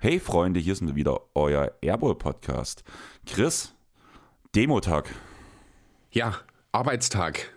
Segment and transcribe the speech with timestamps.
[0.00, 2.84] Hey Freunde, hier sind wieder euer Airball Podcast.
[3.24, 3.74] Chris,
[4.54, 5.08] Demotag.
[6.10, 6.34] Ja,
[6.70, 7.50] Arbeitstag.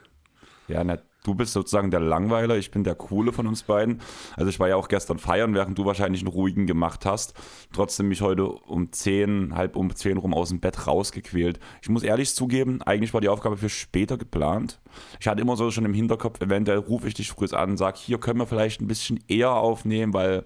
[0.70, 4.02] Ja, na, du bist sozusagen der Langweiler, ich bin der Coole von uns beiden.
[4.36, 7.34] Also ich war ja auch gestern feiern, während du wahrscheinlich einen ruhigen gemacht hast.
[7.74, 11.60] Trotzdem mich heute um 10, halb um 10 rum aus dem Bett rausgequält.
[11.82, 14.80] Ich muss ehrlich zugeben, eigentlich war die Aufgabe für später geplant.
[15.20, 17.98] Ich hatte immer so schon im Hinterkopf, eventuell rufe ich dich früh an und sage,
[18.00, 20.46] hier können wir vielleicht ein bisschen eher aufnehmen, weil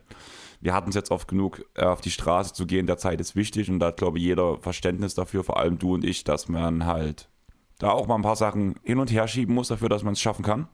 [0.62, 3.36] wir hatten es jetzt oft genug, äh, auf die Straße zu gehen, der Zeit ist
[3.36, 6.48] wichtig und da hat, glaube ich, jeder Verständnis dafür, vor allem du und ich, dass
[6.48, 7.30] man halt
[7.80, 10.22] da auch mal ein paar Sachen hin und her schieben muss dafür, dass man es
[10.22, 10.68] schaffen kann.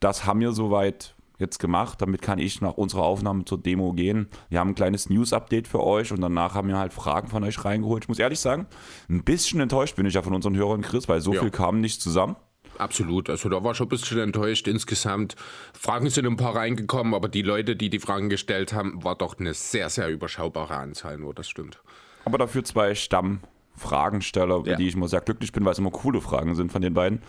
[0.00, 2.00] Das haben wir soweit jetzt gemacht.
[2.02, 4.28] Damit kann ich nach unserer Aufnahme zur Demo gehen.
[4.48, 7.64] Wir haben ein kleines News-Update für euch und danach haben wir halt Fragen von euch
[7.64, 8.04] reingeholt.
[8.04, 8.66] Ich muss ehrlich sagen,
[9.08, 11.40] ein bisschen enttäuscht bin ich ja von unseren Hörern, Chris, weil so ja.
[11.40, 12.36] viel kam nicht zusammen.
[12.76, 13.28] Absolut.
[13.28, 15.34] Also da war schon ein bisschen enttäuscht insgesamt.
[15.72, 19.38] Fragen sind ein paar reingekommen, aber die Leute, die die Fragen gestellt haben, war doch
[19.38, 21.82] eine sehr, sehr überschaubare Anzahl nur, das stimmt.
[22.24, 24.76] Aber dafür zwei Stammfragensteller, über ja.
[24.76, 27.22] die ich immer sehr glücklich bin, weil es immer coole Fragen sind von den beiden.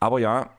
[0.00, 0.50] Aber ja,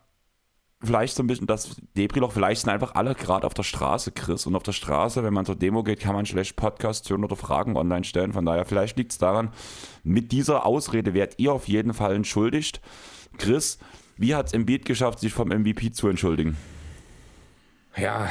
[0.83, 4.45] vielleicht so ein bisschen das Debris-Loch, vielleicht sind einfach alle gerade auf der Straße, Chris.
[4.45, 7.35] Und auf der Straße, wenn man zur Demo geht, kann man schlecht Podcasts hören oder
[7.35, 8.33] Fragen online stellen.
[8.33, 9.51] Von daher, vielleicht liegt es daran,
[10.03, 12.81] mit dieser Ausrede werdet ihr auf jeden Fall entschuldigt.
[13.37, 13.79] Chris,
[14.17, 16.57] wie hat es Embiid geschafft, sich vom MVP zu entschuldigen?
[17.95, 18.29] Ja,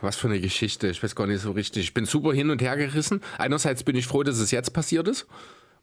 [0.00, 0.88] was für eine Geschichte.
[0.88, 1.84] Ich weiß gar nicht so richtig.
[1.84, 3.20] Ich bin super hin und her gerissen.
[3.38, 5.26] Einerseits bin ich froh, dass es jetzt passiert ist.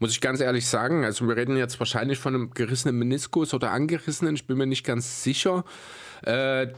[0.02, 1.06] Muss ich ganz ehrlich sagen.
[1.06, 4.34] Also, wir reden jetzt wahrscheinlich von einem gerissenen Meniskus oder angerissenen.
[4.34, 5.64] Ich bin mir nicht ganz sicher.
[6.24, 6.70] Äh,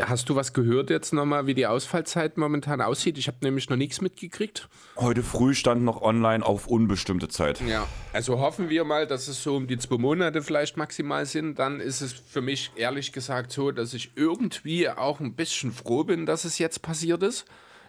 [0.00, 3.18] Hast du was gehört jetzt nochmal, wie die Ausfallzeit momentan aussieht?
[3.18, 4.68] Ich habe nämlich noch nichts mitgekriegt.
[4.96, 7.60] Heute früh stand noch online auf unbestimmte Zeit.
[7.60, 11.58] Ja, also hoffen wir mal, dass es so um die zwei Monate vielleicht maximal sind.
[11.58, 16.04] Dann ist es für mich ehrlich gesagt so, dass ich irgendwie auch ein bisschen froh
[16.04, 17.44] bin, dass es jetzt passiert ist.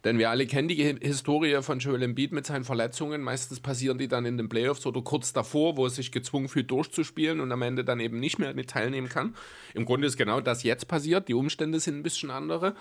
[0.06, 3.24] Denn wir alle kennen die Historie von Joel Embiid mit seinen Verletzungen.
[3.24, 6.70] Meistens passieren die dann in den Playoffs oder kurz davor, wo er sich gezwungen fühlt,
[6.70, 9.36] durchzuspielen und am Ende dann eben nicht mehr mit teilnehmen kann.
[9.74, 11.28] Im Grunde ist genau das jetzt passiert.
[11.28, 12.76] Die Umstände sind ein bisschen andere.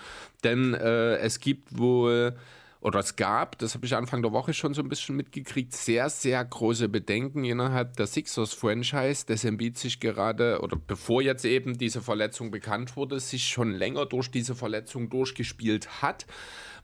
[0.45, 2.37] Denn äh, es gibt wohl
[2.83, 6.11] oder es gab, das habe ich Anfang der Woche schon so ein bisschen mitgekriegt, sehr,
[6.11, 12.03] sehr große Bedenken innerhalb der Sixers-Franchise, dass Embiid sich gerade, oder bevor jetzt eben diese
[12.03, 16.27] Verletzung bekannt wurde, sich schon länger durch diese Verletzung durchgespielt hat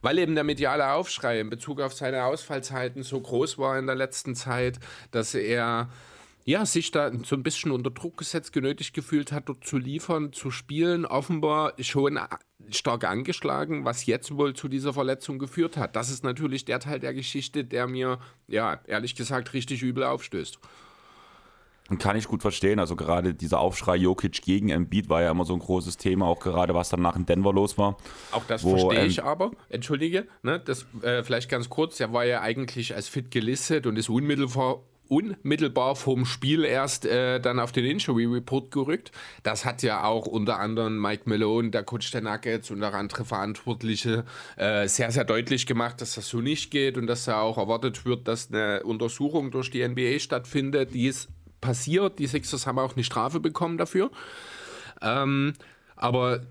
[0.01, 3.95] weil eben der mediale Aufschrei in Bezug auf seine Ausfallzeiten so groß war in der
[3.95, 4.79] letzten Zeit,
[5.11, 5.89] dass er
[6.43, 10.33] ja, sich da so ein bisschen unter Druck gesetzt, genötigt gefühlt hat, dort zu liefern,
[10.33, 12.19] zu spielen, offenbar schon
[12.71, 15.95] stark angeschlagen, was jetzt wohl zu dieser Verletzung geführt hat.
[15.95, 20.59] Das ist natürlich der Teil der Geschichte, der mir, ja, ehrlich gesagt, richtig übel aufstößt.
[21.99, 22.79] Kann ich gut verstehen.
[22.79, 26.39] Also gerade dieser Aufschrei Jokic gegen Embiid war ja immer so ein großes Thema, auch
[26.39, 27.97] gerade was danach in Denver los war.
[28.31, 32.25] Auch das wo, verstehe ich aber, entschuldige, ne, das äh, vielleicht ganz kurz, er war
[32.25, 34.79] ja eigentlich als fit gelistet und ist unmittelbar
[35.11, 39.11] unmittelbar vom Spiel erst äh, dann auf den Injury Report gerückt.
[39.43, 43.25] Das hat ja auch unter anderem Mike Malone, der Coach der Nuggets und auch andere
[43.25, 44.23] Verantwortliche
[44.55, 48.05] äh, sehr, sehr deutlich gemacht, dass das so nicht geht und dass da auch erwartet
[48.05, 51.27] wird, dass eine Untersuchung durch die NBA stattfindet, die ist
[51.61, 52.19] passiert.
[52.19, 54.11] Die Sixers haben auch eine Strafe bekommen dafür.
[55.01, 55.53] Ähm,
[55.95, 56.41] aber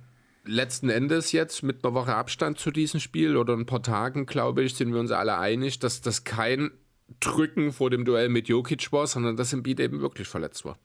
[0.45, 4.63] letzten Endes jetzt mit einer Woche Abstand zu diesem Spiel oder ein paar Tagen, glaube
[4.63, 6.71] ich, sind wir uns alle einig, dass das kein
[7.19, 10.79] Drücken vor dem Duell mit Jokic war, sondern dass Embiid eben wirklich verletzt war.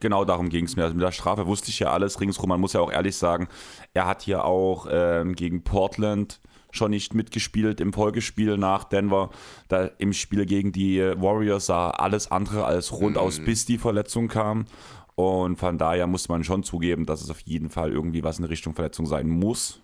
[0.00, 0.84] Genau darum ging es mir.
[0.84, 2.48] Also mit der Strafe wusste ich ja alles ringsrum.
[2.48, 3.48] Man muss ja auch ehrlich sagen,
[3.94, 9.30] er hat hier auch ähm, gegen Portland schon nicht mitgespielt im Folgespiel nach Denver.
[9.68, 13.22] Da im Spiel gegen die Warriors sah alles andere als rund mhm.
[13.22, 14.66] aus, bis die Verletzung kam.
[15.14, 18.44] Und von daher muss man schon zugeben, dass es auf jeden Fall irgendwie was in
[18.44, 19.80] Richtung Verletzung sein muss.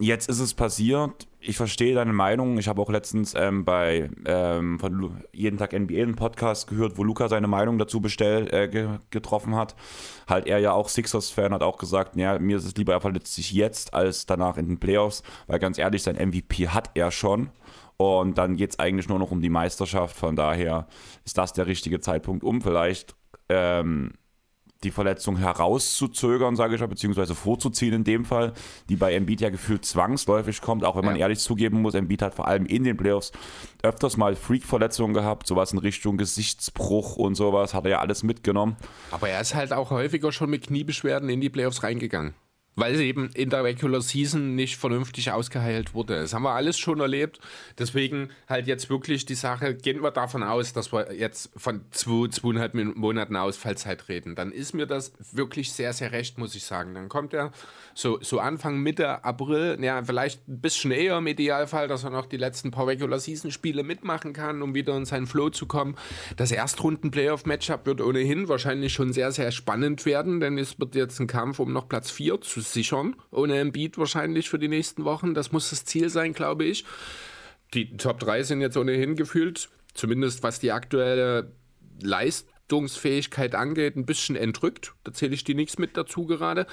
[0.00, 1.26] Jetzt ist es passiert.
[1.40, 2.56] Ich verstehe deine Meinung.
[2.58, 7.04] Ich habe auch letztens ähm, bei ähm, von jeden Tag NBA einen Podcast gehört, wo
[7.04, 9.74] Luca seine Meinung dazu bestell, äh, ge getroffen hat.
[10.28, 13.34] Halt er ja auch Sixers-Fan hat auch gesagt, ja, mir ist es lieber, er verletzt
[13.34, 17.50] sich jetzt als danach in den Playoffs, weil ganz ehrlich, sein MVP hat er schon.
[17.96, 20.16] Und dann geht es eigentlich nur noch um die Meisterschaft.
[20.16, 20.86] Von daher
[21.24, 23.16] ist das der richtige Zeitpunkt, um vielleicht
[23.48, 24.12] ähm,
[24.84, 28.52] die Verletzung herauszuzögern, sage ich mal, beziehungsweise vorzuziehen in dem Fall,
[28.88, 31.22] die bei Embiid ja gefühlt zwangsläufig kommt, auch wenn man ja.
[31.22, 33.32] ehrlich zugeben muss, Embiid hat vor allem in den Playoffs
[33.82, 38.76] öfters mal Freak-Verletzungen gehabt, sowas in Richtung Gesichtsbruch und sowas, hat er ja alles mitgenommen.
[39.10, 42.34] Aber er ist halt auch häufiger schon mit Kniebeschwerden in die Playoffs reingegangen.
[42.78, 46.20] Weil sie eben in der Regular Season nicht vernünftig ausgeheilt wurde.
[46.20, 47.40] Das haben wir alles schon erlebt.
[47.76, 52.28] Deswegen halt jetzt wirklich die Sache, gehen wir davon aus, dass wir jetzt von zwei,
[52.28, 54.36] zweieinhalb Monaten Ausfallzeit reden.
[54.36, 56.94] Dann ist mir das wirklich sehr, sehr recht, muss ich sagen.
[56.94, 57.50] Dann kommt er
[57.94, 62.26] so, so Anfang, Mitte April, ja, vielleicht ein bisschen eher im Idealfall, dass er noch
[62.26, 65.96] die letzten paar Regular Season Spiele mitmachen kann, um wieder in seinen Flow zu kommen.
[66.36, 71.26] Das Erstrunden-Playoff-Matchup wird ohnehin wahrscheinlich schon sehr, sehr spannend werden, denn es wird jetzt ein
[71.26, 75.34] Kampf um noch Platz 4 zu sichern, ohne Embiid wahrscheinlich für die nächsten Wochen.
[75.34, 76.84] Das muss das Ziel sein, glaube ich.
[77.74, 81.52] Die Top 3 sind jetzt ohnehin gefühlt, zumindest was die aktuelle
[82.02, 84.94] Leistungsfähigkeit angeht, ein bisschen entrückt.
[85.04, 86.66] Da zähle ich die nichts mit dazu gerade.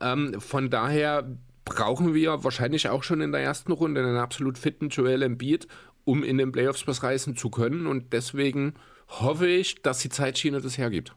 [0.00, 4.88] Ähm, von daher brauchen wir wahrscheinlich auch schon in der ersten Runde einen absolut fitten
[4.88, 5.66] Joel Embiid,
[6.04, 7.86] um in den Playoffs was reißen zu können.
[7.86, 8.74] Und deswegen
[9.08, 11.14] hoffe ich, dass die Zeitschiene das hergibt.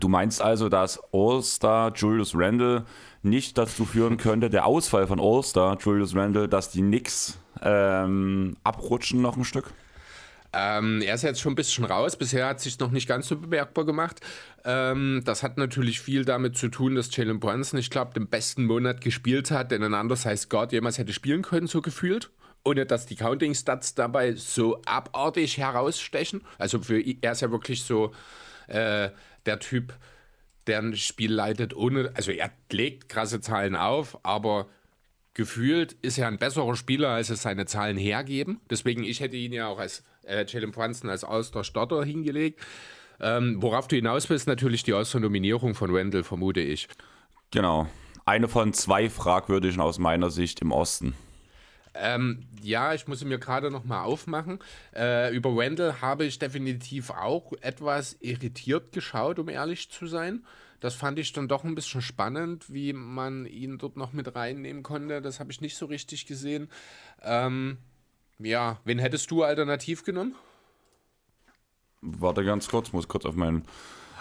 [0.00, 2.84] Du meinst also, dass All-Star Julius Randle
[3.22, 9.22] nicht dazu führen könnte, der Ausfall von All-Star Julius Randle, dass die Knicks ähm, abrutschen
[9.22, 9.72] noch ein Stück?
[10.52, 12.16] Ähm, er ist jetzt schon ein bisschen raus.
[12.16, 14.20] Bisher hat sich noch nicht ganz so bemerkbar gemacht.
[14.64, 18.66] Ähm, das hat natürlich viel damit zu tun, dass Jalen Brunson, ich glaube, den besten
[18.66, 22.30] Monat gespielt hat, den ein heißt Gott jemals hätte spielen können, so gefühlt.
[22.64, 26.42] Ohne dass die Counting-Stats dabei so abartig herausstechen.
[26.56, 28.12] Also für er ist ja wirklich so
[28.68, 29.10] äh,
[29.46, 29.94] der Typ,
[30.66, 34.66] der ein Spiel leitet, ohne, also er legt krasse Zahlen auf, aber
[35.34, 38.60] gefühlt ist er ein besserer Spieler, als es seine Zahlen hergeben.
[38.70, 42.60] Deswegen, ich hätte ihn ja auch als äh, Jalen Brunson als All-Star-Starter hingelegt.
[43.20, 46.88] Ähm, worauf du hinaus bist, natürlich die All-Star-Nominierung von Wendell, vermute ich.
[47.50, 47.86] Genau.
[48.24, 51.14] Eine von zwei fragwürdigen aus meiner Sicht im Osten.
[51.94, 54.58] Ähm, ja, ich muss mir gerade noch mal aufmachen.
[54.94, 60.44] Äh, über Wendell habe ich definitiv auch etwas irritiert geschaut, um ehrlich zu sein.
[60.80, 64.82] Das fand ich dann doch ein bisschen spannend, wie man ihn dort noch mit reinnehmen
[64.82, 65.22] konnte.
[65.22, 66.68] Das habe ich nicht so richtig gesehen.
[67.22, 67.78] Ähm,
[68.38, 70.34] ja, wen hättest du alternativ genommen?
[72.02, 73.64] Warte ganz kurz, muss kurz auf meinen.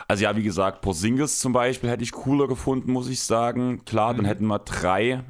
[0.08, 3.84] Also ja, wie gesagt, Porzingis zum Beispiel hätte ich cooler gefunden, muss ich sagen.
[3.84, 4.18] Klar, mhm.
[4.18, 5.24] dann hätten wir drei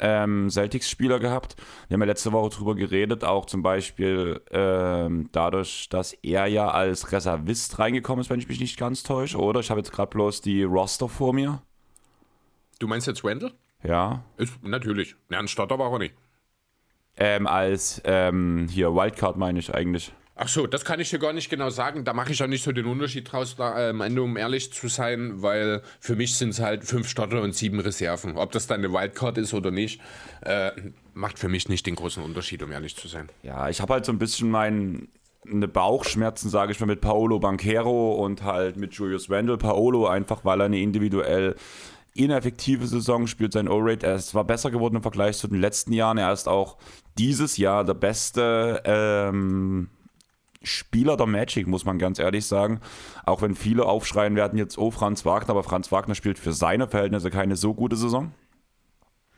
[0.00, 1.56] ähm, Celtics-Spieler gehabt.
[1.88, 6.70] Wir haben ja letzte Woche drüber geredet, auch zum Beispiel ähm, dadurch, dass er ja
[6.70, 9.60] als Reservist reingekommen ist, wenn ich mich nicht ganz täusche, oder?
[9.60, 11.62] Ich habe jetzt gerade bloß die Roster vor mir.
[12.78, 13.52] Du meinst jetzt Wendell?
[13.82, 14.24] Ja.
[14.36, 15.16] Ist, natürlich.
[15.30, 16.14] Ja, ein Starter war er nicht.
[17.16, 20.12] Ähm, als ähm, hier Wildcard meine ich eigentlich.
[20.40, 22.04] Ach so, das kann ich dir gar nicht genau sagen.
[22.04, 24.86] Da mache ich auch nicht so den Unterschied draus, da, am Ende, um ehrlich zu
[24.86, 28.36] sein, weil für mich sind es halt fünf Starter und sieben Reserven.
[28.36, 30.00] Ob das dann eine Wildcard ist oder nicht,
[30.42, 30.70] äh,
[31.12, 33.28] macht für mich nicht den großen Unterschied, um ehrlich zu sein.
[33.42, 35.08] Ja, ich habe halt so ein bisschen mein,
[35.44, 39.58] eine Bauchschmerzen, sage ich mal, mit Paolo Banquero und halt mit Julius Randle.
[39.58, 41.56] Paolo einfach, weil er eine individuell
[42.14, 44.06] ineffektive Saison spielt, sein O-Rate.
[44.06, 46.16] Er ist zwar besser geworden im Vergleich zu den letzten Jahren.
[46.16, 46.76] Er ist auch
[47.16, 49.88] dieses Jahr der beste ähm,
[50.62, 52.80] Spieler der Magic, muss man ganz ehrlich sagen.
[53.24, 56.88] Auch wenn viele aufschreien werden jetzt, oh, Franz Wagner, aber Franz Wagner spielt für seine
[56.88, 58.32] Verhältnisse keine so gute Saison.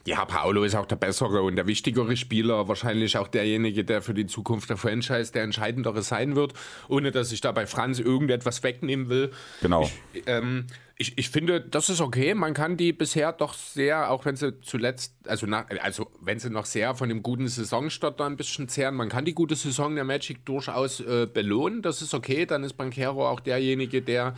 [0.06, 4.14] Ja, Paolo ist auch der bessere und der wichtigere Spieler, wahrscheinlich auch derjenige, der für
[4.14, 6.54] die Zukunft der Franchise der entscheidendere sein wird,
[6.88, 9.30] ohne dass ich da bei Franz irgendetwas wegnehmen will.
[9.60, 9.90] Genau.
[10.12, 10.66] Ich, ähm,
[10.96, 12.34] ich, ich finde, das ist okay.
[12.34, 16.50] Man kann die bisher doch sehr, auch wenn sie zuletzt, also, nach, also wenn sie
[16.50, 19.94] noch sehr von dem guten Saisonstart da ein bisschen zehren, man kann die gute Saison
[19.94, 21.80] der Magic durchaus äh, belohnen.
[21.80, 22.44] Das ist okay.
[22.44, 24.34] Dann ist Banquero auch derjenige, der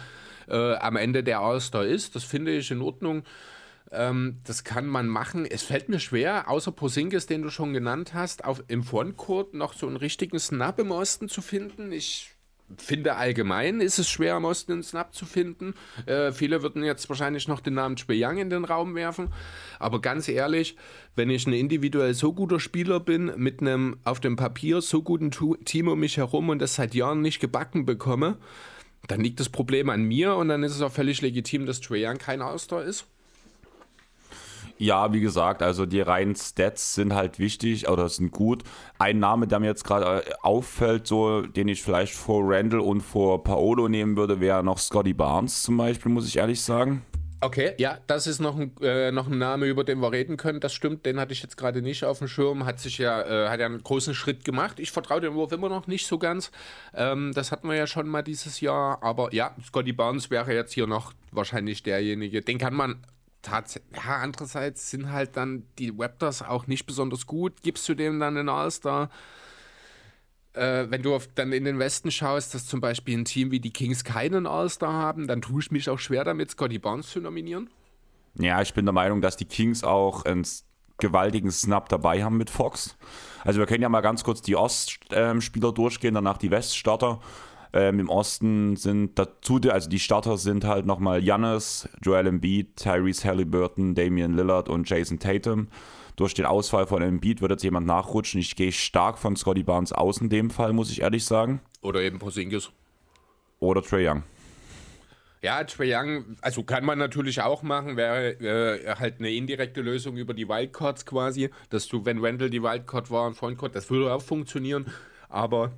[0.49, 2.14] äh, am Ende der All-Star ist.
[2.14, 3.25] Das finde ich in Ordnung.
[3.93, 5.45] Ähm, das kann man machen.
[5.47, 9.75] Es fällt mir schwer, außer Posingis, den du schon genannt hast, auf, im Frontcourt noch
[9.75, 11.93] so einen richtigen Snap im Osten zu finden.
[11.93, 12.35] Ich
[12.79, 15.75] finde allgemein ist es schwer, im Osten einen Snap zu finden.
[16.07, 19.29] Äh, viele würden jetzt wahrscheinlich noch den Namen Young in den Raum werfen.
[19.79, 20.77] Aber ganz ehrlich,
[21.15, 25.31] wenn ich ein individuell so guter Spieler bin, mit einem auf dem Papier so guten
[25.65, 28.39] Team um mich herum und das seit Jahren nicht gebacken bekomme,
[29.09, 32.19] dann liegt das Problem an mir und dann ist es auch völlig legitim, dass Young
[32.19, 33.07] kein Ausdauer ist.
[34.83, 38.65] Ja, wie gesagt, also die reinen Stats sind halt wichtig oder sind gut.
[38.99, 43.01] Ein Name, der mir jetzt gerade äh, auffällt, so, den ich vielleicht vor Randall und
[43.01, 47.03] vor Paolo nehmen würde, wäre noch Scotty Barnes zum Beispiel, muss ich ehrlich sagen.
[47.41, 50.59] Okay, ja, das ist noch ein, äh, noch ein Name, über den wir reden können.
[50.59, 52.65] Das stimmt, den hatte ich jetzt gerade nicht auf dem Schirm.
[52.65, 54.81] Hat sich ja, äh, hat ja einen großen Schritt gemacht.
[54.81, 56.51] Ich vertraue dem Wurf immer noch nicht so ganz.
[56.93, 59.01] Ähm, das hatten wir ja schon mal dieses Jahr.
[59.01, 62.43] Aber ja, Scotty Barnes wäre jetzt hier noch wahrscheinlich derjenige.
[62.43, 62.97] Den kann man
[63.43, 67.63] tatsächlich, ja, andererseits sind halt dann die Raptors auch nicht besonders gut.
[67.63, 69.11] Gibst du dem dann einen All-Star?
[70.55, 73.61] Äh, wenn du auf, dann in den Westen schaust, dass zum Beispiel ein Team wie
[73.61, 77.21] die Kings keinen All-Star haben, dann tue ich mich auch schwer damit, Scotty Barnes zu
[77.21, 77.71] nominieren.
[78.35, 80.47] Ja, ich bin der Meinung, dass die Kings auch einen
[80.99, 82.97] gewaltigen Snap dabei haben mit Fox.
[83.45, 87.21] Also wir können ja mal ganz kurz die Ostspieler ähm, durchgehen, danach die Weststarter.
[87.75, 93.26] Ähm, Im Osten sind dazu, also die Starter sind halt nochmal Jannis, Joel Embiid, Tyrese
[93.26, 95.69] Halliburton, Damian Lillard und Jason Tatum.
[96.17, 98.41] Durch den Ausfall von Embiid wird jetzt jemand nachrutschen.
[98.41, 101.61] Ich gehe stark von Scotty Barnes aus in dem Fall, muss ich ehrlich sagen.
[101.81, 102.71] Oder eben Porzingis.
[103.61, 104.23] Oder Trey Young.
[105.43, 110.17] Ja, Trae Young, also kann man natürlich auch machen, wäre äh, halt eine indirekte Lösung
[110.17, 114.14] über die Wildcards quasi, dass du, wenn Randall die Wildcard war und Frontcourt, das würde
[114.14, 114.87] auch funktionieren,
[115.29, 115.73] aber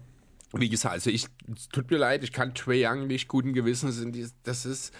[0.60, 1.26] wie gesagt, also ich,
[1.72, 4.04] tut mir leid, ich kann Trae Young nicht guten Gewissens,
[4.42, 4.94] das ist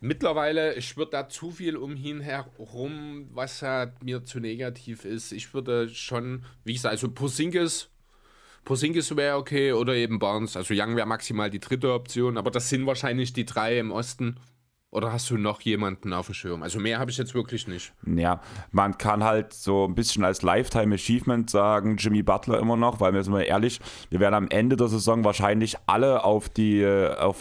[0.00, 5.32] mittlerweile, ich würde da zu viel um ihn herum, was ja mir zu negativ ist.
[5.32, 7.88] Ich würde schon, wie gesagt, also Porzingis
[8.64, 10.56] Porzingis wäre okay oder eben Barnes.
[10.56, 14.36] Also Young wäre maximal die dritte Option, aber das sind wahrscheinlich die drei im Osten.
[14.92, 16.62] Oder hast du noch jemanden auf dem Schirm?
[16.62, 17.94] Also mehr habe ich jetzt wirklich nicht.
[18.06, 23.00] Ja, man kann halt so ein bisschen als Lifetime Achievement sagen, Jimmy Butler immer noch,
[23.00, 23.80] weil wir sind mal ehrlich,
[24.10, 27.40] wir werden am Ende der Saison wahrscheinlich alle auf die, auf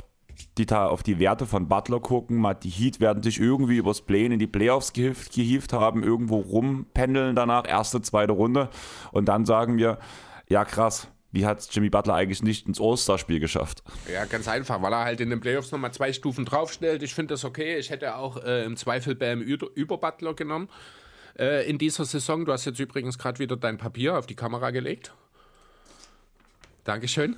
[0.58, 2.48] die, auf die Werte von Butler gucken.
[2.64, 7.36] Die Heat werden sich irgendwie übers Playen in die Playoffs gehieft, gehieft haben, irgendwo rumpendeln
[7.36, 8.70] danach, erste, zweite Runde.
[9.12, 10.00] Und dann sagen wir,
[10.48, 13.84] ja krass, wie hat Jimmy Butler eigentlich nicht ins All-Star-Spiel geschafft?
[14.12, 17.04] Ja, ganz einfach, weil er halt in den Playoffs nochmal zwei Stufen draufstellt.
[17.04, 17.78] Ich finde das okay.
[17.78, 20.70] Ich hätte auch äh, im Zweifel Bam über Butler genommen
[21.40, 22.46] äh, in dieser Saison.
[22.46, 25.14] Du hast jetzt übrigens gerade wieder dein Papier auf die Kamera gelegt.
[26.84, 27.38] Dankeschön.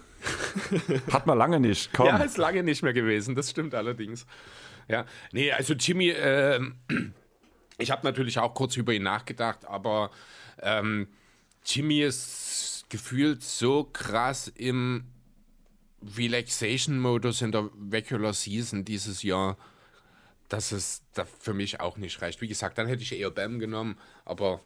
[1.12, 2.08] Hat man lange nicht, komm.
[2.08, 4.26] Ja, ist lange nicht mehr gewesen, das stimmt allerdings.
[4.88, 6.62] Ja, nee, also Jimmy, äh,
[7.78, 10.12] ich habe natürlich auch kurz über ihn nachgedacht, aber
[10.62, 11.10] ähm,
[11.66, 15.06] Jimmy ist gefühlt so krass im
[16.16, 19.58] Relaxation-Modus in der Regular Season dieses Jahr,
[20.48, 22.40] dass es da für mich auch nicht reicht.
[22.42, 24.62] Wie gesagt, dann hätte ich eher Bam genommen, aber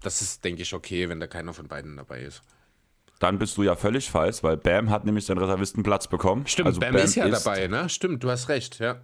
[0.00, 2.40] das ist, denke ich, okay, wenn da keiner von beiden dabei ist.
[3.18, 6.46] Dann bist du ja völlig falsch, weil Bam hat nämlich seinen Reservistenplatz bekommen.
[6.46, 7.90] Stimmt, also Bam, Bam, ist ja ist dabei, ne?
[7.90, 9.02] Stimmt, du hast recht, ja.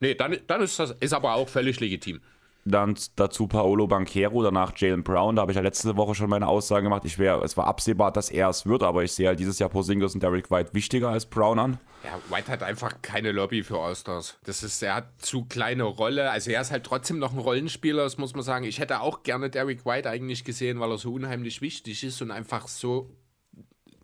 [0.00, 2.20] Nee, dann, dann ist das ist aber auch völlig legitim.
[2.66, 5.36] Dann dazu Paolo Banquero, danach Jalen Brown.
[5.36, 7.04] Da habe ich ja letzte Woche schon meine Aussagen gemacht.
[7.04, 9.68] Ich wär, es war absehbar, dass er es wird, aber ich sehe halt dieses Jahr
[9.68, 11.78] Porzingis und Derek White wichtiger als Brown an.
[12.04, 14.38] Ja, White hat einfach keine Lobby für All-Stars.
[14.44, 16.30] Das ist, er hat zu kleine Rolle.
[16.30, 18.64] Also er ist halt trotzdem noch ein Rollenspieler, das muss man sagen.
[18.64, 22.30] Ich hätte auch gerne Derek White eigentlich gesehen, weil er so unheimlich wichtig ist und
[22.30, 23.10] einfach so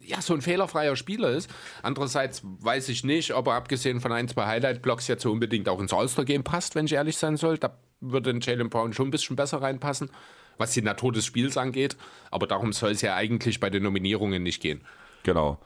[0.03, 1.51] ja, so ein fehlerfreier Spieler ist.
[1.83, 5.79] Andererseits weiß ich nicht, ob er abgesehen von ein, zwei Highlight-Blocks jetzt so unbedingt auch
[5.79, 7.59] ins All-Star-Game passt, wenn ich ehrlich sein soll.
[7.59, 10.11] Da würde Jalen Brown schon ein bisschen besser reinpassen,
[10.59, 11.97] was die Natur des Spiels angeht.
[12.31, 14.81] Aber darum soll es ja eigentlich bei den Nominierungen nicht gehen.
[15.23, 15.59] Genau.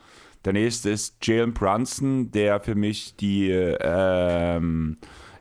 [0.45, 4.99] Der nächste ist Jalen Brunson, der für mich die ähm,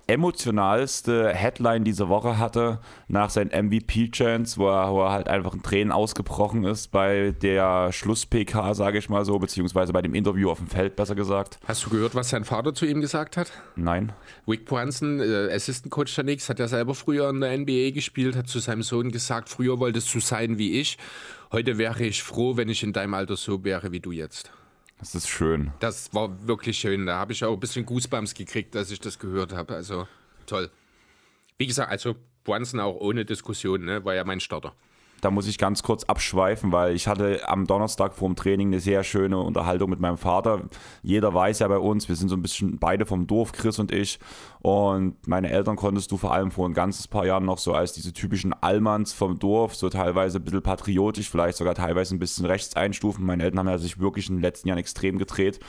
[0.07, 5.91] emotionalste Headline diese Woche hatte, nach seinen MVP-Chance, wo, wo er, halt einfach in Tränen
[5.91, 10.67] ausgebrochen ist bei der Schluss-PK, sage ich mal so, beziehungsweise bei dem Interview auf dem
[10.67, 11.59] Feld, besser gesagt.
[11.65, 13.51] Hast du gehört, was sein Vater zu ihm gesagt hat?
[13.75, 14.11] Nein.
[14.45, 18.35] Wick Brunson, äh, Assistant Coach der Knicks, hat ja selber früher in der NBA gespielt,
[18.35, 20.97] hat zu seinem Sohn gesagt, früher wolltest du sein wie ich,
[21.51, 24.51] heute wäre ich froh, wenn ich in deinem Alter so wäre wie du jetzt.
[25.03, 25.73] Das ist schön.
[25.81, 27.05] Das war wirklich schön.
[27.05, 29.75] Da habe ich auch ein bisschen Goosebumps gekriegt, als ich das gehört habe.
[29.75, 30.07] Also
[30.45, 30.71] toll.
[31.57, 34.73] Wie gesagt, also Brunson auch ohne Diskussion, ne, war ja mein Starter
[35.23, 38.81] da muss ich ganz kurz abschweifen, weil ich hatte am Donnerstag vor dem Training eine
[38.81, 40.63] sehr schöne Unterhaltung mit meinem Vater.
[41.01, 43.93] Jeder weiß ja bei uns, wir sind so ein bisschen beide vom Dorf, Chris und
[43.93, 44.19] ich.
[44.61, 47.93] Und meine Eltern konntest du vor allem vor ein ganzes paar Jahren noch so als
[47.93, 52.45] diese typischen Allmanns vom Dorf, so teilweise ein bisschen patriotisch, vielleicht sogar teilweise ein bisschen
[52.45, 53.25] rechts einstufen.
[53.25, 55.59] Meine Eltern haben ja sich wirklich in den letzten Jahren extrem gedreht.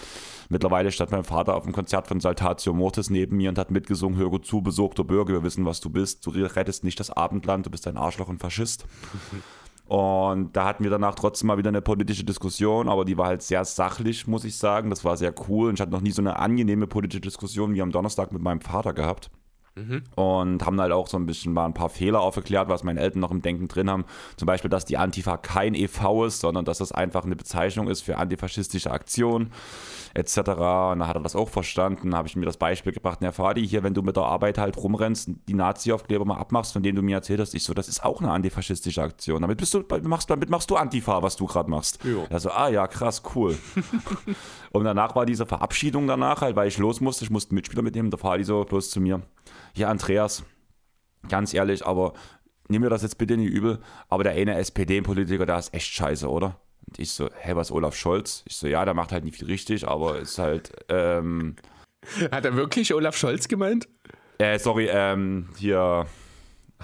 [0.49, 4.19] Mittlerweile stand mein Vater auf dem Konzert von Saltatio Mortis neben mir und hat mitgesungen,
[4.19, 6.27] hör gut zu, besorgter Bürger, wir wissen, was du bist.
[6.27, 8.85] Du rettest nicht das Abendland, du bist ein Arschloch und Faschist.
[9.87, 13.43] Und da hatten wir danach trotzdem mal wieder eine politische Diskussion, aber die war halt
[13.43, 14.91] sehr sachlich, muss ich sagen.
[14.91, 17.83] Das war sehr cool und ich hatte noch nie so eine angenehme politische Diskussion wie
[17.83, 19.31] am Donnerstag mit meinem Vater gehabt.
[19.77, 20.03] Mhm.
[20.15, 23.21] Und haben halt auch so ein bisschen mal ein paar Fehler aufgeklärt, was meine Eltern
[23.21, 24.05] noch im Denken drin haben.
[24.37, 26.27] Zum Beispiel, dass die Antifa kein e.V.
[26.27, 29.51] ist, sondern dass das einfach eine Bezeichnung ist für antifaschistische Aktionen
[30.15, 30.39] etc.
[30.39, 30.47] Und
[31.01, 32.15] dann hat er das auch verstanden.
[32.15, 34.77] habe ich mir das Beispiel gebracht, na Fadi, hier, wenn du mit der Arbeit halt
[34.77, 38.05] rumrennst, die Nazi-Aufkleber mal abmachst, von denen du mir erzählt hast, ich so, das ist
[38.05, 39.43] auch eine antifaschistische Aktion.
[39.43, 41.99] Damit, bist du, machst, damit machst du Antifa, was du gerade machst.
[42.05, 42.27] Jo.
[42.31, 43.59] Also, ah ja, krass, cool.
[44.73, 47.83] und danach war diese Verabschiedung danach halt, weil ich los musste, ich musste einen Mitspieler
[47.83, 49.21] mitnehmen, da Fadi so bloß zu mir.
[49.77, 50.45] Ja, Andreas,
[51.29, 52.15] ganz ehrlich, aber
[52.69, 56.29] nimm mir das jetzt bitte nicht übel, aber der eine SPD-Politiker, der ist echt scheiße,
[56.31, 56.61] oder?
[56.87, 58.45] Und ich so, hä, was Olaf Scholz?
[58.47, 60.71] Ich so, ja, der macht halt nicht viel richtig, aber ist halt.
[60.89, 61.57] Ähm
[62.31, 63.89] Hat er wirklich Olaf Scholz gemeint?
[64.39, 66.07] Äh, sorry, ähm, hier.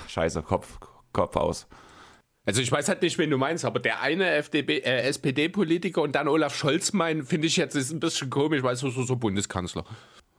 [0.09, 0.78] Scheiße, Kopf,
[1.12, 1.66] Kopf aus.
[2.47, 6.26] Also ich weiß halt nicht, wen du meinst, aber der eine äh, SPD-Politiker und dann
[6.26, 9.85] Olaf Scholz meinen, finde ich jetzt ist ein bisschen komisch, weil so, so, so Bundeskanzler.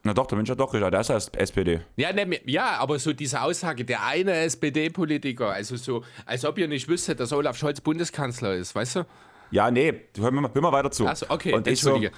[0.03, 1.81] Na doch, der Mensch hat doch gesagt, der ist ja SPD.
[1.96, 6.67] Ja, ne, ja, aber so diese Aussage, der eine SPD-Politiker, also so, als ob ihr
[6.67, 9.05] nicht wüsstet, dass Olaf Scholz Bundeskanzler ist, weißt du?
[9.51, 11.05] Ja, nee, hör mir, hör mal weiter zu.
[11.08, 12.15] Achso, okay, und ich so, entschuldige.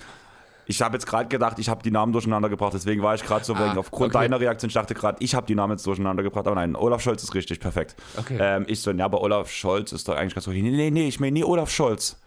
[0.65, 3.43] ich habe jetzt gerade gedacht, ich habe die Namen durcheinander gebracht, deswegen war ich gerade
[3.43, 4.23] so, Ah, wegen, aufgrund okay.
[4.25, 7.01] deiner Reaktion, ich dachte gerade, ich habe die Namen jetzt durcheinander gebracht, aber nein, Olaf
[7.01, 7.95] Scholz ist richtig, perfekt.
[8.15, 8.37] Okay.
[8.39, 11.07] Ähm, ich so, ja, aber Olaf Scholz ist doch eigentlich ganz so, nee, nee, nee,
[11.09, 12.17] ich meine nie Olaf Scholz.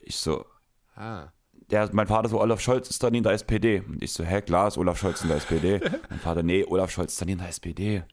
[0.00, 0.44] Ich so,
[0.96, 1.28] Ah.
[1.70, 3.80] Der, mein Vater so, Olaf Scholz ist nie in der SPD.
[3.80, 5.80] Und ich so, hä, klar ist Olaf Scholz in der SPD.
[6.10, 8.04] mein Vater, nee, Olaf Scholz ist nie in der SPD.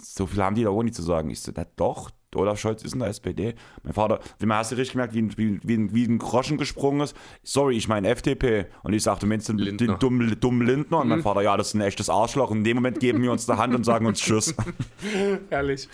[0.00, 1.30] So viel haben die da auch nicht zu sagen.
[1.30, 3.54] Ich so, na doch, Olaf Scholz ist in der SPD.
[3.82, 7.00] Mein Vater, man hast du richtig gemerkt, wie, ein- wie, wie, wie ein Groschen gesprungen
[7.00, 7.16] ist.
[7.42, 8.66] Sorry, ich meine FDP.
[8.84, 9.94] Und ich sagte, du meinst den, Lindner.
[9.94, 10.98] den dummen, dummen Lindner?
[11.00, 12.50] Und mein Vater, ja, das ist ein echtes Arschloch.
[12.50, 14.54] Und in dem Moment geben wir uns die Hand und sagen uns Tschüss.
[15.50, 15.88] Ehrlich.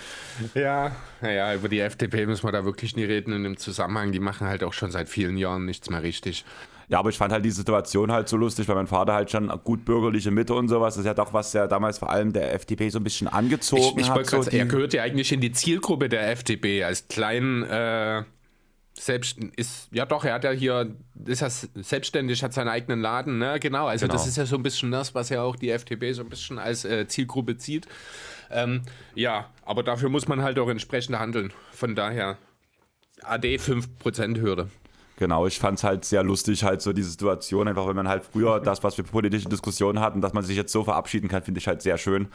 [0.54, 4.12] Ja, naja, über die FDP müssen wir da wirklich nie reden in dem Zusammenhang.
[4.12, 6.44] Die machen halt auch schon seit vielen Jahren nichts mehr richtig.
[6.88, 9.48] Ja, aber ich fand halt die Situation halt so lustig, weil mein Vater halt schon
[9.64, 10.94] gut bürgerliche Mitte und sowas.
[10.94, 13.98] Das ist ja doch, was ja damals vor allem der FDP so ein bisschen angezogen
[13.98, 14.26] Ich, ich hat.
[14.26, 18.22] So sagen, er gehört ja eigentlich in die Zielgruppe der FDP als kleinen, äh,
[18.98, 20.94] selbst ist, ja doch, er hat ja hier,
[21.26, 23.58] ist ja selbstständig, hat seinen eigenen Laden, ne?
[23.60, 24.14] Genau, also Genau.
[24.14, 26.58] das ist ja so ein bisschen das, was ja auch die FDP so ein bisschen
[26.58, 27.86] als äh, Zielgruppe zieht.
[28.50, 28.82] Ähm,
[29.14, 31.52] ja, aber dafür muss man halt auch entsprechend handeln.
[31.72, 32.38] Von daher,
[33.22, 34.70] AD 5% Hürde.
[35.18, 38.22] Genau, ich fand es halt sehr lustig, halt so die Situation, einfach wenn man halt
[38.30, 41.58] früher das, was wir politische Diskussionen hatten, dass man sich jetzt so verabschieden kann, finde
[41.58, 42.28] ich halt sehr schön.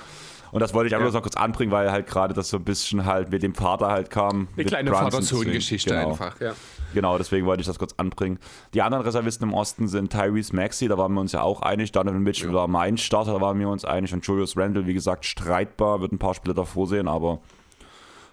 [0.51, 1.11] Und das wollte ich einfach Ja.
[1.11, 3.88] nur noch kurz anbringen, weil halt gerade das so ein bisschen halt mit dem Vater
[3.88, 4.47] halt kam.
[4.55, 6.09] Eine kleine Vater-Sohn-Geschichte genau.
[6.09, 6.53] einfach, ja.
[6.95, 8.39] Genau, deswegen wollte ich das kurz anbringen.
[8.73, 11.91] Die anderen Reservisten im Osten sind Tyrese Maxey, da waren wir uns ja auch einig.
[11.91, 14.11] Donovan Mitchell war mein Starter, da waren wir uns einig.
[14.11, 17.39] Und Julius Randle, wie gesagt, streitbar, wird ein paar Spiele davor sehen, aber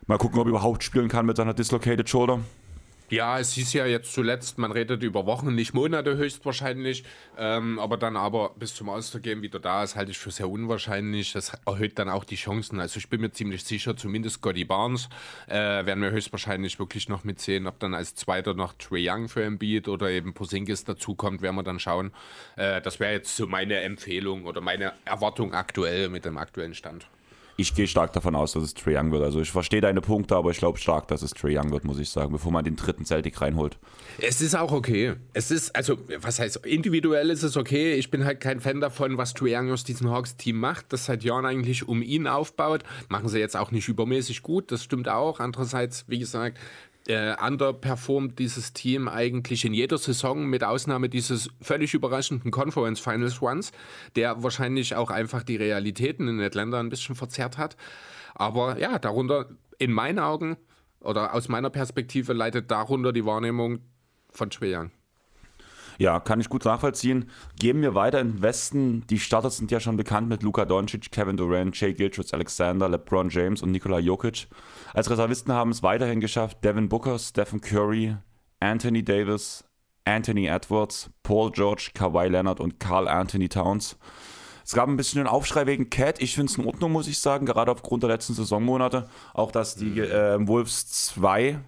[0.06, 2.40] mal gucken, ob er überhaupt spielen kann mit seiner Dislocated Shoulder.
[3.10, 7.04] Ja, es hieß ja jetzt zuletzt, man redet über Wochen, nicht Monate höchstwahrscheinlich.
[7.38, 11.32] Ähm, aber dann aber bis zum All-Star-Game wieder da ist, halte ich für sehr unwahrscheinlich.
[11.32, 12.80] Das erhöht dann auch die Chancen.
[12.80, 15.08] Also ich bin mir ziemlich sicher, zumindest Scotty Barnes
[15.46, 17.66] äh, werden wir höchstwahrscheinlich wirklich noch mitsehen.
[17.66, 21.62] Ob dann als Zweiter noch Trey Young für Embiid oder eben Posingis dazukommt, werden wir
[21.62, 22.12] dann schauen.
[22.56, 27.08] Äh, das wäre jetzt so meine Empfehlung oder meine Erwartung aktuell mit dem aktuellen Stand.
[27.60, 29.24] Ich gehe stark davon aus, dass es Trae Young wird.
[29.24, 31.98] Also ich verstehe deine Punkte, aber ich glaube stark, dass es Trae Young wird, muss
[31.98, 33.80] ich sagen, bevor man den dritten Celtic reinholt.
[34.20, 35.16] Es ist auch okay.
[35.32, 37.94] Es ist, also, was heißt, individuell ist es okay.
[37.94, 41.24] Ich bin halt kein Fan davon, was Trae Young aus diesem Hawks-Team macht, das seit
[41.24, 42.84] Jahren eigentlich um ihn aufbaut.
[43.08, 45.40] Machen sie jetzt auch nicht übermäßig gut, das stimmt auch.
[45.40, 46.58] Andererseits, wie gesagt,
[47.08, 53.42] äh, underperformt dieses Team eigentlich in jeder Saison, mit Ausnahme dieses völlig überraschenden Conference Finals
[53.42, 53.72] Runs,
[54.14, 57.76] der wahrscheinlich auch einfach die Realitäten in Atlanta ein bisschen verzerrt hat.
[58.34, 60.56] Aber ja, darunter, in meinen Augen,
[61.00, 63.80] oder aus meiner Perspektive leitet darunter die Wahrnehmung
[64.30, 64.90] von Young.
[65.98, 67.28] Ja, kann ich gut nachvollziehen.
[67.58, 69.04] Gehen wir weiter in den Westen.
[69.08, 73.28] Die Starter sind ja schon bekannt mit Luka Doncic, Kevin Durant, Jay Gilchrist, Alexander, LeBron
[73.30, 74.46] James und Nikola Jokic.
[74.94, 78.16] Als Reservisten haben es weiterhin geschafft Devin Booker, Stephen Curry,
[78.60, 79.64] Anthony Davis,
[80.04, 83.98] Anthony Edwards, Paul George, Kawhi Leonard und Carl Anthony Towns.
[84.64, 86.20] Es gab ein bisschen einen Aufschrei wegen Cat.
[86.22, 89.08] Ich finde es in Ordnung, muss ich sagen, gerade aufgrund der letzten Saisonmonate.
[89.34, 91.58] Auch, dass die äh, Wolves 2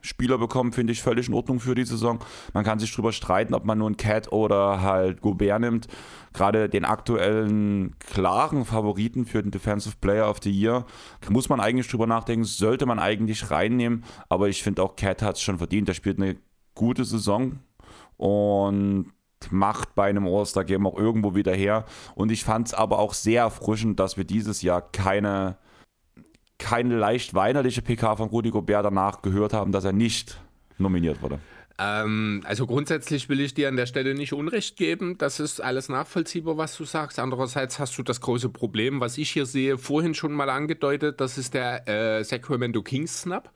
[0.00, 2.18] Spieler bekommen, finde ich völlig in Ordnung für die Saison.
[2.52, 5.88] Man kann sich drüber streiten, ob man nur einen Cat oder halt Gobert nimmt.
[6.32, 10.84] Gerade den aktuellen klaren Favoriten für den Defensive Player of the Year
[11.28, 14.04] muss man eigentlich drüber nachdenken, sollte man eigentlich reinnehmen.
[14.28, 15.88] Aber ich finde auch Cat hat es schon verdient.
[15.88, 16.36] Er spielt eine
[16.74, 17.58] gute Saison
[18.16, 19.12] und
[19.50, 21.84] macht bei einem All-Star-Game auch irgendwo wieder her.
[22.14, 25.56] Und ich fand es aber auch sehr erfrischend, dass wir dieses Jahr keine
[26.58, 30.40] keine leicht weinerliche PK von Rudi Gobert danach gehört haben, dass er nicht
[30.78, 31.38] nominiert wurde.
[31.78, 35.16] Ähm, also grundsätzlich will ich dir an der Stelle nicht Unrecht geben.
[35.16, 37.20] Das ist alles nachvollziehbar, was du sagst.
[37.20, 41.20] Andererseits hast du das große Problem, was ich hier sehe, vorhin schon mal angedeutet.
[41.20, 43.52] Das ist der äh, Sacramento Kings Snap.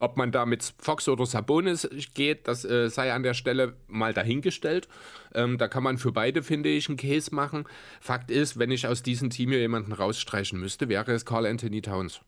[0.00, 4.14] Ob man da mit Fox oder Sabonis geht, das äh, sei an der Stelle mal
[4.14, 4.88] dahingestellt.
[5.34, 7.64] Ähm, da kann man für beide, finde ich, einen Case machen.
[8.00, 11.82] Fakt ist, wenn ich aus diesem Team hier jemanden rausstreichen müsste, wäre es Carl Anthony
[11.82, 12.20] Towns.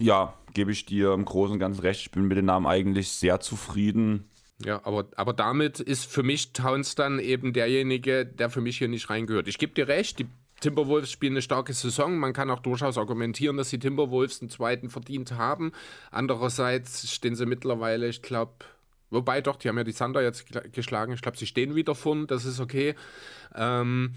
[0.00, 2.00] Ja, gebe ich dir im Großen und Ganzen recht.
[2.00, 4.30] Ich bin mit dem Namen eigentlich sehr zufrieden.
[4.64, 8.88] Ja, aber, aber damit ist für mich Towns dann eben derjenige, der für mich hier
[8.88, 9.46] nicht reingehört.
[9.46, 10.26] Ich gebe dir recht, die
[10.60, 12.18] Timberwolves spielen eine starke Saison.
[12.18, 15.72] Man kann auch durchaus argumentieren, dass die Timberwolves einen zweiten verdient haben.
[16.10, 18.52] Andererseits stehen sie mittlerweile, ich glaube,
[19.10, 21.12] wobei doch, die haben ja die Thunder jetzt geschlagen.
[21.12, 22.94] Ich glaube, sie stehen wieder vorn, das ist okay.
[23.54, 24.14] Ähm,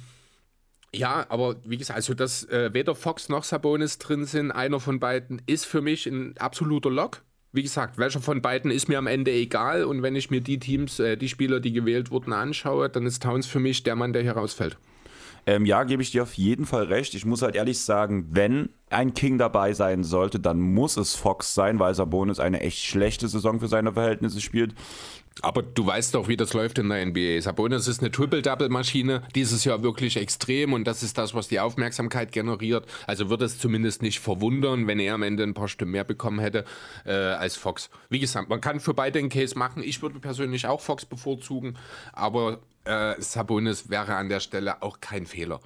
[0.95, 4.99] Ja, aber wie gesagt, also dass äh, weder Fox noch Sabonis drin sind, einer von
[4.99, 7.23] beiden ist für mich ein absoluter Lock.
[7.51, 10.60] Wie gesagt, welcher von beiden ist mir am Ende egal und wenn ich mir die
[10.60, 14.13] Teams, äh, die Spieler, die gewählt wurden, anschaue, dann ist Towns für mich der Mann,
[14.13, 14.77] der hier rausfällt.
[15.45, 17.15] Ähm, ja, gebe ich dir auf jeden Fall recht.
[17.15, 21.53] Ich muss halt ehrlich sagen, wenn ein King dabei sein sollte, dann muss es Fox
[21.53, 24.73] sein, weil Sabonis eine echt schlechte Saison für seine Verhältnisse spielt.
[25.41, 27.41] Aber du weißt doch, wie das läuft in der NBA.
[27.41, 32.32] Sabonis ist eine Triple-Double-Maschine, dieses Jahr wirklich extrem und das ist das, was die Aufmerksamkeit
[32.32, 32.86] generiert.
[33.08, 36.39] Also würde es zumindest nicht verwundern, wenn er am Ende ein paar Stimmen mehr bekommen
[36.39, 36.65] hätte
[37.06, 37.89] äh, als Fox.
[38.10, 39.82] Wie gesagt, man kann für beide einen Case machen.
[39.84, 41.78] Ich würde persönlich auch Fox bevorzugen,
[42.13, 45.60] aber äh, Sabonis wäre an der Stelle auch kein Fehler.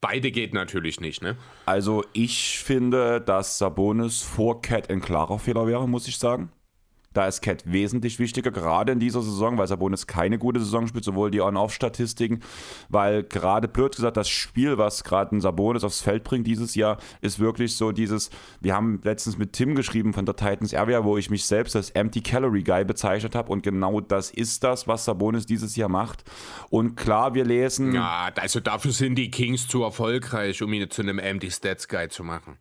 [0.00, 1.36] Beide geht natürlich nicht, ne?
[1.66, 6.50] Also ich finde, dass Sabonis vor Cat ein klarer Fehler wäre, muss ich sagen.
[7.12, 11.02] Da ist Cat wesentlich wichtiger, gerade in dieser Saison, weil Sabonis keine gute Saison spielt,
[11.02, 12.38] sowohl die On-Off-Statistiken,
[12.88, 16.98] weil gerade blöd gesagt, das Spiel, was gerade ein Sabonis aufs Feld bringt dieses Jahr,
[17.20, 21.16] ist wirklich so dieses, wir haben letztens mit Tim geschrieben von der Titans Area, wo
[21.16, 25.04] ich mich selbst als Empty Calorie Guy bezeichnet habe und genau das ist das, was
[25.04, 26.22] Sabonis dieses Jahr macht.
[26.68, 27.92] Und klar, wir lesen...
[27.92, 32.08] Ja, also dafür sind die Kings zu erfolgreich, um ihn zu einem Empty Stats Guy
[32.08, 32.56] zu machen.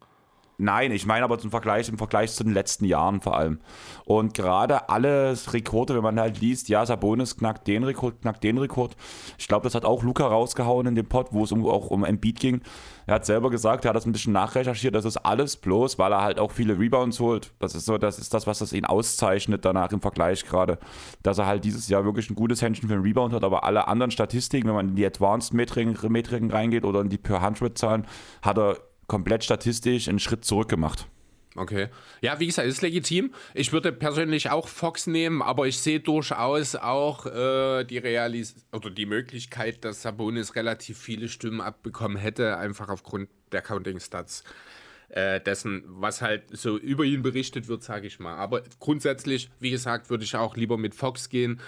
[0.62, 3.62] Nein, ich meine aber zum Vergleich, im Vergleich zu den letzten Jahren vor allem.
[4.04, 8.58] Und gerade alle Rekorde, wenn man halt liest, ja, Sabonis knackt den Rekord, knackt den
[8.58, 8.98] Rekord.
[9.38, 12.04] Ich glaube, das hat auch Luca rausgehauen in dem Pod, wo es um, auch um
[12.04, 12.62] Embiid ging.
[13.08, 16.12] Er hat selber gesagt, er hat das ein bisschen nachrecherchiert, das ist alles bloß, weil
[16.12, 17.54] er halt auch viele Rebounds holt.
[17.60, 20.78] Das ist so, das ist das, was das ihn auszeichnet danach im Vergleich gerade.
[21.24, 23.88] Dass er halt dieses Jahr wirklich ein gutes Händchen für den Rebound hat, aber alle
[23.88, 25.96] anderen Statistiken, wenn man in die Advanced Metriken,
[26.52, 28.06] reingeht oder in die Per 100 Zahlen,
[28.42, 28.78] hat er
[29.10, 31.08] komplett statistisch einen Schritt zurück gemacht.
[31.56, 31.90] Okay.
[32.22, 33.34] Ja, wie gesagt, ist legitim.
[33.54, 38.90] Ich würde persönlich auch Fox nehmen, aber ich sehe durchaus auch äh, die Realis oder
[38.90, 44.44] die Möglichkeit, dass Sabonis relativ viele Stimmen abbekommen hätte, einfach aufgrund der Counting-Stats
[45.10, 48.36] äh, dessen, was halt so über ihn berichtet wird, sage ich mal.
[48.36, 51.60] Aber grundsätzlich, wie gesagt, würde ich auch lieber mit Fox gehen.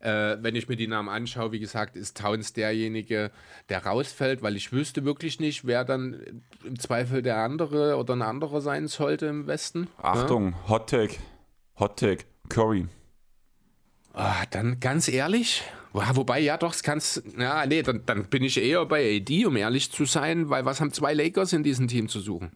[0.00, 3.32] Äh, wenn ich mir die Namen anschaue, wie gesagt, ist Towns derjenige,
[3.68, 8.22] der rausfällt, weil ich wüsste wirklich nicht, wer dann im Zweifel der andere oder ein
[8.22, 9.88] anderer sein sollte im Westen.
[9.96, 10.68] Achtung, ja?
[10.68, 11.16] Hot Take.
[11.80, 12.24] Hot Take.
[12.48, 12.86] Curry.
[14.12, 17.22] Ah, dann ganz ehrlich, Wobei, ja, doch, es kannst.
[17.38, 20.80] Ja, nee, dann, dann, bin ich eher bei AD, um ehrlich zu sein, weil was
[20.80, 22.52] haben zwei Lakers in diesem Team zu suchen?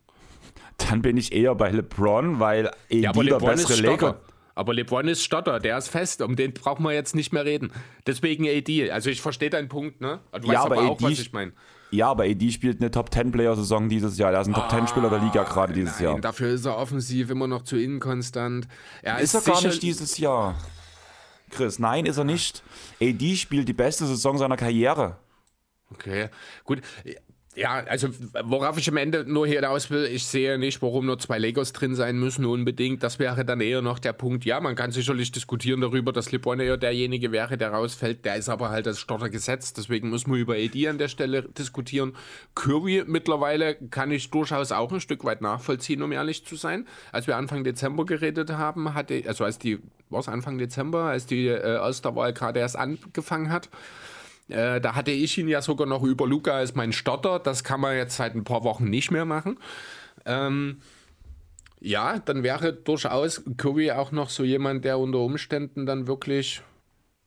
[0.77, 4.21] Dann bin ich eher bei LeBron, weil AD ja, der bessere Laker.
[4.55, 7.73] Aber LeBron ist Stotter, der ist fest, um den brauchen wir jetzt nicht mehr reden.
[8.07, 8.91] Deswegen AD.
[8.91, 10.21] Also ich verstehe deinen Punkt, ne?
[10.33, 11.53] Du ja, weißt aber, aber auch, was ich meine.
[11.91, 14.33] Ja, aber AD spielt eine Top-10-Player-Saison dieses Jahr.
[14.33, 16.21] Er ist ein Top-10-Spieler der Liga gerade dieses nein, Jahr.
[16.21, 18.67] Dafür ist er offensiv immer noch zu inkonstant.
[19.03, 20.55] Er ist, ist er gar nicht dieses Jahr.
[21.51, 22.63] Chris, nein, ist er nicht.
[23.01, 25.19] AD spielt die beste Saison seiner Karriere.
[25.91, 26.31] Okay,
[26.65, 26.81] gut.
[27.55, 28.09] Ja, also
[28.45, 31.95] worauf ich am Ende nur hinaus will, ich sehe nicht, warum nur zwei Legos drin
[31.95, 33.03] sein müssen unbedingt.
[33.03, 34.47] Das wäre dann eher noch der Punkt.
[34.47, 38.25] Ja, man kann sicherlich diskutieren darüber, dass LeBron eher derjenige wäre, der rausfällt.
[38.25, 41.43] Der ist aber halt als Stotter gesetzt, deswegen muss man über AD an der Stelle
[41.43, 42.17] diskutieren.
[42.55, 46.87] Curry mittlerweile kann ich durchaus auch ein Stück weit nachvollziehen, um ehrlich zu sein.
[47.13, 51.27] Als wir Anfang Dezember geredet haben, hatte, also als die, war es Anfang Dezember, als
[51.27, 53.69] die äh, Osterwahl gerade erst angefangen hat,
[54.49, 57.39] äh, da hatte ich ihn ja sogar noch über Luca als mein Stotter.
[57.39, 59.59] Das kann man jetzt seit ein paar Wochen nicht mehr machen.
[60.25, 60.81] Ähm,
[61.81, 66.63] ja, dann wäre durchaus Curry auch noch so jemand, der unter Umständen dann wirklich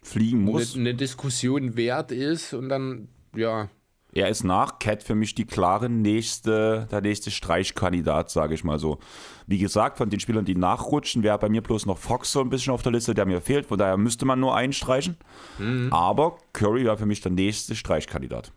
[0.03, 0.75] fliegen muss.
[0.75, 3.69] Eine, eine Diskussion wert ist und dann, ja,
[4.15, 8.79] er ist nach Cat für mich die klare nächste, der nächste Streichkandidat, sage ich mal
[8.79, 8.97] so.
[9.45, 12.49] Wie gesagt, von den Spielern, die nachrutschen, wäre bei mir bloß noch Fox so ein
[12.49, 13.65] bisschen auf der Liste, der mir fehlt.
[13.65, 15.17] Von daher müsste man nur einstreichen.
[15.59, 15.91] Mhm.
[15.91, 18.53] Aber Curry wäre für mich der nächste Streichkandidat.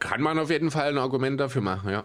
[0.00, 2.04] Kann man auf jeden Fall ein Argument dafür machen, ja.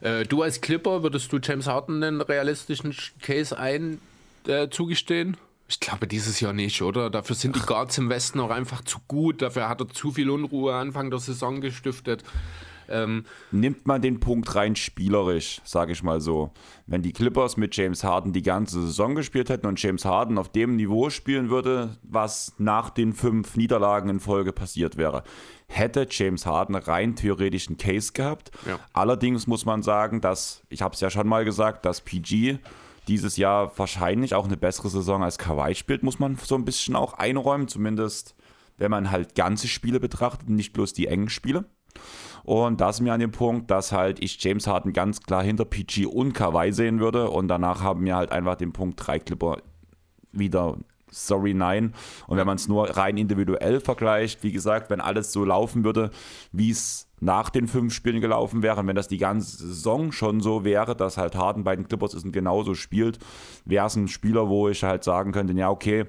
[0.00, 4.00] Äh, du als Clipper, würdest du James Harden einen realistischen Case ein
[4.48, 5.36] äh, zugestehen?
[5.66, 7.08] Ich glaube dieses Jahr nicht, oder?
[7.08, 9.40] Dafür sind die Guards im Westen auch einfach zu gut.
[9.40, 12.22] Dafür hat er zu viel Unruhe Anfang der Saison gestiftet.
[12.88, 16.52] Ähm, Nimmt man den Punkt rein spielerisch, sage ich mal so.
[16.86, 20.50] Wenn die Clippers mit James Harden die ganze Saison gespielt hätten und James Harden auf
[20.50, 25.24] dem Niveau spielen würde, was nach den fünf Niederlagen in Folge passiert wäre,
[25.66, 28.50] hätte James Harden rein theoretisch einen Case gehabt.
[28.66, 28.78] Ja.
[28.92, 32.58] Allerdings muss man sagen, dass, ich habe es ja schon mal gesagt, dass PG
[33.08, 36.96] dieses Jahr wahrscheinlich auch eine bessere Saison als Kawhi spielt, muss man so ein bisschen
[36.96, 38.34] auch einräumen, zumindest
[38.76, 41.64] wenn man halt ganze Spiele betrachtet, nicht bloß die engen Spiele.
[42.42, 45.64] Und da sind wir an dem Punkt, dass halt ich James Harden ganz klar hinter
[45.64, 49.58] PG und Kawhi sehen würde und danach haben wir halt einfach den Punkt drei Clipper
[50.32, 50.76] wieder
[51.14, 51.94] sorry, nein.
[52.26, 56.10] Und wenn man es nur rein individuell vergleicht, wie gesagt, wenn alles so laufen würde,
[56.52, 60.64] wie es nach den fünf Spielen gelaufen wäre, wenn das die ganze Saison schon so
[60.64, 63.18] wäre, dass halt Harden bei den Clippers ist und genauso spielt,
[63.64, 66.04] wäre es ein Spieler, wo ich halt sagen könnte, ja, okay,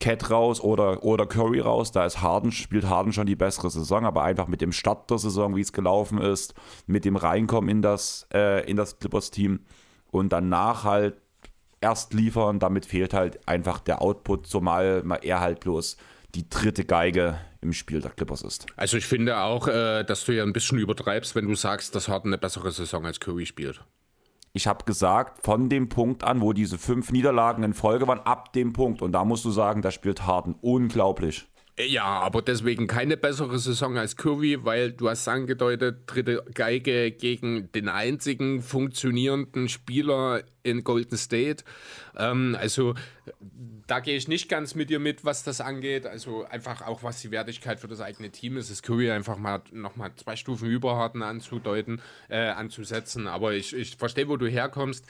[0.00, 1.92] Cat raus oder, oder Curry raus.
[1.92, 5.18] Da ist Harden, spielt Harden schon die bessere Saison, aber einfach mit dem Start der
[5.18, 6.54] Saison, wie es gelaufen ist,
[6.86, 9.60] mit dem Reinkommen in das, äh, in das Clippers-Team
[10.10, 11.16] und danach halt
[11.80, 15.96] erst liefern, damit fehlt halt einfach der Output, zumal er halt bloß
[16.34, 18.66] die dritte Geige im Spiel der Clippers ist.
[18.76, 22.08] Also ich finde auch, äh, dass du ja ein bisschen übertreibst, wenn du sagst, dass
[22.08, 23.82] Harden eine bessere Saison als Curry spielt.
[24.52, 28.52] Ich habe gesagt, von dem Punkt an, wo diese fünf Niederlagen in Folge waren, ab
[28.52, 29.00] dem Punkt.
[29.00, 31.46] Und da musst du sagen, da spielt Harden unglaublich.
[31.78, 37.72] Ja, aber deswegen keine bessere Saison als Curry, weil du hast angedeutet, dritte Geige gegen
[37.72, 41.64] den einzigen funktionierenden Spieler in Golden State.
[42.14, 42.94] Ähm, also
[43.86, 46.06] da gehe ich nicht ganz mit dir mit, was das angeht.
[46.06, 49.62] Also einfach auch, was die Wertigkeit für das eigene Team ist, ist Curry einfach mal
[49.72, 53.26] nochmal zwei Stufen über Harden anzudeuten, äh, anzusetzen.
[53.26, 55.06] Aber ich, ich verstehe, wo du herkommst.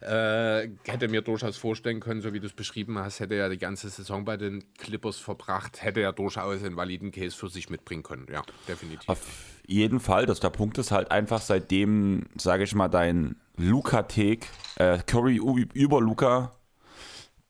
[0.00, 3.58] Äh, hätte mir durchaus vorstellen können, so wie du es beschrieben hast, hätte er die
[3.58, 8.02] ganze Saison bei den Clippers verbracht, hätte er durchaus einen validen Case für sich mitbringen
[8.02, 8.26] können.
[8.32, 9.08] Ja, definitiv.
[9.08, 9.20] Auf
[9.66, 14.98] jeden Fall, dass der Punkt ist halt einfach, seitdem, sage ich mal, dein Luca-Take, äh,
[15.06, 16.55] Curry über Luca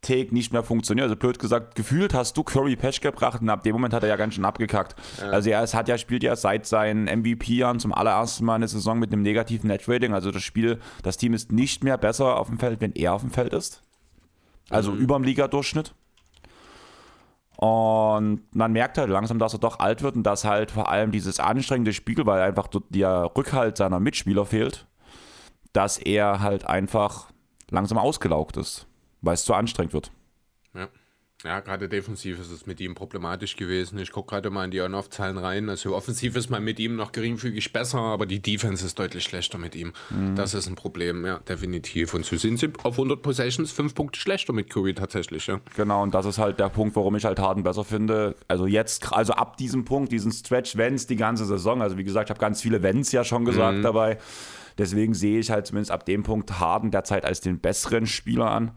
[0.07, 1.05] Take nicht mehr funktioniert.
[1.05, 4.09] Also blöd gesagt, gefühlt hast du Curry Patch gebracht und ab dem Moment hat er
[4.09, 4.95] ja ganz schön abgekackt.
[5.21, 5.31] Ja.
[5.31, 9.13] Also er hat ja, spielt ja seit seinen MVP-Jahren zum allerersten Mal eine Saison mit
[9.13, 10.15] einem negativen Net-Rating.
[10.15, 13.23] Also das Spiel, das Team ist nicht mehr besser auf dem Feld, wenn er auf
[13.23, 13.83] dem Feld ist.
[14.71, 14.99] Also mhm.
[14.99, 15.93] über dem Ligadurchschnitt.
[17.57, 21.11] Und man merkt halt langsam, dass er doch alt wird und dass halt vor allem
[21.11, 24.87] dieses anstrengende Spiel, weil einfach der Rückhalt seiner Mitspieler fehlt,
[25.73, 27.31] dass er halt einfach
[27.71, 28.87] langsam ausgelaugt ist
[29.27, 30.11] weil es zu anstrengend wird.
[30.75, 30.89] Ja.
[31.45, 33.99] Ja, gerade defensiv ist es mit ihm problematisch gewesen.
[33.99, 35.69] Ich gucke gerade mal in die On-Off-Zahlen rein.
[35.69, 39.59] Also offensiv ist man mit ihm noch geringfügig besser, aber die Defense ist deutlich schlechter
[39.59, 39.93] mit ihm.
[40.09, 40.35] Mhm.
[40.35, 42.15] Das ist ein Problem, ja, definitiv.
[42.15, 45.61] Und so sind sie auf 100 Possessions fünf Punkte schlechter mit Curry tatsächlich, ja.
[45.77, 48.35] Genau, und das ist halt der Punkt, warum ich halt Harden besser finde.
[48.49, 51.83] Also jetzt, also ab diesem Punkt, diesen Stretch, Wenns die ganze Saison.
[51.83, 53.83] Also wie gesagt, ich habe ganz viele Wenns ja schon gesagt mhm.
[53.83, 54.19] dabei.
[54.79, 58.73] Deswegen sehe ich halt zumindest ab dem Punkt Harden derzeit als den besseren Spieler an.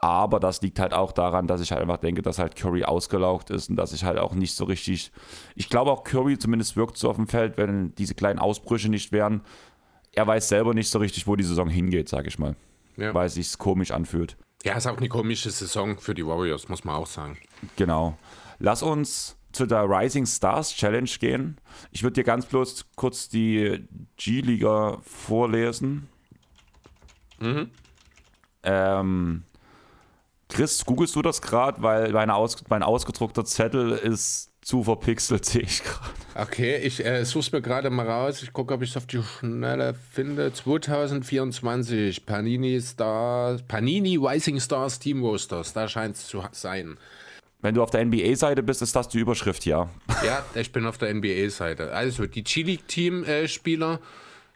[0.00, 3.50] Aber das liegt halt auch daran, dass ich halt einfach denke, dass halt Curry ausgelaugt
[3.50, 5.10] ist und dass ich halt auch nicht so richtig.
[5.56, 9.10] Ich glaube auch Curry zumindest wirkt so auf dem Feld, wenn diese kleinen Ausbrüche nicht
[9.10, 9.42] wären.
[10.12, 12.54] Er weiß selber nicht so richtig, wo die Saison hingeht, sage ich mal.
[12.96, 13.12] Ja.
[13.12, 14.36] Weil es sich komisch anfühlt.
[14.64, 17.38] Ja, ist auch eine komische Saison für die Warriors, muss man auch sagen.
[17.76, 18.16] Genau.
[18.58, 21.60] Lass uns zu der Rising Stars Challenge gehen.
[21.90, 26.08] Ich würde dir ganz bloß kurz die G-Liga vorlesen.
[27.40, 27.70] Mhm.
[28.64, 29.44] Ähm,
[30.48, 35.62] Chris, googelst du das gerade, weil meine aus, mein ausgedruckter Zettel ist zu verpixelt, sehe
[35.62, 36.10] ich gerade.
[36.34, 38.42] Okay, ich äh, suche es mir gerade mal raus.
[38.42, 40.52] Ich gucke, ob ich es auf die Schnelle finde.
[40.52, 46.98] 2024, Panini Stars, Panini Rising Stars Team Roasters, da scheint es zu sein.
[47.60, 49.88] Wenn du auf der NBA-Seite bist, ist das die Überschrift, ja.
[50.24, 51.92] Ja, ich bin auf der NBA-Seite.
[51.92, 54.00] Also, die G-League-Team-Spieler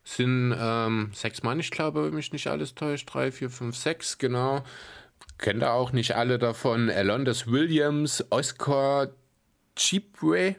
[0.05, 3.13] sind ähm, sechs Mann, ich glaube, wenn mich nicht alles täuscht.
[3.13, 4.63] Drei, vier, fünf, sechs, genau
[5.43, 6.89] kennt ihr auch nicht alle davon.
[6.89, 9.09] Alondas Williams, Oscar
[9.77, 10.57] Chipway,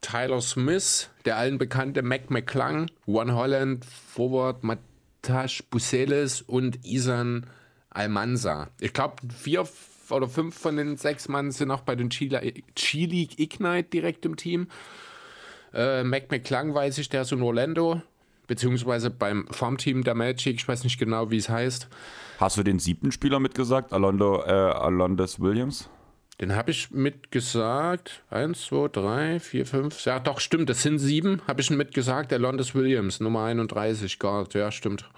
[0.00, 7.46] Tyler Smith, der allen bekannte Mac McClung, One Holland, Forward Matash Buseles und Isan
[7.90, 8.68] Almanza.
[8.80, 9.66] Ich glaube, vier
[10.10, 14.68] oder fünf von den sechs Mann sind auch bei den G-League Ignite direkt im Team.
[15.72, 18.02] Äh, Mac McClung weiß ich, der ist in Orlando,
[18.46, 21.88] beziehungsweise beim Farmteam der Magic, ich weiß nicht genau, wie es heißt.
[22.38, 25.90] Hast du den siebten Spieler mitgesagt, Alondo, äh, Alondes Williams?
[26.40, 28.22] Den habe ich mitgesagt.
[28.30, 30.04] Eins, zwei, drei, vier, fünf.
[30.04, 30.70] Ja, doch, stimmt.
[30.70, 31.42] Das sind sieben.
[31.48, 32.32] Habe ich mitgesagt.
[32.32, 34.54] Alondes Williams, Nummer 31, Guard.
[34.54, 35.10] Ja, stimmt.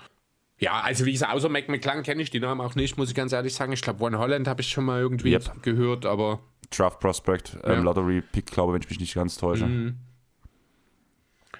[0.58, 3.14] Ja, also wie gesagt, außer Mac McClung kenne ich die Namen auch nicht, muss ich
[3.14, 3.72] ganz ehrlich sagen.
[3.72, 5.62] Ich glaube, One Holland habe ich schon mal irgendwie yep.
[5.62, 6.40] gehört, aber.
[6.70, 7.80] Draft Prospect, ähm, ja.
[7.80, 9.66] Lottery Pick, glaube ich, wenn ich mich nicht ganz täusche.
[9.66, 9.96] Mhm.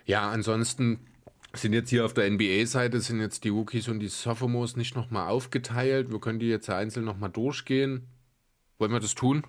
[0.06, 1.00] Ja, ansonsten
[1.54, 5.28] sind jetzt hier auf der NBA-Seite, sind jetzt die Rookies und die Sophomores nicht nochmal
[5.28, 6.10] aufgeteilt.
[6.10, 8.06] Wir können die jetzt einzeln nochmal durchgehen.
[8.78, 9.44] Wollen wir das tun?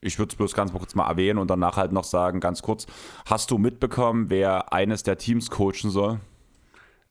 [0.00, 2.86] Ich würde es bloß ganz kurz mal erwähnen und danach halt noch sagen, ganz kurz,
[3.26, 6.20] hast du mitbekommen, wer eines der Teams coachen soll?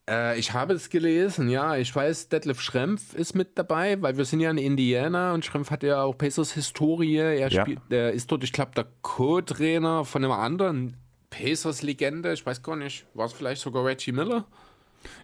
[0.09, 1.77] Äh, ich habe es gelesen, ja.
[1.77, 5.69] Ich weiß, Detlef Schrempf ist mit dabei, weil wir sind ja in Indiana und Schrempf
[5.69, 7.17] hat ja auch Pacers Historie.
[7.17, 7.61] Er, ja.
[7.61, 10.97] spielt, er ist dort, ich glaube, der Co-Trainer von einem anderen
[11.29, 14.45] Pacers-Legende, ich weiß gar nicht, war es vielleicht sogar Reggie Miller?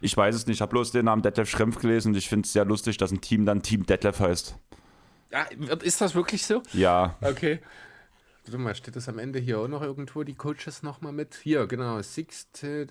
[0.00, 2.46] Ich weiß es nicht, ich habe bloß den Namen Detlef Schrempf gelesen und ich finde
[2.46, 4.56] es sehr lustig, dass ein Team dann Team Detlef heißt.
[5.32, 5.44] Ah,
[5.82, 6.62] ist das wirklich so?
[6.72, 7.16] Ja.
[7.20, 7.60] Okay.
[8.44, 11.34] Warte mal, steht das am Ende hier auch noch irgendwo, die Coaches nochmal mit?
[11.42, 12.00] Hier, genau.
[12.00, 12.86] Sixte.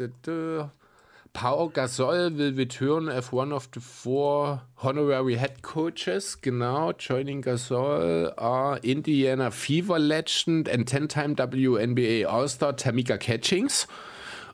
[1.36, 6.38] Pau Gasol will return as one of the four honorary head coaches.
[6.42, 13.86] Genau, joining Gasol are Indiana Fever Legend and 10-time WNBA All-Star Tamika Catchings.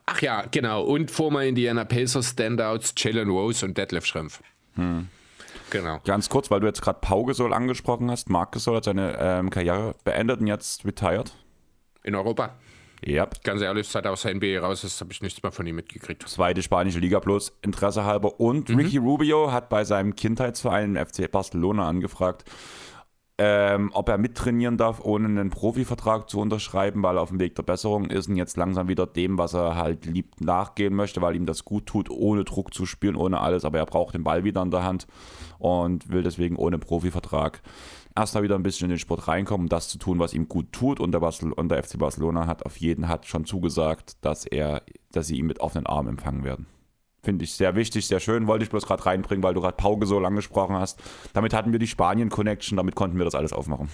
[0.07, 0.81] Ach ja, genau.
[0.81, 4.41] Und former Indiana Pacers Standouts Jalen Rose und Detlef Schrempf.
[4.73, 5.07] Hm.
[5.69, 5.99] Genau.
[6.03, 8.27] Ganz kurz, weil du jetzt gerade Pau Gasol angesprochen hast.
[8.31, 11.31] Marc Gasol hat seine ähm, Karriere beendet und jetzt retired.
[12.03, 12.55] In Europa.
[13.03, 13.27] Ja.
[13.43, 15.75] Ganz ehrlich, seit er aus der NBA raus ist, habe ich nichts mehr von ihm
[15.75, 16.27] mitgekriegt.
[16.27, 18.39] Zweite spanische Liga plus Interesse halber.
[18.39, 18.77] Und mhm.
[18.77, 22.45] Ricky Rubio hat bei seinem Kindheitsverein FC Barcelona angefragt,
[23.43, 27.55] ähm, ob er mittrainieren darf, ohne einen Profivertrag zu unterschreiben, weil er auf dem Weg
[27.55, 31.35] der Besserung ist und jetzt langsam wieder dem, was er halt liebt, nachgehen möchte, weil
[31.35, 33.65] ihm das gut tut, ohne Druck zu spielen, ohne alles.
[33.65, 35.07] Aber er braucht den Ball wieder in der Hand
[35.57, 37.63] und will deswegen ohne Profivertrag
[38.15, 40.47] erst mal wieder ein bisschen in den Sport reinkommen, um das zu tun, was ihm
[40.47, 40.99] gut tut.
[40.99, 44.83] Und der, Basel und der FC Barcelona hat auf jeden hat schon zugesagt, dass er,
[45.11, 46.67] dass sie ihn mit offenen Armen empfangen werden.
[47.23, 48.47] Finde ich sehr wichtig, sehr schön.
[48.47, 50.99] Wollte ich bloß gerade reinbringen, weil du gerade Pauge so lange gesprochen hast.
[51.33, 53.89] Damit hatten wir die Spanien-Connection, damit konnten wir das alles aufmachen.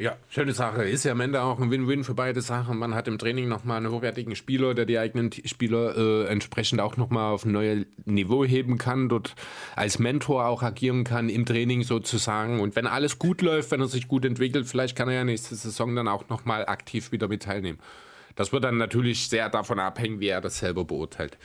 [0.00, 0.84] Ja, schöne Sache.
[0.84, 2.78] Ist ja am Ende auch ein Win-Win für beide Sachen.
[2.78, 6.96] Man hat im Training nochmal einen hochwertigen Spieler, der die eigenen Spieler äh, entsprechend auch
[6.96, 9.34] nochmal auf ein neues Niveau heben kann, dort
[9.74, 12.60] als Mentor auch agieren kann im Training sozusagen.
[12.60, 15.56] Und wenn alles gut läuft, wenn er sich gut entwickelt, vielleicht kann er ja nächste
[15.56, 17.80] Saison dann auch nochmal aktiv wieder mit teilnehmen.
[18.36, 21.36] Das wird dann natürlich sehr davon abhängen, wie er das selber beurteilt.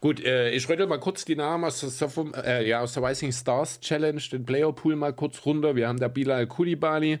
[0.00, 2.10] Gut, äh, ich rede mal kurz die Namen aus der,
[2.44, 5.76] äh, ja, aus der Rising Stars Challenge, den Player Pool mal kurz runter.
[5.76, 7.20] Wir haben da Bilal Kulibali,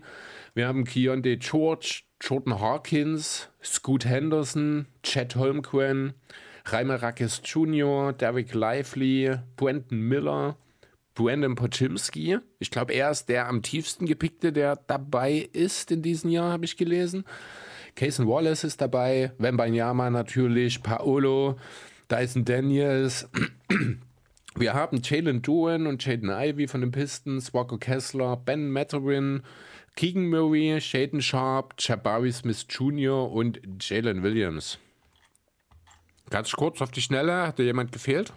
[0.54, 6.12] wir haben Keontae George, Jordan Hawkins, Scoot Henderson, Chad Holmgren,
[6.66, 10.56] Reimer Rackes Jr., Derek Lively, Brenton Miller,
[11.14, 12.38] Brandon Pochimski.
[12.58, 16.64] Ich glaube, er ist der am tiefsten gepickte, der dabei ist in diesem Jahr, habe
[16.64, 17.24] ich gelesen.
[17.94, 21.56] Cason Wallace ist dabei, Wembanyama natürlich, Paolo,
[22.10, 23.28] Dyson Daniels.
[24.54, 29.42] Wir haben Jalen Duan und Jaden Ivy von den Pistons, Walker Kessler, Ben Matterin,
[29.96, 33.30] Keegan Murray, Shaden Sharp, Jabari Smith Jr.
[33.30, 34.78] und Jalen Williams.
[36.30, 38.32] Ganz kurz auf die Schnelle, hat dir jemand gefehlt?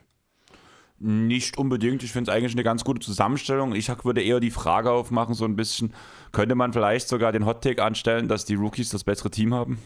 [0.99, 2.03] Nicht unbedingt.
[2.03, 3.75] Ich finde es eigentlich eine ganz gute Zusammenstellung.
[3.75, 5.93] Ich würde eher die Frage aufmachen, so ein bisschen,
[6.31, 9.77] könnte man vielleicht sogar den Hot-Take anstellen, dass die Rookies das bessere Team haben?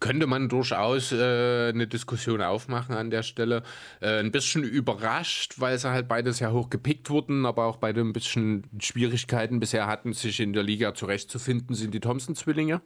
[0.00, 3.62] Könnte man durchaus äh, eine Diskussion aufmachen an der Stelle.
[4.00, 8.00] Äh, ein bisschen überrascht, weil sie halt beides ja hoch gepickt wurden, aber auch beide
[8.00, 12.80] ein bisschen Schwierigkeiten bisher hatten, sich in der Liga zurechtzufinden, sind die Thompson-Zwillinge.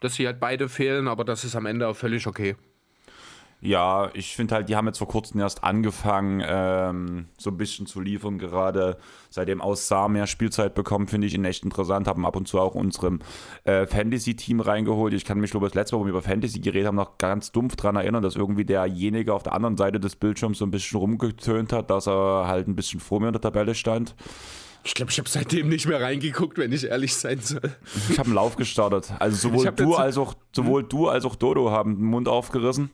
[0.00, 2.56] Dass sie halt beide fehlen, aber das ist am Ende auch völlig okay.
[3.62, 7.86] Ja, ich finde halt, die haben jetzt vor kurzem erst angefangen, ähm, so ein bisschen
[7.86, 8.38] zu liefern.
[8.38, 8.96] Gerade
[9.28, 12.08] seitdem aus Saar mehr Spielzeit bekommen, finde ich ihn echt interessant.
[12.08, 13.20] Haben ab und zu auch unserem
[13.64, 15.12] äh, Fantasy-Team reingeholt.
[15.12, 17.18] Ich kann mich, glaube ich, das letzte Mal, wo wir über Fantasy geredet haben, noch
[17.18, 20.70] ganz dumpf daran erinnern, dass irgendwie derjenige auf der anderen Seite des Bildschirms so ein
[20.70, 24.14] bisschen rumgetönt hat, dass er halt ein bisschen vor mir in der Tabelle stand.
[24.82, 27.60] Ich glaube, ich habe seitdem nicht mehr reingeguckt, wenn ich ehrlich sein soll.
[28.08, 29.12] Ich habe einen Lauf gestartet.
[29.18, 32.90] Also sowohl du als auch sowohl du als auch Dodo haben den Mund aufgerissen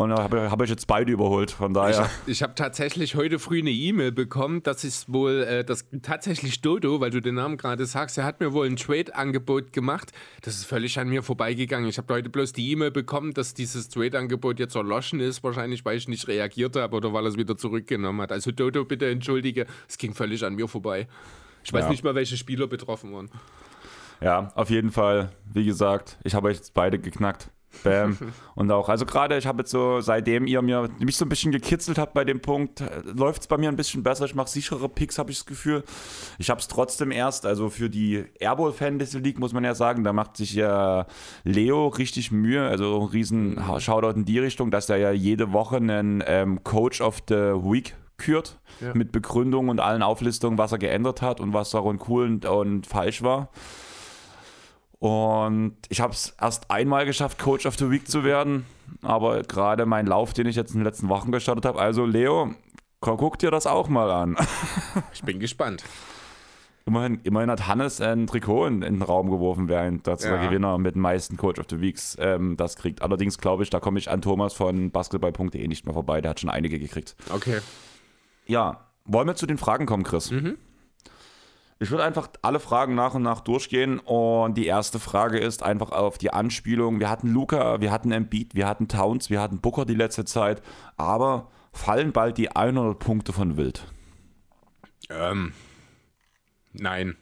[0.00, 1.50] und habe hab ich jetzt beide überholt.
[1.50, 2.08] Von daher.
[2.26, 6.62] Ich habe hab tatsächlich heute früh eine E-Mail bekommen, das ist wohl äh, das tatsächlich
[6.62, 10.12] Dodo, weil du den Namen gerade sagst, er hat mir wohl ein Trade-Angebot gemacht.
[10.40, 11.86] Das ist völlig an mir vorbeigegangen.
[11.86, 15.98] Ich habe heute bloß die E-Mail bekommen, dass dieses Trade-Angebot jetzt erloschen ist, wahrscheinlich weil
[15.98, 18.32] ich nicht reagiert habe oder weil er es wieder zurückgenommen hat.
[18.32, 21.08] Also Dodo, bitte entschuldige, es ging völlig an mir vorbei.
[21.62, 21.90] Ich weiß ja.
[21.90, 23.30] nicht mal, welche Spieler betroffen waren.
[24.22, 27.50] Ja, auf jeden Fall, wie gesagt, ich habe euch jetzt beide geknackt.
[27.82, 28.16] Bam.
[28.54, 31.52] Und auch, also gerade, ich habe jetzt so, seitdem ihr mir mich so ein bisschen
[31.52, 34.24] gekitzelt habt bei dem Punkt, läuft es bei mir ein bisschen besser.
[34.24, 35.84] Ich mache sichere Picks, habe ich das Gefühl.
[36.38, 40.04] Ich habe es trotzdem erst, also für die Airball Fantasy League muss man ja sagen,
[40.04, 41.06] da macht sich ja
[41.44, 46.22] Leo richtig Mühe, also riesen Shoutout in die Richtung, dass er ja jede Woche einen
[46.26, 48.92] ähm, Coach of the Week kürt, ja.
[48.94, 52.86] mit Begründung und allen Auflistungen, was er geändert hat und was darin cool und, und
[52.86, 53.50] falsch war.
[55.00, 58.66] Und ich habe es erst einmal geschafft, Coach of the Week zu werden.
[59.02, 62.54] Aber gerade mein Lauf, den ich jetzt in den letzten Wochen gestartet habe, also Leo,
[63.00, 64.36] guck dir das auch mal an.
[65.12, 65.84] ich bin gespannt.
[66.84, 70.44] Immerhin, immerhin hat Hannes ein Trikot in, in den Raum geworfen, während der ja.
[70.44, 73.00] Gewinner mit den meisten Coach of the Weeks ähm, das kriegt.
[73.00, 76.20] Allerdings glaube ich, da komme ich an Thomas von basketball.de nicht mehr vorbei.
[76.20, 77.16] Der hat schon einige gekriegt.
[77.32, 77.60] Okay.
[78.46, 80.30] Ja, wollen wir zu den Fragen kommen, Chris?
[80.30, 80.58] Mhm.
[81.82, 85.92] Ich würde einfach alle Fragen nach und nach durchgehen und die erste Frage ist einfach
[85.92, 87.00] auf die Anspielung.
[87.00, 90.60] Wir hatten Luca, wir hatten Embiid, wir hatten Towns, wir hatten Booker die letzte Zeit,
[90.98, 93.86] aber fallen bald die 100 Punkte von Wild?
[95.08, 95.54] Ähm,
[96.74, 97.16] nein.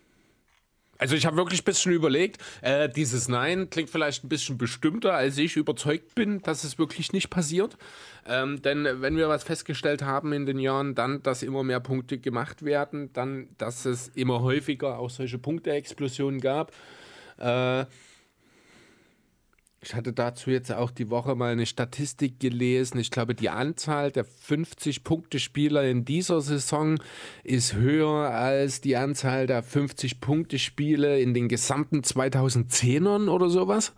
[0.98, 5.14] Also ich habe wirklich ein bisschen überlegt, äh, dieses Nein klingt vielleicht ein bisschen bestimmter,
[5.14, 7.78] als ich überzeugt bin, dass es wirklich nicht passiert.
[8.26, 12.18] Ähm, denn wenn wir was festgestellt haben in den Jahren, dann, dass immer mehr Punkte
[12.18, 16.72] gemacht werden, dann, dass es immer häufiger auch solche Punkteexplosionen gab.
[17.38, 17.84] Äh,
[19.80, 22.98] ich hatte dazu jetzt auch die Woche mal eine Statistik gelesen.
[22.98, 26.98] Ich glaube, die Anzahl der 50-Punkte-Spieler in dieser Saison
[27.44, 33.92] ist höher als die Anzahl der 50-Punkte-Spiele in den gesamten 2010ern oder sowas.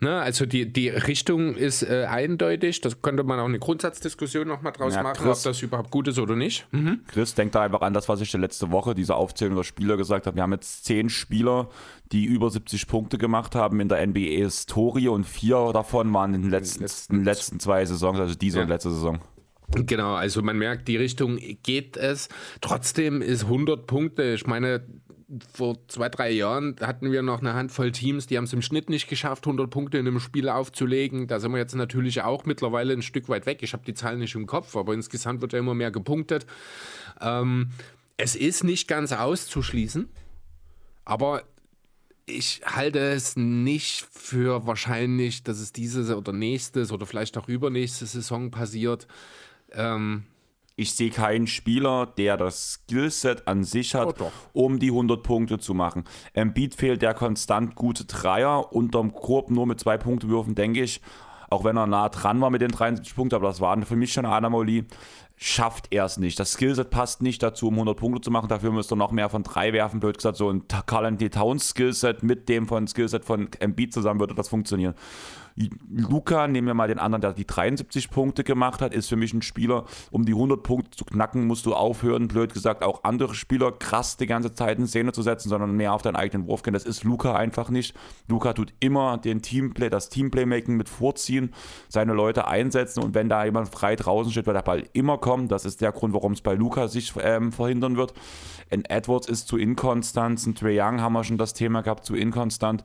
[0.00, 2.80] Ne, also die, die Richtung ist äh, eindeutig.
[2.80, 6.08] Das könnte man auch eine Grundsatzdiskussion nochmal draus ja, machen, Chris, ob das überhaupt gut
[6.08, 6.66] ist oder nicht.
[6.72, 7.00] Mhm.
[7.06, 10.26] Chris, denkt da einfach an das, was ich letzte Woche, diese Aufzählung der Spieler gesagt
[10.26, 10.36] habe.
[10.36, 11.68] Wir haben jetzt zehn Spieler,
[12.12, 16.50] die über 70 Punkte gemacht haben in der NBA-Historie und vier davon waren in den
[16.50, 18.64] letzten, letzten, letzten zwei Saisons, also diese ja.
[18.64, 19.20] und letzte Saison.
[19.68, 22.28] Genau, also man merkt, die Richtung geht es.
[22.60, 24.84] Trotzdem ist 100 Punkte, ich meine,
[25.52, 28.88] vor zwei, drei Jahren hatten wir noch eine Handvoll Teams, die haben es im Schnitt
[28.90, 31.26] nicht geschafft, 100 Punkte in einem Spiel aufzulegen.
[31.26, 33.62] Da sind wir jetzt natürlich auch mittlerweile ein Stück weit weg.
[33.62, 36.46] Ich habe die Zahlen nicht im Kopf, aber insgesamt wird ja immer mehr gepunktet.
[37.20, 37.70] Ähm,
[38.16, 40.08] es ist nicht ganz auszuschließen,
[41.04, 41.42] aber
[42.26, 48.06] ich halte es nicht für wahrscheinlich, dass es diese oder nächstes oder vielleicht auch übernächste
[48.06, 49.06] Saison passiert.
[49.72, 50.24] Ähm,
[50.76, 55.58] ich sehe keinen Spieler, der das Skillset an sich hat, oh um die 100 Punkte
[55.58, 56.04] zu machen.
[56.32, 61.00] Embiid fehlt der konstant gute Dreier, unterm Korb nur mit zwei Punktewürfen, denke ich.
[61.50, 64.12] Auch wenn er nah dran war mit den 73 Punkten, aber das war für mich
[64.12, 64.86] schon eine Anomalie
[65.36, 66.38] schafft er es nicht.
[66.38, 68.48] Das Skillset passt nicht dazu, um 100 Punkte zu machen.
[68.48, 70.00] Dafür müsste er noch mehr von drei werfen.
[70.00, 74.20] Blöd gesagt, so ein Carl Anthony Towns Skillset mit dem von Skillset von Embiid zusammen
[74.20, 74.94] würde das funktionieren.
[75.88, 79.32] Luca, nehmen wir mal den anderen, der die 73 Punkte gemacht hat, ist für mich
[79.32, 83.34] ein Spieler, um die 100 Punkte zu knacken, musst du aufhören, blöd gesagt, auch andere
[83.34, 86.62] Spieler krass die ganze Zeit in Szene zu setzen, sondern mehr auf deinen eigenen Wurf
[86.62, 86.74] gehen.
[86.74, 87.94] Das ist Luca einfach nicht.
[88.26, 91.54] Luca tut immer den Teamplay, das Teamplaymaking mit vorziehen,
[91.88, 95.46] seine Leute einsetzen und wenn da jemand frei draußen steht, wird der Ball immer kommen.
[95.46, 98.12] Das ist der Grund, warum es bei Luca sich ähm, verhindern wird.
[98.70, 102.16] In Edwards ist zu inkonstant, in Trey Young haben wir schon das Thema gehabt, zu
[102.16, 102.82] inkonstant.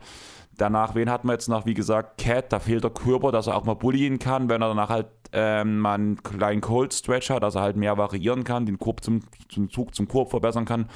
[0.59, 1.65] Danach, wen hat man jetzt noch?
[1.65, 4.67] Wie gesagt, Cat, da fehlt der Körper, dass er auch mal bullien kann, wenn er
[4.67, 8.65] danach halt ähm, mal einen kleinen Cold Stretch hat, dass er halt mehr variieren kann,
[8.65, 10.89] den Korb zum, zum Zug zum Korb verbessern kann.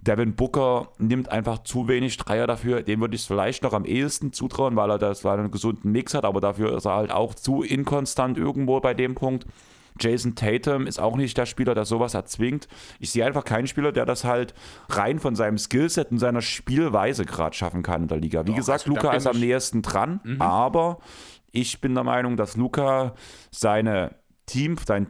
[0.00, 2.82] Devin Booker nimmt einfach zu wenig Dreier dafür.
[2.82, 5.90] Dem würde ich es vielleicht noch am ehesten zutrauen, weil er das weil einen gesunden
[5.90, 9.44] Mix hat, aber dafür ist er halt auch zu inkonstant irgendwo bei dem Punkt.
[9.98, 12.68] Jason Tatum ist auch nicht der Spieler, der sowas erzwingt.
[12.98, 14.54] Ich sehe einfach keinen Spieler, der das halt
[14.88, 18.44] rein von seinem Skillset und seiner Spielweise gerade schaffen kann in der Liga.
[18.44, 20.40] Wie Doch, gesagt, also Luca ist am nächsten dran, mhm.
[20.42, 20.98] aber
[21.50, 23.14] ich bin der Meinung, dass Luca
[23.50, 24.14] seine
[24.46, 25.08] Team, sein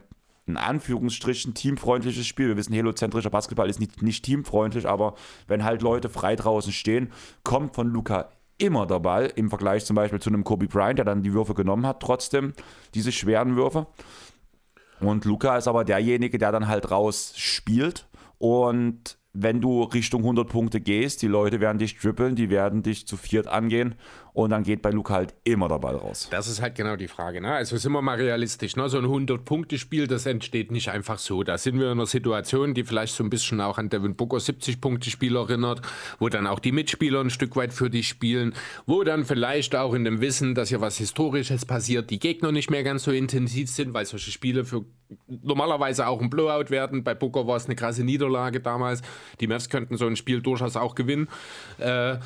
[0.49, 2.47] in Anführungsstrichen teamfreundliches Spiel.
[2.47, 5.13] Wir wissen, heliozentrischer Basketball ist nicht, nicht teamfreundlich, aber
[5.47, 7.11] wenn halt Leute frei draußen stehen,
[7.43, 11.05] kommt von Luca immer der Ball, im Vergleich zum Beispiel zu einem Kobe Bryant, der
[11.05, 12.53] dann die Würfe genommen hat, trotzdem
[12.93, 13.87] diese schweren Würfe.
[15.01, 20.49] Und Luca ist aber derjenige, der dann halt raus spielt und wenn du Richtung 100
[20.49, 23.95] Punkte gehst, die Leute werden dich trippeln, die werden dich zu viert angehen
[24.33, 26.27] und dann geht bei Luca halt immer der Ball raus.
[26.31, 27.41] Das ist halt genau die Frage.
[27.41, 27.53] Ne?
[27.53, 28.75] Also sind wir mal realistisch.
[28.75, 28.89] Ne?
[28.89, 31.43] So ein 100-Punkte-Spiel, das entsteht nicht einfach so.
[31.43, 34.37] Da sind wir in einer Situation, die vielleicht so ein bisschen auch an Devin Booker
[34.37, 35.81] 70-Punkte-Spiel erinnert,
[36.19, 38.53] wo dann auch die Mitspieler ein Stück weit für dich spielen,
[38.85, 42.69] wo dann vielleicht auch in dem Wissen, dass hier was Historisches passiert, die Gegner nicht
[42.69, 44.85] mehr ganz so intensiv sind, weil solche Spiele für
[45.27, 47.03] normalerweise auch ein Blowout werden.
[47.03, 49.01] Bei Booker war es eine krasse Niederlage damals.
[49.39, 51.27] Die Mavs könnten so ein Spiel durchaus auch gewinnen.
[51.79, 52.17] Äh,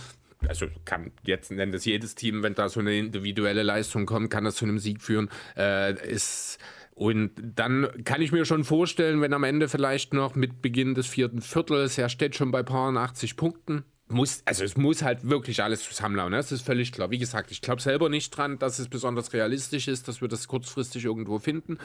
[0.48, 4.44] also kann jetzt nennt es jedes Team, wenn da so eine individuelle Leistung kommt, kann
[4.44, 5.30] das zu einem Sieg führen.
[5.58, 6.60] Äh, ist
[6.96, 11.08] und dann kann ich mir schon vorstellen, wenn am Ende vielleicht noch mit Beginn des
[11.08, 15.64] vierten Viertels, er steht schon bei paar 80 Punkten, muss, also es muss halt wirklich
[15.64, 16.32] alles zusammenlaufen.
[16.32, 16.38] Ne?
[16.38, 17.10] Das ist völlig klar.
[17.10, 20.48] Wie gesagt, ich glaube selber nicht dran, dass es besonders realistisch ist, dass wir das
[20.48, 21.78] kurzfristig irgendwo finden.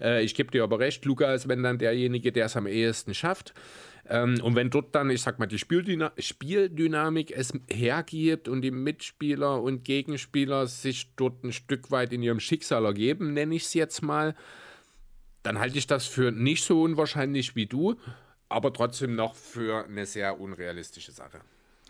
[0.00, 3.14] Äh, ich gebe dir aber recht, Luca ist wenn dann derjenige, der es am ehesten
[3.14, 3.54] schafft.
[4.08, 8.70] Ähm, und wenn dort dann, ich sag mal, die Spieldynamik, Spieldynamik es hergibt und die
[8.70, 13.74] Mitspieler und Gegenspieler sich dort ein Stück weit in ihrem Schicksal ergeben, nenne ich es
[13.74, 14.34] jetzt mal,
[15.42, 17.96] dann halte ich das für nicht so unwahrscheinlich wie du,
[18.48, 21.40] aber trotzdem noch für eine sehr unrealistische Sache.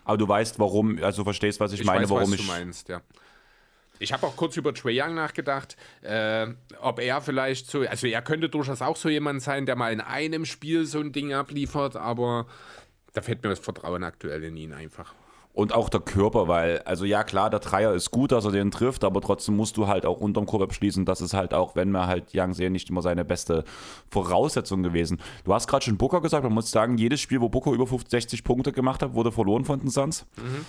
[0.05, 2.45] Aber du weißt, warum, also verstehst, was ich, ich meine, weiß, warum was ich.
[2.45, 3.01] Du meinst, ja.
[3.99, 6.47] Ich habe auch kurz über Trae Young nachgedacht, äh,
[6.81, 10.01] ob er vielleicht so, also er könnte durchaus auch so jemand sein, der mal in
[10.01, 12.47] einem Spiel so ein Ding abliefert, aber
[13.13, 15.13] da fehlt mir das Vertrauen aktuell in ihn einfach.
[15.53, 18.71] Und auch der Körper, weil, also ja klar, der Dreier ist gut, dass er den
[18.71, 21.05] trifft, aber trotzdem musst du halt auch unterm Korb abschließen.
[21.05, 23.63] Das ist halt auch, wenn wir halt Young sehen, nicht immer seine beste
[24.09, 25.21] Voraussetzung gewesen.
[25.43, 28.09] Du hast gerade schon Booker gesagt, man muss sagen, jedes Spiel, wo Booker über 50,
[28.09, 30.25] 60 Punkte gemacht hat, wurde verloren von den Suns.
[30.37, 30.65] Mhm.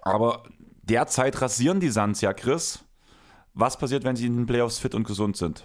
[0.00, 0.42] Aber
[0.88, 2.84] derzeit rasieren die Suns ja, Chris.
[3.54, 5.64] Was passiert, wenn sie in den Playoffs fit und gesund sind?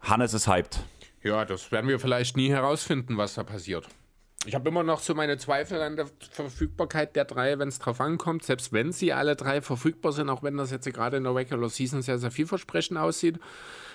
[0.00, 0.80] Hannes ist hyped.
[1.22, 3.88] Ja, das werden wir vielleicht nie herausfinden, was da passiert.
[4.46, 8.00] Ich habe immer noch so meine Zweifel an der Verfügbarkeit der drei, wenn es drauf
[8.00, 8.44] ankommt.
[8.44, 11.68] Selbst wenn sie alle drei verfügbar sind, auch wenn das jetzt gerade in der Regular
[11.68, 13.40] Season sehr, sehr vielversprechend aussieht.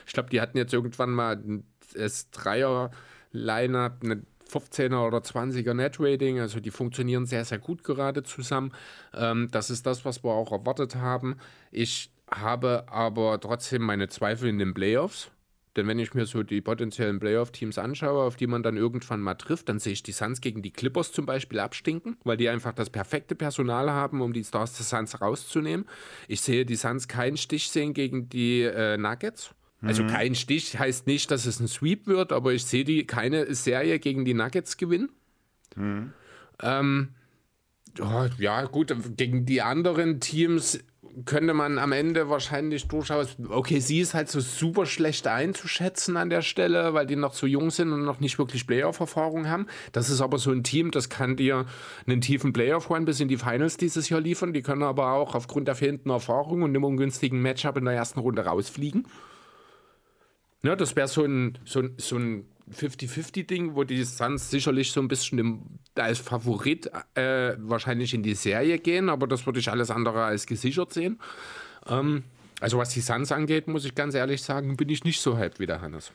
[0.05, 1.41] Ich glaube, die hatten jetzt irgendwann mal
[1.93, 8.72] das Dreier-Line-Up, eine 15er oder 20er Net-Rating, also die funktionieren sehr, sehr gut gerade zusammen.
[9.14, 11.38] Ähm, das ist das, was wir auch erwartet haben.
[11.72, 15.32] Ich habe aber trotzdem meine Zweifel in den Playoffs.
[15.76, 19.36] Denn wenn ich mir so die potenziellen Playoff-Teams anschaue, auf die man dann irgendwann mal
[19.36, 22.74] trifft, dann sehe ich die Suns gegen die Clippers zum Beispiel abstinken, weil die einfach
[22.74, 25.86] das perfekte Personal haben, um die Stars des Suns rauszunehmen.
[26.28, 29.56] Ich sehe die Suns keinen Stich sehen gegen die äh, Nuggets.
[29.82, 30.08] Also mhm.
[30.08, 34.00] kein Stich heißt nicht, dass es ein Sweep wird, aber ich sehe die keine Serie
[34.00, 35.10] gegen die Nuggets gewinnen.
[35.76, 36.14] Mhm.
[36.62, 37.10] Ähm,
[38.00, 40.80] oh, ja, gut, gegen die anderen Teams
[41.26, 46.30] könnte man am Ende wahrscheinlich durchaus, okay, sie ist halt so super schlecht einzuschätzen an
[46.30, 49.68] der Stelle, weil die noch zu jung sind und noch nicht wirklich Playoff-Erfahrung haben.
[49.92, 51.66] Das ist aber so ein Team, das kann dir
[52.08, 54.54] einen tiefen Playoff-Run bis in die Finals dieses Jahr liefern.
[54.54, 58.20] Die können aber auch aufgrund der fehlenden Erfahrung und dem ungünstigen Matchup in der ersten
[58.20, 59.06] Runde rausfliegen.
[60.64, 65.07] Ja, das wäre so ein, so, so ein 50-50-Ding, wo die Suns sicherlich so ein
[65.07, 70.24] bisschen als Favorit äh, wahrscheinlich in die Serie gehen, aber das würde ich alles andere
[70.24, 71.20] als gesichert sehen.
[71.88, 72.24] Ähm,
[72.59, 75.59] also was die Suns angeht, muss ich ganz ehrlich sagen, bin ich nicht so hyped
[75.59, 76.12] wie der Hannes.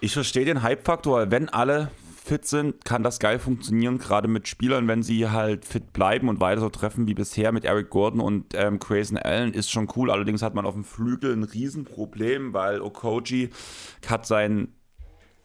[0.00, 1.90] Ich verstehe den Hype-Faktor, wenn alle
[2.24, 6.40] fit sind, kann das geil funktionieren, gerade mit Spielern, wenn sie halt fit bleiben und
[6.40, 10.10] weiter so treffen wie bisher mit Eric Gordon und ähm, Grayson Allen, ist schon cool.
[10.10, 13.50] Allerdings hat man auf dem Flügel ein Riesenproblem, weil Okoji
[14.08, 14.72] hat seinen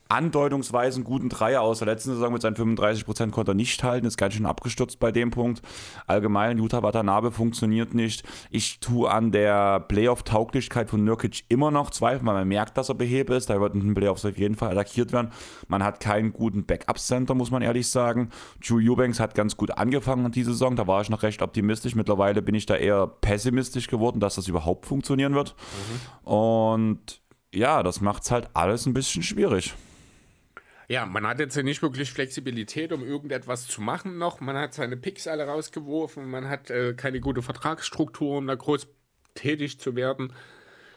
[0.10, 4.08] andeutungsweise einen guten Dreier aus der letzten Saison mit seinen 35% konnte er nicht halten,
[4.08, 5.62] ist ganz schön abgestürzt bei dem Punkt.
[6.08, 8.24] Allgemein, Utah Watanabe funktioniert nicht.
[8.50, 12.96] Ich tue an der Playoff-Tauglichkeit von Nurkic immer noch Zweifel, weil man merkt, dass er
[12.96, 13.52] behebe ist.
[13.52, 15.32] Da wird in den Playoffs auf jeden Fall attackiert werden.
[15.68, 18.32] Man hat keinen guten Backup-Center, muss man ehrlich sagen.
[18.66, 21.94] Drew Eubanks hat ganz gut angefangen in dieser Saison, da war ich noch recht optimistisch.
[21.94, 25.56] Mittlerweile bin ich da eher pessimistisch geworden, dass das überhaupt funktionieren wird.
[26.26, 26.32] Mhm.
[26.32, 27.22] Und
[27.54, 29.76] ja, das macht es halt alles ein bisschen schwierig.
[30.92, 34.40] Ja, man hat jetzt ja nicht wirklich Flexibilität, um irgendetwas zu machen noch.
[34.40, 38.88] Man hat seine Picks alle rausgeworfen, man hat äh, keine gute Vertragsstruktur, um da groß
[39.36, 40.34] tätig zu werden.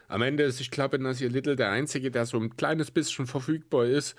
[0.09, 3.85] Am Ende ist, ich glaube, Nasir Little der Einzige, der so ein kleines bisschen verfügbar
[3.85, 4.17] ist.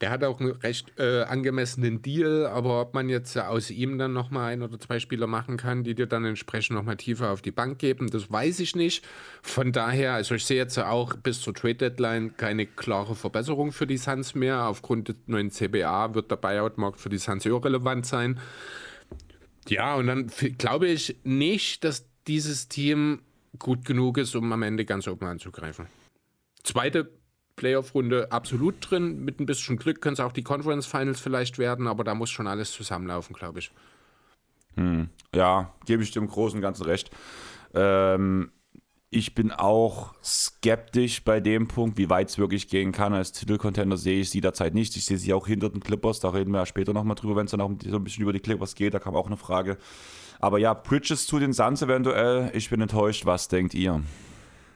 [0.00, 4.12] Der hat auch einen recht äh, angemessenen Deal, aber ob man jetzt aus ihm dann
[4.12, 7.50] nochmal ein oder zwei Spieler machen kann, die dir dann entsprechend nochmal tiefer auf die
[7.50, 9.04] Bank geben, das weiß ich nicht.
[9.42, 13.88] Von daher, also ich sehe jetzt auch bis zur Trade Deadline keine klare Verbesserung für
[13.88, 14.66] die Suns mehr.
[14.66, 18.38] Aufgrund des neuen CBA wird der Buyout-Markt für die Suns irrelevant sein.
[19.68, 20.28] Ja, und dann
[20.58, 23.22] glaube ich nicht, dass dieses Team
[23.58, 25.86] gut genug ist, um am Ende ganz oben anzugreifen.
[26.62, 27.10] Zweite
[27.58, 29.24] Playoff-Runde absolut drin.
[29.24, 32.30] Mit ein bisschen Glück können es auch die Conference Finals vielleicht werden, aber da muss
[32.30, 33.70] schon alles zusammenlaufen, glaube ich.
[34.76, 35.10] Hm.
[35.34, 37.10] Ja, gebe ich im Großen und Ganzen recht.
[37.74, 38.50] Ähm,
[39.10, 43.12] ich bin auch skeptisch bei dem Punkt, wie weit es wirklich gehen kann.
[43.12, 44.96] Als Titelcontender sehe ich sie derzeit nicht.
[44.96, 46.20] Ich sehe sie auch hinter den Clippers.
[46.20, 48.32] Da reden wir ja später nochmal drüber, wenn es dann auch so ein bisschen über
[48.32, 48.94] die Clippers geht.
[48.94, 49.78] Da kam auch eine Frage.
[50.40, 52.50] Aber ja, Bridges zu den Suns eventuell.
[52.54, 53.26] Ich bin enttäuscht.
[53.26, 54.02] Was denkt ihr?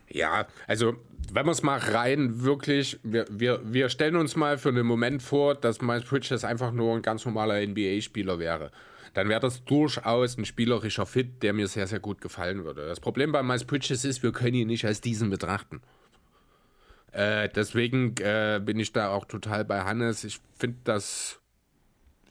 [0.08, 0.94] Ja, also
[1.30, 5.22] wenn wir es mal rein wirklich, wir, wir, wir stellen uns mal für einen Moment
[5.22, 8.70] vor, dass Miles Bridges einfach nur ein ganz normaler NBA-Spieler wäre.
[9.14, 12.86] Dann wäre das durchaus ein spielerischer Fit, der mir sehr, sehr gut gefallen würde.
[12.86, 15.82] Das Problem bei Miles Bridges ist, wir können ihn nicht als diesen betrachten.
[17.12, 20.24] Äh, deswegen äh, bin ich da auch total bei Hannes.
[20.24, 21.41] Ich finde das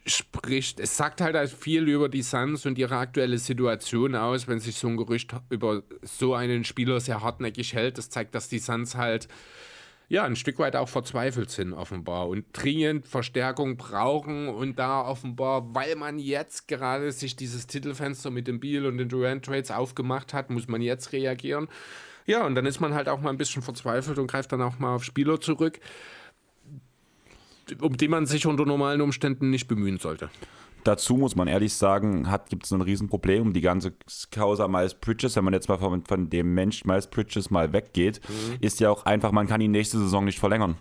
[0.06, 4.76] spricht, es sagt halt viel über die Suns und ihre aktuelle Situation aus, wenn sich
[4.76, 7.98] so ein Gerücht über so einen Spieler sehr hartnäckig hält.
[7.98, 9.28] Das zeigt, dass die Suns halt
[10.12, 15.74] ja, ein Stück weit auch verzweifelt sind, offenbar, und dringend Verstärkung brauchen und da offenbar,
[15.74, 20.34] weil man jetzt gerade sich dieses Titelfenster mit dem Beal und den Durant Trades aufgemacht
[20.34, 21.70] hat, muss man jetzt reagieren.
[22.26, 24.80] Ja, und dann ist man halt auch mal ein bisschen verzweifelt und greift dann auch
[24.80, 25.80] mal auf Spieler zurück
[27.80, 30.30] um die man sich unter normalen Umständen nicht bemühen sollte.
[30.84, 33.94] Dazu muss man ehrlich sagen, gibt es ein Riesenproblem um die ganze
[34.32, 38.20] Causa Miles Bridges, wenn man jetzt mal von, von dem Mensch Miles Bridges mal weggeht,
[38.28, 38.58] mhm.
[38.62, 40.78] ist ja auch einfach, man kann ihn nächste Saison nicht verlängern.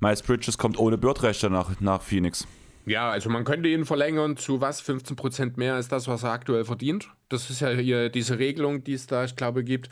[0.00, 2.46] Miles Bridges kommt ohne Birdrechte nach, nach Phoenix.
[2.86, 4.80] Ja, also man könnte ihn verlängern zu was?
[4.80, 7.08] 15% mehr als das, was er aktuell verdient.
[7.28, 9.88] Das ist ja hier diese Regelung, die es da, ich glaube, gibt.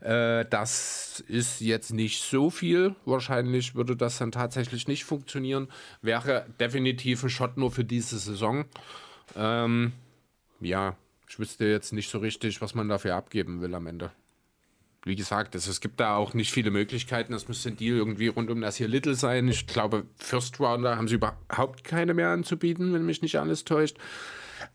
[0.00, 2.94] Äh, das ist jetzt nicht so viel.
[3.04, 5.68] Wahrscheinlich würde das dann tatsächlich nicht funktionieren.
[6.00, 8.64] Wäre definitiv ein Shot nur für diese Saison.
[9.36, 9.92] Ähm,
[10.60, 10.96] ja,
[11.28, 14.10] ich wüsste jetzt nicht so richtig, was man dafür abgeben will am Ende
[15.08, 17.32] wie gesagt, also es gibt da auch nicht viele Möglichkeiten.
[17.32, 19.48] Das müsste ein Deal irgendwie rund um das hier Little sein.
[19.48, 23.96] Ich glaube, First Rounder haben sie überhaupt keine mehr anzubieten, wenn mich nicht alles täuscht.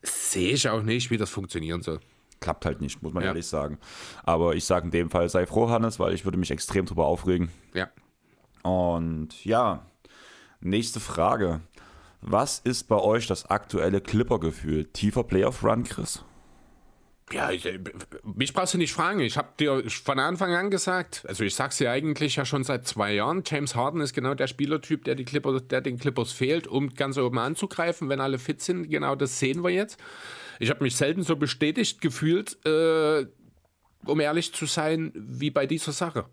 [0.02, 2.00] Sehe ich auch nicht, wie das funktionieren soll.
[2.42, 3.30] Klappt halt nicht, muss man ja.
[3.30, 3.78] ehrlich sagen.
[4.24, 7.06] Aber ich sage in dem Fall, sei froh, Hannes, weil ich würde mich extrem drüber
[7.06, 7.50] aufregen.
[7.74, 7.90] Ja.
[8.64, 9.86] Und ja,
[10.60, 11.62] nächste Frage.
[12.22, 14.86] Was ist bei euch das aktuelle Clipper-Gefühl?
[14.86, 16.24] Tiefer Playoff-Run, Chris?
[17.34, 17.80] Ja, ich, äh,
[18.24, 19.20] mich brauchst du nicht fragen.
[19.20, 22.88] Ich habe dir von Anfang an gesagt, also ich sag's dir eigentlich ja schon seit
[22.88, 26.68] zwei Jahren, James Harden ist genau der Spielertyp, der, die Clippers, der den Clippers fehlt,
[26.68, 28.90] um ganz oben anzugreifen, wenn alle fit sind.
[28.90, 30.00] Genau das sehen wir jetzt.
[30.60, 33.26] Ich habe mich selten so bestätigt gefühlt, äh,
[34.06, 36.26] um ehrlich zu sein, wie bei dieser Sache.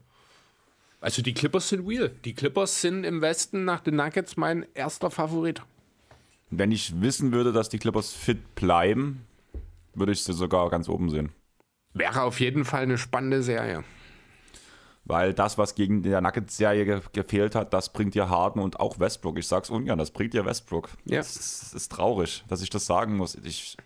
[1.00, 2.10] Also die Clippers sind real.
[2.26, 5.62] Die Clippers sind im Westen nach den Nuggets mein erster Favorit.
[6.50, 9.24] Wenn ich wissen würde, dass die Clippers fit bleiben,
[9.94, 11.32] würde ich sie sogar ganz oben sehen.
[11.92, 13.84] Wäre auf jeden Fall eine spannende Serie.
[15.04, 19.00] Weil das, was gegen der Nuggets-Serie ge gefehlt hat, das bringt dir Harden und auch
[19.00, 19.38] Westbrook.
[19.38, 20.90] Ich sag's ungern, das bringt dir Westbrook.
[21.04, 21.16] Ja.
[21.18, 23.34] Das ist, das ist traurig, dass ich das sagen muss.
[23.34, 23.76] Ich,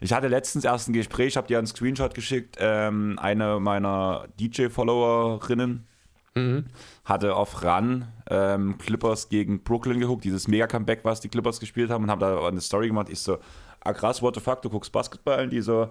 [0.00, 2.56] ich hatte letztens erst ein Gespräch, habe dir einen Screenshot geschickt.
[2.58, 5.86] Ähm, eine meiner DJ-Followerinnen
[6.34, 6.64] mhm.
[7.04, 12.04] hatte auf Run ähm, Clippers gegen Brooklyn geguckt, dieses Mega-Comeback, was die Clippers gespielt haben,
[12.04, 13.08] und habe da eine Story gemacht.
[13.10, 13.38] Ich so,
[13.80, 15.88] ah krass, what the fuck, du guckst Basketball und die so,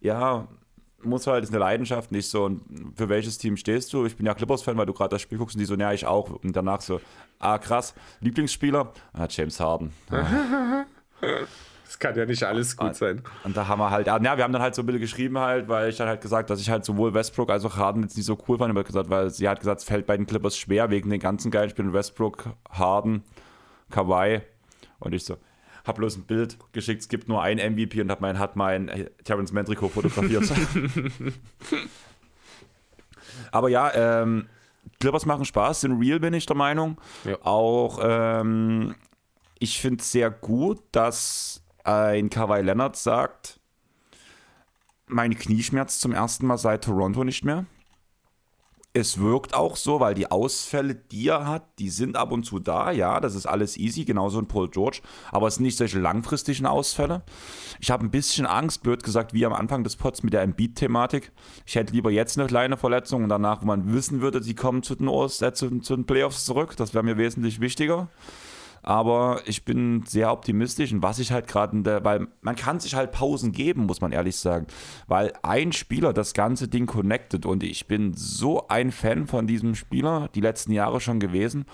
[0.00, 0.46] ja,
[1.02, 2.62] muss halt, ist eine Leidenschaft, nicht so, und
[2.96, 4.06] für welches Team stehst du?
[4.06, 6.06] Ich bin ja Clippers-Fan, weil du gerade das Spiel guckst und die so, ja, ich
[6.06, 6.30] auch.
[6.30, 7.00] Und danach so,
[7.38, 8.92] ah krass, Lieblingsspieler?
[9.12, 9.92] Ah, James Harden.
[10.10, 10.84] Ah.
[11.84, 13.22] Das kann ja nicht alles gut sein.
[13.44, 15.68] Und da haben wir halt, ja, wir haben dann halt so ein bisschen geschrieben halt,
[15.68, 18.26] weil ich dann halt gesagt, dass ich halt sowohl Westbrook als auch Harden jetzt nicht
[18.26, 20.90] so cool fand, aber gesagt, weil sie hat gesagt, es fällt bei den Clippers schwer
[20.90, 23.22] wegen den ganzen geilen Spielen Westbrook, Harden,
[23.90, 24.40] Kawhi
[24.98, 25.36] und ich so,
[25.84, 28.88] habe bloß ein Bild geschickt, es gibt nur ein MVP und hab mein, hat mein
[28.88, 30.50] äh, Terence Mendrico fotografiert.
[33.52, 34.48] Aber ja, ähm,
[35.00, 36.98] Clippers machen Spaß, sind real, bin ich der Meinung.
[37.24, 37.36] Ja.
[37.42, 38.94] Auch ähm,
[39.58, 43.60] ich finde es sehr gut, dass ein Kawhi Leonard sagt,
[45.06, 47.66] meine Knie schmerzt zum ersten Mal seit Toronto nicht mehr
[48.96, 52.60] es wirkt auch so, weil die Ausfälle, die er hat, die sind ab und zu
[52.60, 55.00] da, ja, das ist alles easy, genauso ein Paul George,
[55.32, 57.22] aber es sind nicht solche langfristigen Ausfälle.
[57.80, 61.32] Ich habe ein bisschen Angst, blöd gesagt, wie am Anfang des Pots mit der Embiid-Thematik.
[61.66, 64.84] Ich hätte lieber jetzt eine kleine Verletzung und danach, wo man wissen würde, sie kommen
[64.84, 68.08] zu den, Ost, äh, zu, zu den Playoffs zurück, das wäre mir wesentlich wichtiger.
[68.84, 73.12] Aber ich bin sehr optimistisch und was ich halt gerade, weil man kann sich halt
[73.12, 74.66] Pausen geben, muss man ehrlich sagen.
[75.08, 79.74] Weil ein Spieler das ganze Ding connected und ich bin so ein Fan von diesem
[79.74, 81.64] Spieler, die letzten Jahre schon gewesen.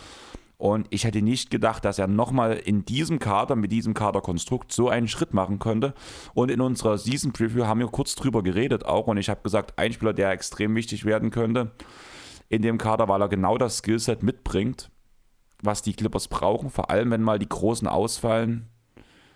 [0.56, 4.88] Und ich hätte nicht gedacht, dass er nochmal in diesem Kader, mit diesem Kaderkonstrukt, so
[4.88, 5.94] einen Schritt machen könnte.
[6.32, 9.08] Und in unserer Season Preview haben wir kurz drüber geredet auch.
[9.08, 11.72] Und ich habe gesagt, ein Spieler, der extrem wichtig werden könnte
[12.50, 14.90] in dem Kader, weil er genau das Skillset mitbringt
[15.62, 18.68] was die Clippers brauchen, vor allem wenn mal die Großen ausfallen.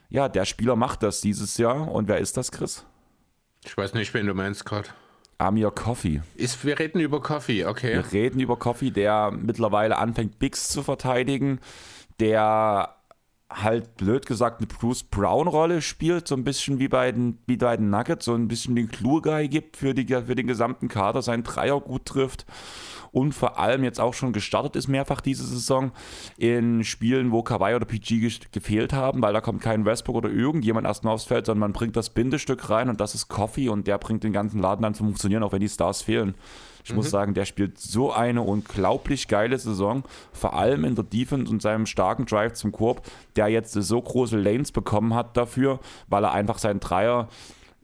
[0.08, 1.90] Ja, der Spieler macht das dieses Jahr.
[1.90, 2.84] Und wer ist das, Chris?
[3.64, 4.88] Ich weiß nicht, wen du meinst gerade.
[5.38, 6.22] Amir Coffee.
[6.36, 7.94] Ist, wir reden über Coffee, okay.
[7.94, 11.58] Wir reden über Coffee, der mittlerweile anfängt, Bigs zu verteidigen,
[12.20, 12.94] der
[13.50, 17.76] halt blöd gesagt eine Bruce Brown-Rolle spielt, so ein bisschen wie bei, den, wie bei
[17.76, 21.42] den Nuggets, so ein bisschen den Clue-Guy gibt für, die, für den gesamten Kader, seinen
[21.42, 22.46] Dreier gut trifft
[23.14, 25.92] und vor allem jetzt auch schon gestartet ist mehrfach diese Saison
[26.36, 30.84] in Spielen, wo Kawhi oder PG gefehlt haben, weil da kommt kein Westbrook oder irgendjemand
[30.84, 33.98] erstmal aufs Feld, sondern man bringt das Bindestück rein und das ist Coffee und der
[33.98, 36.34] bringt den ganzen Laden dann zum Funktionieren, auch wenn die Stars fehlen.
[36.82, 36.96] Ich mhm.
[36.96, 40.02] muss sagen, der spielt so eine unglaublich geile Saison,
[40.32, 43.06] vor allem in der Defense und seinem starken Drive zum Korb,
[43.36, 47.28] der jetzt so große Lanes bekommen hat dafür, weil er einfach seinen Dreier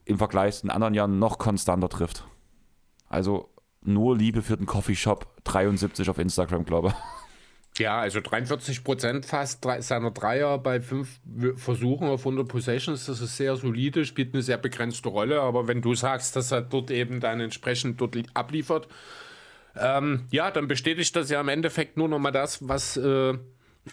[0.07, 2.24] im Vergleich zu den anderen Jahren noch konstanter trifft.
[3.09, 3.49] Also
[3.83, 6.95] nur Liebe für den Coffeeshop 73 auf Instagram, glaube ich.
[7.78, 11.20] Ja, also 43 Prozent fast seiner Dreier bei fünf
[11.55, 15.81] Versuchen auf 100 Possessions, das ist sehr solide, spielt eine sehr begrenzte Rolle, aber wenn
[15.81, 18.89] du sagst, dass er dort eben dann entsprechend dort abliefert,
[19.76, 23.39] ähm, ja, dann bestätigt das ja im Endeffekt nur nochmal das, was äh,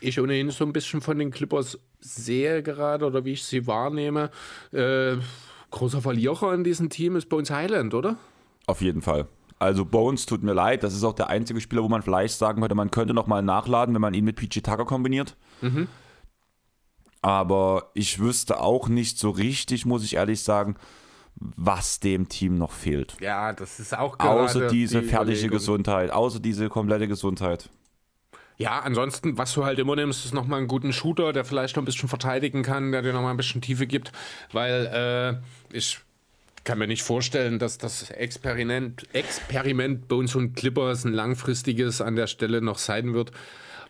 [0.02, 4.32] ich ohnehin so ein bisschen von den Clippers sehe gerade oder wie ich sie wahrnehme.
[4.74, 5.18] Äh,
[5.72, 8.18] großer Verlierer in diesem Team ist Bones Highland, oder?
[8.66, 9.28] Auf jeden Fall.
[9.60, 12.62] Also Bones tut mir leid, das ist auch der einzige Spieler, wo man vielleicht sagen
[12.62, 15.36] könnte, man könnte nochmal nachladen, wenn man ihn mit PG Tucker kombiniert.
[15.62, 15.88] Mhm.
[17.22, 20.76] Aber ich wüsste auch nicht so richtig, muss ich ehrlich sagen,
[21.36, 23.18] was dem Team noch fehlt.
[23.20, 25.58] Ja, das ist auch gerade Außer diese die fertige Überlegung.
[25.58, 27.70] Gesundheit, außer diese komplette Gesundheit.
[28.58, 31.84] Ja, ansonsten, was du halt immer nimmst, ist nochmal einen guten Shooter, der vielleicht noch
[31.84, 34.12] ein bisschen verteidigen kann, der dir nochmal ein bisschen Tiefe gibt,
[34.52, 35.42] weil
[35.72, 36.00] äh, ich
[36.68, 42.28] kann mir nicht vorstellen, dass das Experiment, Experiment uns und Clippers ein langfristiges an der
[42.28, 43.32] Stelle noch sein wird.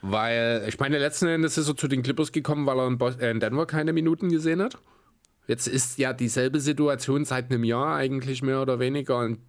[0.03, 3.07] Weil, ich meine, letzten Endes ist er zu den Clippers gekommen, weil er in, Bo
[3.07, 4.77] äh, in Denver keine Minuten gesehen hat.
[5.47, 9.39] Jetzt ist ja dieselbe Situation seit einem Jahr eigentlich mehr oder weniger in,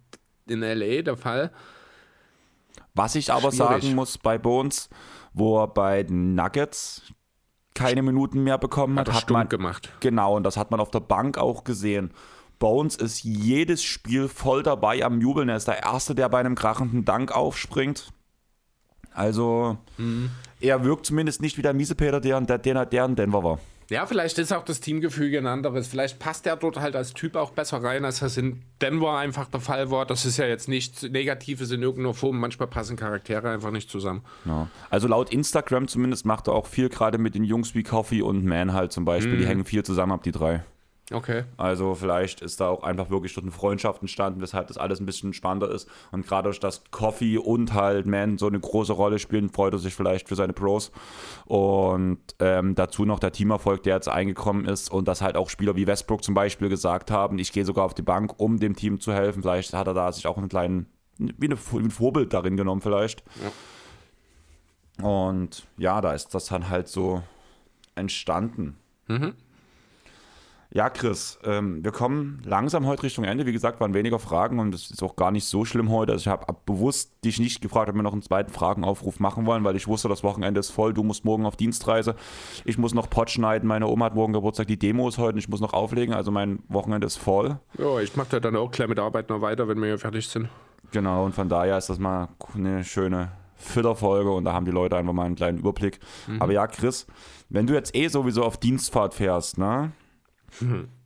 [0.47, 1.51] in LA der Fall.
[2.95, 3.83] Was ich aber Schwierig.
[3.83, 4.89] sagen muss bei Bones,
[5.33, 7.03] wo er bei den Nuggets
[7.75, 9.91] keine Minuten mehr bekommen hat, hat, hat man gemacht.
[9.99, 12.11] Genau, und das hat man auf der Bank auch gesehen.
[12.59, 15.49] Bones ist jedes Spiel voll dabei am Jubeln.
[15.49, 18.11] Er ist der Erste, der bei einem krachenden Dank aufspringt.
[19.13, 20.29] Also, mhm.
[20.59, 23.59] er wirkt zumindest nicht wie der Miesepeter, der, der, der in Denver war.
[23.89, 25.87] Ja, vielleicht ist auch das Teamgefüge ein anderes.
[25.87, 29.47] Vielleicht passt er dort halt als Typ auch besser rein, als das in Denver einfach
[29.47, 30.05] der Fall war.
[30.05, 32.39] Das ist ja jetzt nichts Negatives in irgendeiner Form.
[32.39, 34.21] Manchmal passen Charaktere einfach nicht zusammen.
[34.45, 34.69] Ja.
[34.91, 38.45] Also laut Instagram zumindest macht er auch viel gerade mit den Jungs wie Coffee und
[38.45, 39.33] Man halt zum Beispiel.
[39.33, 39.39] Mhm.
[39.39, 40.63] Die hängen viel zusammen ab, die drei.
[41.11, 41.43] Okay.
[41.57, 45.05] Also vielleicht ist da auch einfach wirklich dort eine Freundschaft entstanden, weshalb das alles ein
[45.05, 45.89] bisschen spannender ist.
[46.11, 49.79] Und gerade durch das Coffee und halt Man so eine große Rolle spielen, freut er
[49.79, 50.91] sich vielleicht für seine Pros.
[51.45, 55.75] Und ähm, dazu noch der Teamerfolg, der jetzt eingekommen ist und dass halt auch Spieler
[55.75, 58.99] wie Westbrook zum Beispiel gesagt haben, ich gehe sogar auf die Bank, um dem Team
[58.99, 59.41] zu helfen.
[59.41, 60.85] Vielleicht hat er da sich auch einen kleinen,
[61.17, 63.23] wie, eine, wie ein Vorbild darin genommen vielleicht.
[63.43, 65.07] Ja.
[65.07, 67.23] Und ja, da ist das dann halt so
[67.95, 68.77] entstanden.
[69.07, 69.33] Mhm.
[70.71, 73.47] Ja, Chris, ähm, wir kommen langsam heute Richtung Ende.
[73.47, 76.11] Wie gesagt, waren weniger Fragen und es ist auch gar nicht so schlimm heute.
[76.11, 79.63] Also ich habe bewusst dich nicht gefragt, ob wir noch einen zweiten Fragenaufruf machen wollen,
[79.63, 80.93] weil ich wusste, das Wochenende ist voll.
[80.93, 82.15] Du musst morgen auf Dienstreise.
[82.65, 83.67] Ich muss noch Pott schneiden.
[83.67, 84.67] Meine Oma hat morgen Geburtstag.
[84.67, 86.13] Die Demo ist heute und ich muss noch auflegen.
[86.13, 87.59] Also mein Wochenende ist voll.
[87.79, 89.97] Ja, ich mache da dann auch gleich mit der Arbeit noch weiter, wenn wir hier
[89.97, 90.49] fertig sind.
[90.91, 94.97] Genau, und von daher ist das mal eine schöne Fütterfolge und da haben die Leute
[94.97, 95.99] einfach mal einen kleinen Überblick.
[96.27, 96.41] Mhm.
[96.43, 97.07] Aber ja, Chris,
[97.49, 99.91] wenn du jetzt eh sowieso auf Dienstfahrt fährst, ne?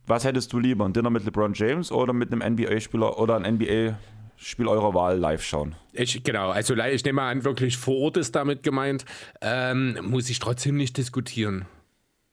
[0.06, 0.84] Was hättest du lieber?
[0.84, 5.42] Ein Dinner mit LeBron James oder mit einem NBA-Spieler oder ein NBA-Spiel eurer Wahl live
[5.42, 5.74] schauen?
[5.92, 9.04] Ich, genau, also ich nehme an, wirklich vor Ort ist damit gemeint.
[9.40, 11.66] Ähm, muss ich trotzdem nicht diskutieren.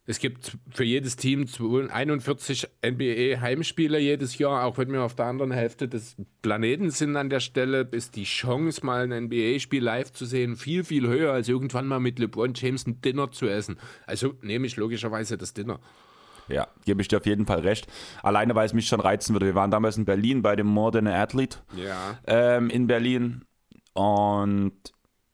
[0.07, 5.51] Es gibt für jedes Team 41 NBA-Heimspiele jedes Jahr, auch wenn wir auf der anderen
[5.51, 10.25] Hälfte des Planeten sind an der Stelle, ist die Chance, mal ein NBA-Spiel live zu
[10.25, 13.77] sehen, viel, viel höher, als irgendwann mal mit LeBron James ein Dinner zu essen.
[14.07, 15.79] Also nehme ich logischerweise das Dinner.
[16.51, 17.87] Ja, gebe ich dir auf jeden Fall recht.
[18.23, 19.45] Alleine, weil es mich schon reizen würde.
[19.45, 22.17] Wir waren damals in Berlin bei dem More Than Athlete ja.
[22.27, 23.45] ähm, in Berlin.
[23.93, 24.73] Und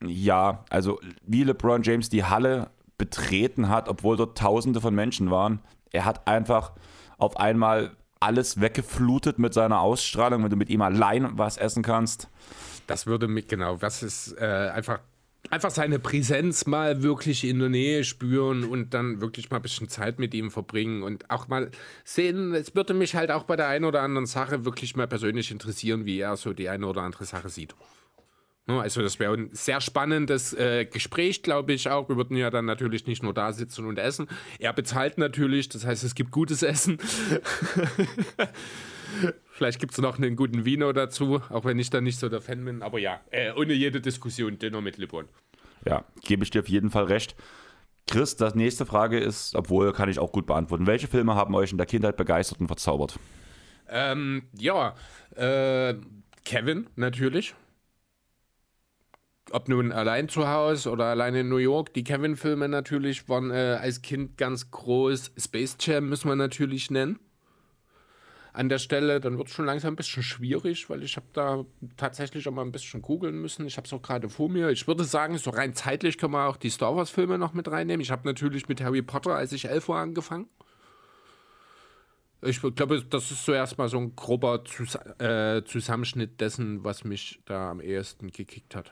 [0.03, 5.61] ja, also wie LeBron James die Halle betreten hat, obwohl dort Tausende von Menschen waren,
[5.91, 6.73] er hat einfach
[7.17, 12.29] auf einmal alles weggeflutet mit seiner Ausstrahlung, wenn du mit ihm allein was essen kannst.
[12.87, 14.99] Das würde mich, genau, was ist äh, einfach
[15.51, 19.89] einfach seine Präsenz mal wirklich in der Nähe spüren und dann wirklich mal ein bisschen
[19.89, 21.71] Zeit mit ihm verbringen und auch mal
[22.03, 25.51] sehen, es würde mich halt auch bei der einen oder anderen Sache wirklich mal persönlich
[25.51, 27.75] interessieren, wie er so die eine oder andere Sache sieht.
[28.67, 32.09] Also das wäre ein sehr spannendes äh, Gespräch, glaube ich auch.
[32.09, 34.27] Wir würden ja dann natürlich nicht nur da sitzen und essen.
[34.59, 36.97] Er bezahlt natürlich, das heißt, es gibt gutes Essen.
[39.57, 42.41] Vielleicht gibt es noch einen guten Wiener dazu, auch wenn ich da nicht so der
[42.41, 42.83] Fan bin.
[42.83, 45.25] Aber ja, äh, ohne jede Diskussion, Dinner mit Lippon.
[45.83, 47.35] Ja, gebe ich dir auf jeden Fall recht.
[48.05, 50.85] Chris, das nächste Frage ist, obwohl kann ich auch gut beantworten.
[50.85, 53.17] Welche Filme haben euch in der Kindheit begeistert und verzaubert?
[53.89, 54.93] Ähm, ja,
[55.35, 55.95] äh,
[56.45, 57.55] Kevin natürlich.
[59.49, 63.79] Ob nun allein zu Hause oder allein in New York, die Kevin-Filme natürlich waren äh,
[63.81, 65.31] als Kind ganz groß.
[65.35, 67.17] Space Jam müssen wir natürlich nennen
[68.57, 71.63] an der Stelle, dann wird es schon langsam ein bisschen schwierig, weil ich habe da
[71.95, 73.67] tatsächlich auch mal ein bisschen googeln müssen.
[73.67, 74.71] Ich habe es auch gerade vor mir.
[74.71, 78.01] Ich würde sagen, so rein zeitlich können wir auch die Star Wars-Filme noch mit reinnehmen.
[78.01, 80.47] Ich habe natürlich mit Harry Potter, als ich elf war, angefangen.
[82.41, 87.39] Ich glaube, das ist so erstmal so ein grober Zus äh, Zusammenschnitt dessen, was mich
[87.45, 88.91] da am ehesten gekickt hat.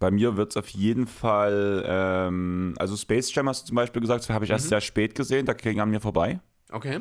[0.00, 4.02] Bei mir wird es auf jeden Fall, ähm, also Space Jam hast du zum Beispiel
[4.02, 4.54] gesagt, das habe ich mhm.
[4.54, 6.40] erst sehr spät gesehen, da ging an mir vorbei.
[6.72, 6.98] Okay.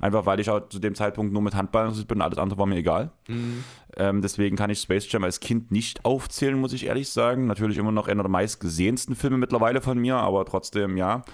[0.00, 2.76] Einfach weil ich auch zu dem Zeitpunkt nur mit Handball bin, alles andere war mir
[2.76, 3.10] egal.
[3.28, 3.64] Mhm.
[3.96, 7.46] Ähm, deswegen kann ich Space Jam als Kind nicht aufzählen, muss ich ehrlich sagen.
[7.46, 11.24] Natürlich immer noch einer der meistgesehensten Filme mittlerweile von mir, aber trotzdem, ja.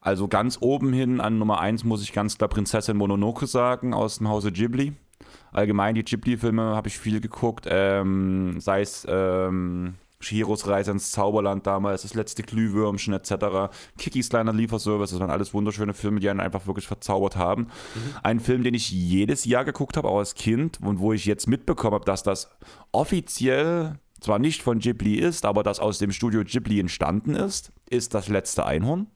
[0.00, 4.18] Also ganz oben hin an Nummer 1 muss ich ganz klar Prinzessin Mononoke sagen, aus
[4.18, 4.94] dem Hause Ghibli.
[5.52, 11.66] Allgemein die Ghibli-Filme habe ich viel geguckt, ähm, sei es ähm, Shiros Reise ins Zauberland
[11.66, 13.72] damals, das letzte Glühwürmchen etc.
[13.98, 17.62] Kikis kleiner Lieferservice, das waren alles wunderschöne Filme, die einen einfach wirklich verzaubert haben.
[17.62, 18.14] Mhm.
[18.22, 21.48] Ein Film, den ich jedes Jahr geguckt habe, auch als Kind und wo ich jetzt
[21.48, 22.48] mitbekommen habe, dass das
[22.92, 28.14] offiziell zwar nicht von Ghibli ist, aber das aus dem Studio Ghibli entstanden ist, ist
[28.14, 29.08] das letzte Einhorn.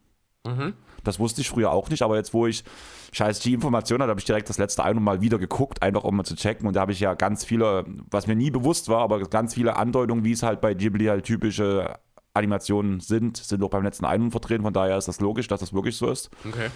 [0.45, 0.75] Mhm.
[1.07, 2.65] Das wusste ich früher auch nicht, aber jetzt, wo ich
[3.13, 6.17] scheiß die Information hatte, habe ich direkt das letzte Einhorn mal wieder geguckt, einfach um
[6.17, 6.67] mal zu checken.
[6.67, 9.77] Und da habe ich ja ganz viele, was mir nie bewusst war, aber ganz viele
[9.77, 11.99] Andeutungen, wie es halt bei Ghibli halt typische
[12.35, 14.63] Animationen sind, sind auch beim letzten Einhorn vertreten.
[14.63, 16.31] Von daher ist das logisch, dass das wirklich so ist.
[16.47, 16.69] Okay.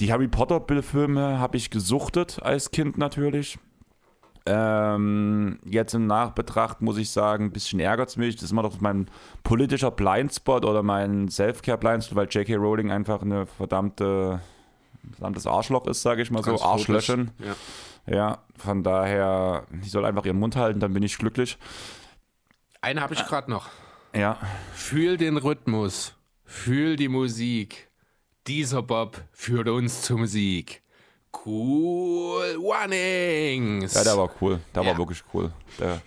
[0.00, 3.58] Die Harry Potter-Filme habe ich gesuchtet als Kind natürlich.
[4.44, 8.34] Ähm, jetzt im Nachbetracht muss ich sagen, ein bisschen ärgert es mich.
[8.34, 9.08] Das ist immer doch mein
[9.44, 12.56] politischer Blindspot oder mein Self-Care-Blindspot, weil J.K.
[12.56, 14.40] Rowling einfach eine verdammte,
[15.12, 16.60] verdammtes Arschloch ist, sage ich mal so.
[16.60, 17.30] Arschlöschen.
[17.38, 18.14] Ja.
[18.14, 21.56] ja, von daher, ich soll einfach ihren Mund halten, dann bin ich glücklich.
[22.80, 23.68] Eine habe ich gerade noch.
[24.14, 24.38] Ja.
[24.74, 26.14] Fühl den Rhythmus,
[26.44, 27.88] fühl die Musik.
[28.48, 30.81] Dieser Bob führt uns zum Sieg.
[31.44, 33.94] Cool Warnings.
[33.94, 34.60] Ja, der war cool.
[34.74, 34.90] Der ja.
[34.90, 35.52] war wirklich cool.
[35.78, 36.00] Der,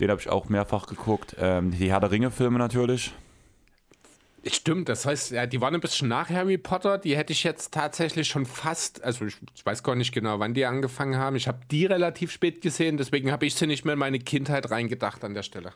[0.00, 1.36] den habe ich auch mehrfach geguckt.
[1.38, 3.12] Ähm, die Herr der Ringe-Filme natürlich.
[4.46, 6.96] Stimmt, das heißt, ja, die waren ein bisschen nach Harry Potter.
[6.96, 10.54] Die hätte ich jetzt tatsächlich schon fast, also ich, ich weiß gar nicht genau, wann
[10.54, 11.36] die angefangen haben.
[11.36, 14.70] Ich habe die relativ spät gesehen, deswegen habe ich sie nicht mehr in meine Kindheit
[14.70, 15.74] reingedacht an der Stelle.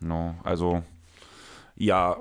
[0.00, 0.82] No, also
[1.76, 2.16] ja,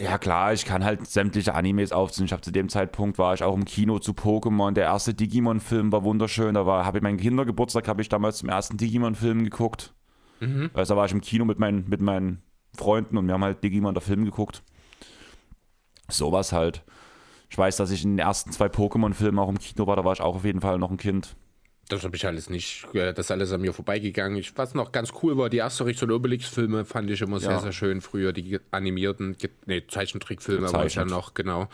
[0.00, 2.24] ja klar, ich kann halt sämtliche Animes aufziehen.
[2.24, 4.72] Ich habe zu dem Zeitpunkt war ich auch im Kino zu Pokémon.
[4.72, 6.54] Der erste Digimon-Film war wunderschön.
[6.54, 9.92] Da war, habe ich meinen Kindergeburtstag, habe ich damals zum ersten Digimon-Film geguckt.
[10.40, 10.70] Mhm.
[10.72, 12.42] Also da war ich im Kino mit meinen, mit meinen
[12.74, 14.62] Freunden und wir haben halt Digimon der Film geguckt.
[16.08, 16.82] Sowas halt.
[17.50, 20.14] Ich weiß, dass ich in den ersten zwei Pokémon-Filmen auch im Kino war, da war
[20.14, 21.36] ich auch auf jeden Fall noch ein Kind.
[21.90, 24.38] Das habe ich alles nicht, das ist alles an mir vorbeigegangen.
[24.38, 27.50] Ich, was noch ganz coel war, die Asterix und Obelix-Filme fand ich immer ja.
[27.50, 28.00] sehr, sehr schön.
[28.00, 29.36] Früher die animierten,
[29.66, 31.68] nee, Zeichentrickfilme war ich ja noch, genau.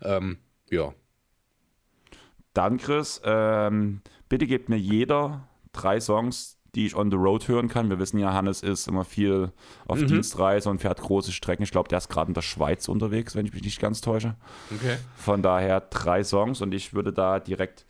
[0.00, 0.38] Ähm,
[0.70, 0.94] ja.
[2.54, 4.00] Dann, Chris, ähm,
[4.30, 7.90] bitte gebt mir jeder drei Songs, die ich on the road hören kann.
[7.90, 9.52] Wir wissen ja, Hannes ist immer viel
[9.86, 10.06] auf mhm.
[10.06, 11.62] Dienstreise und fährt große Strecken.
[11.62, 14.34] Ich glaube, der ist gerade in der Schweiz unterwegs, wenn ich mich nicht ganz täusche.
[14.74, 14.96] Okay.
[15.14, 17.84] Von daher drei Songs und ich würde da direkt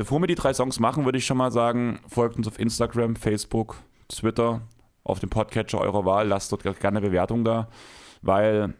[0.00, 3.16] Bevor wir die drei Songs machen, würde ich schon mal sagen, folgt uns auf Instagram,
[3.16, 3.76] Facebook,
[4.08, 4.62] Twitter,
[5.04, 6.26] auf dem Podcatcher eurer Wahl.
[6.26, 7.68] Lasst dort gerne Bewertung da,
[8.22, 8.72] weil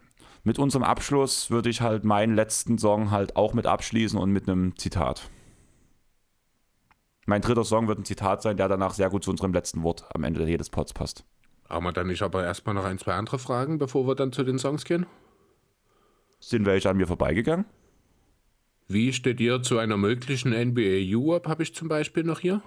[0.43, 4.49] mit unserem Abschluss würde ich halt meinen letzten Song halt auch mit abschließen und mit
[4.49, 5.29] einem Zitat.
[7.27, 10.05] Mein dritter Song wird ein Zitat sein, der danach sehr gut zu unserem letzten Wort
[10.15, 11.23] am Ende jedes Pods passt.
[11.69, 14.43] Haben wir dann nicht aber erstmal noch ein, zwei andere Fragen, bevor wir dann zu
[14.43, 15.05] den Songs gehen?
[16.39, 17.65] Sind welche an mir vorbeigegangen?
[18.93, 22.61] Wie steht ihr zu einer möglichen NBA Europe, habe ich zum Beispiel noch hier?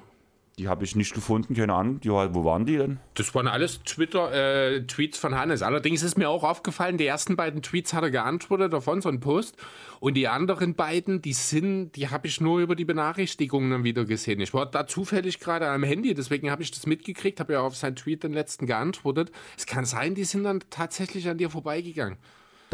[0.58, 2.00] Die habe ich nicht gefunden, keine Ahnung.
[2.00, 2.98] Die, wo waren die denn?
[3.14, 5.60] Das waren alles Twitter, äh, Tweets von Hannes.
[5.60, 9.56] Allerdings ist mir auch aufgefallen, die ersten beiden Tweets hat er geantwortet auf unseren Post.
[10.00, 14.06] Und die anderen beiden, die sind, die habe ich nur über die Benachrichtigungen dann wieder
[14.06, 14.40] gesehen.
[14.40, 17.76] Ich war da zufällig gerade am Handy, deswegen habe ich das mitgekriegt, habe ja auf
[17.76, 19.30] seinen Tweet den letzten geantwortet.
[19.58, 22.16] Es kann sein, die sind dann tatsächlich an dir vorbeigegangen.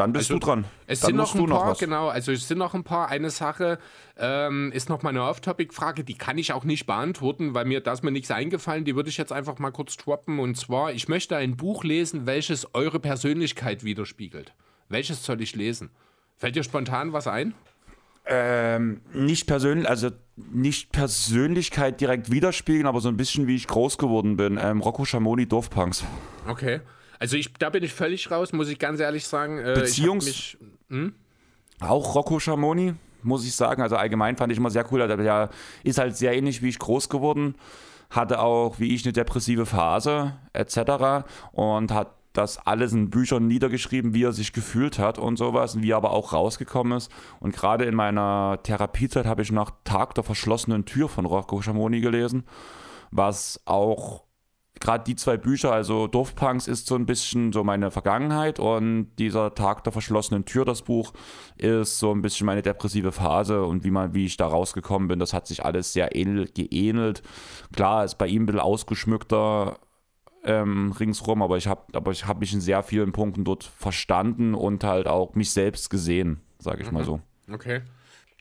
[0.00, 0.64] Dann bist also, du dran.
[0.86, 3.10] Es Dann sind noch ein paar, noch genau, also es sind noch ein paar.
[3.10, 3.78] Eine Sache
[4.16, 8.02] ähm, ist noch meine Off-Topic-Frage, die kann ich auch nicht beantworten, weil mir da ist
[8.02, 8.86] mir nichts eingefallen.
[8.86, 10.38] Die würde ich jetzt einfach mal kurz droppen.
[10.38, 14.54] Und zwar, ich möchte ein Buch lesen, welches eure Persönlichkeit widerspiegelt.
[14.88, 15.90] Welches soll ich lesen?
[16.38, 17.52] Fällt dir spontan was ein?
[18.24, 23.98] Ähm, nicht persönlich, also nicht Persönlichkeit direkt widerspiegeln, aber so ein bisschen wie ich groß
[23.98, 24.58] geworden bin.
[24.62, 26.04] Ähm, Rocco Schamoni Dorfpunks.
[26.48, 26.80] Okay.
[27.20, 29.58] Also ich, da bin ich völlig raus, muss ich ganz ehrlich sagen.
[29.58, 30.24] Äh, Beziehungs...
[30.24, 30.58] Mich,
[30.88, 31.14] hm?
[31.80, 33.82] Auch Rocco Schamoni, muss ich sagen.
[33.82, 35.06] Also allgemein fand ich immer sehr cool.
[35.06, 35.50] Der
[35.84, 37.54] ist halt sehr ähnlich wie ich groß geworden.
[38.10, 41.26] Hatte auch, wie ich, eine depressive Phase etc.
[41.52, 45.82] Und hat das alles in Büchern niedergeschrieben, wie er sich gefühlt hat und sowas, und
[45.82, 47.10] wie er aber auch rausgekommen ist.
[47.40, 52.00] Und gerade in meiner Therapiezeit habe ich nach Tag der verschlossenen Tür von Rocco Schamoni
[52.00, 52.44] gelesen,
[53.10, 54.24] was auch
[54.80, 59.54] gerade die zwei Bücher, also Dorfpunks ist so ein bisschen so meine Vergangenheit und dieser
[59.54, 61.12] Tag der verschlossenen Tür, das Buch,
[61.58, 65.18] ist so ein bisschen meine depressive Phase und wie man, wie ich da rausgekommen bin,
[65.18, 67.22] das hat sich alles sehr ähnel, geähnelt.
[67.74, 69.78] Klar, ist bei ihm ein bisschen ausgeschmückter
[70.44, 74.54] ähm, ringsrum, aber ich habe aber ich habe mich in sehr vielen Punkten dort verstanden
[74.54, 76.94] und halt auch mich selbst gesehen, sage ich mhm.
[76.94, 77.20] mal so.
[77.52, 77.82] Okay.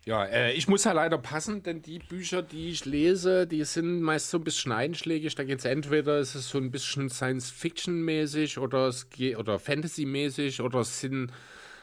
[0.09, 4.01] Ja, äh, ich muss ja leider passen, denn die Bücher, die ich lese, die sind
[4.01, 5.35] meist so ein bisschen einschlägig.
[5.35, 8.91] Da geht es entweder, ist es so ein bisschen Science-Fiction-mäßig oder,
[9.37, 11.31] oder Fantasy-mäßig oder es sind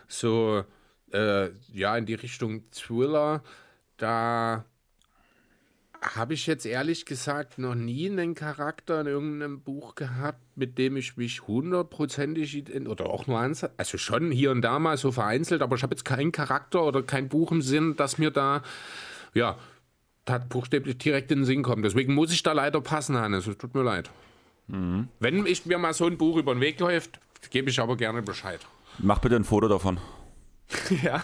[0.09, 0.65] so,
[1.13, 3.45] äh, ja, in die Richtung Thriller.
[3.97, 4.65] Da
[6.15, 10.97] habe ich jetzt ehrlich gesagt noch nie einen Charakter in irgendeinem Buch gehabt, mit dem
[10.97, 15.63] ich mich hundertprozentig oder auch nur ansatz, also schon hier und da mal so vereinzelt,
[15.63, 18.63] aber ich habe jetzt keinen Charakter oder kein Buch im Sinn, das mir da
[19.35, 19.59] ja
[20.49, 21.85] buchstäblich direkt in den Sinn kommt.
[21.85, 23.47] Deswegen muss ich da leider passen, Hannes.
[23.47, 24.11] Es tut mir leid.
[24.67, 25.09] Mhm.
[25.21, 28.23] Wenn ich mir mal so ein Buch über den Weg läuft, gebe ich aber gerne
[28.23, 28.61] Bescheid.
[28.99, 30.01] Mach bitte ein Foto davon.
[31.03, 31.23] ja.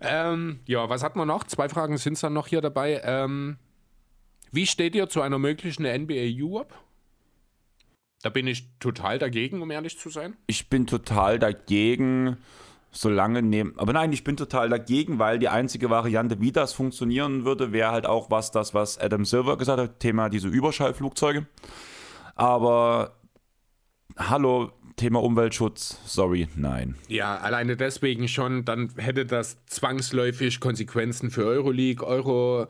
[0.00, 1.44] Ähm, ja, was hat man noch?
[1.44, 3.00] Zwei Fragen sind es dann noch hier dabei.
[3.04, 3.58] Ähm,
[4.54, 6.74] wie steht ihr zu einer möglichen NBA Europe?
[8.22, 10.36] Da bin ich total dagegen, um ehrlich zu sein.
[10.46, 12.38] Ich bin total dagegen,
[12.90, 13.74] solange nehmen.
[13.76, 17.90] Aber nein, ich bin total dagegen, weil die einzige Variante, wie das funktionieren würde, wäre
[17.90, 21.46] halt auch was, das, was Adam Silver gesagt hat, Thema diese Überschallflugzeuge.
[22.34, 23.18] Aber
[24.16, 26.94] hallo, Thema Umweltschutz, sorry, nein.
[27.08, 32.68] Ja, alleine deswegen schon, dann hätte das zwangsläufig Konsequenzen für Euroleague, Euro,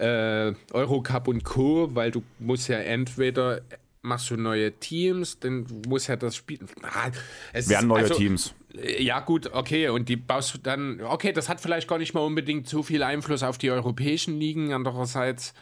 [0.00, 3.62] äh, Eurocup und Co., weil du musst ja entweder
[4.02, 6.60] machst du neue Teams, dann muss ja das Spiel.
[6.82, 7.10] Ah,
[7.52, 8.54] es Werden neue also, Teams.
[8.74, 9.88] Äh, ja, gut, okay.
[9.88, 11.00] Und die baust du dann.
[11.02, 14.72] Okay, das hat vielleicht gar nicht mal unbedingt so viel Einfluss auf die europäischen Ligen.
[14.72, 15.52] Andererseits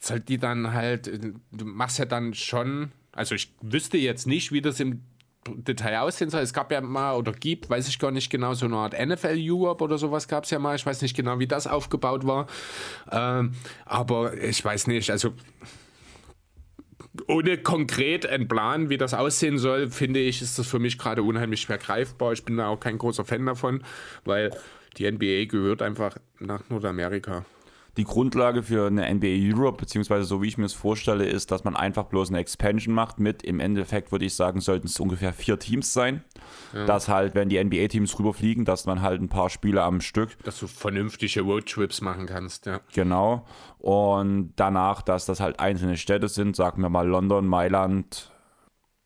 [0.00, 1.10] soll die dann halt.
[1.52, 5.02] Du machst ja dann schon also ich wüsste jetzt nicht, wie das im
[5.46, 6.42] Detail aussehen soll.
[6.42, 9.38] Es gab ja mal oder gibt, weiß ich gar nicht genau, so eine Art NFL
[9.38, 10.76] Europe oder sowas gab es ja mal.
[10.76, 12.46] Ich weiß nicht genau, wie das aufgebaut war.
[13.10, 13.52] Ähm,
[13.86, 15.32] aber ich weiß nicht, also
[17.26, 21.22] ohne konkret einen Plan, wie das aussehen soll, finde ich, ist das für mich gerade
[21.22, 22.32] unheimlich schwer greifbar.
[22.32, 23.82] Ich bin da auch kein großer Fan davon,
[24.24, 24.50] weil
[24.96, 27.44] die NBA gehört einfach nach Nordamerika
[27.96, 31.64] die Grundlage für eine NBA Europe, beziehungsweise so wie ich mir es vorstelle, ist, dass
[31.64, 35.32] man einfach bloß eine Expansion macht mit, im Endeffekt würde ich sagen, sollten es ungefähr
[35.32, 36.24] vier Teams sein.
[36.72, 36.86] Ja.
[36.86, 40.36] Dass halt, wenn die NBA-Teams rüberfliegen, dass man halt ein paar Spiele am Stück.
[40.44, 42.80] Dass du vernünftige Roadtrips machen kannst, ja.
[42.94, 43.44] Genau.
[43.78, 48.30] Und danach, dass das halt einzelne Städte sind, sagen wir mal London, Mailand,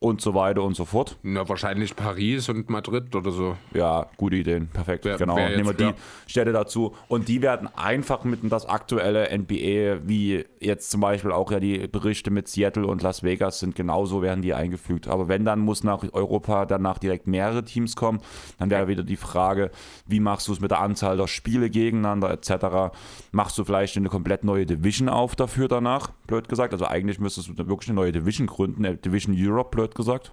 [0.05, 1.17] und so weiter und so fort.
[1.23, 3.57] Na, wahrscheinlich Paris und Madrid oder so.
[3.73, 4.69] Ja, gute Ideen.
[4.69, 5.07] Perfekt.
[5.07, 5.37] Wer, genau.
[5.37, 5.95] Wer jetzt, Nehmen wir die ja.
[6.27, 6.95] Städte dazu.
[7.09, 11.59] Und die werden einfach mit in das aktuelle NBA, wie jetzt zum Beispiel auch ja
[11.59, 15.09] die Berichte mit Seattle und Las Vegas sind, genauso werden die eingefügt.
[15.09, 18.21] Aber wenn, dann muss nach Europa danach direkt mehrere Teams kommen.
[18.59, 19.71] Dann wäre wieder die Frage,
[20.07, 22.95] wie machst du es mit der Anzahl der Spiele gegeneinander etc.
[23.33, 26.75] Machst du vielleicht eine komplett neue Division auf dafür danach, blöd gesagt.
[26.75, 30.33] Also eigentlich müsstest du wirklich eine neue Division gründen, eine Division Europe, blöd gesagt.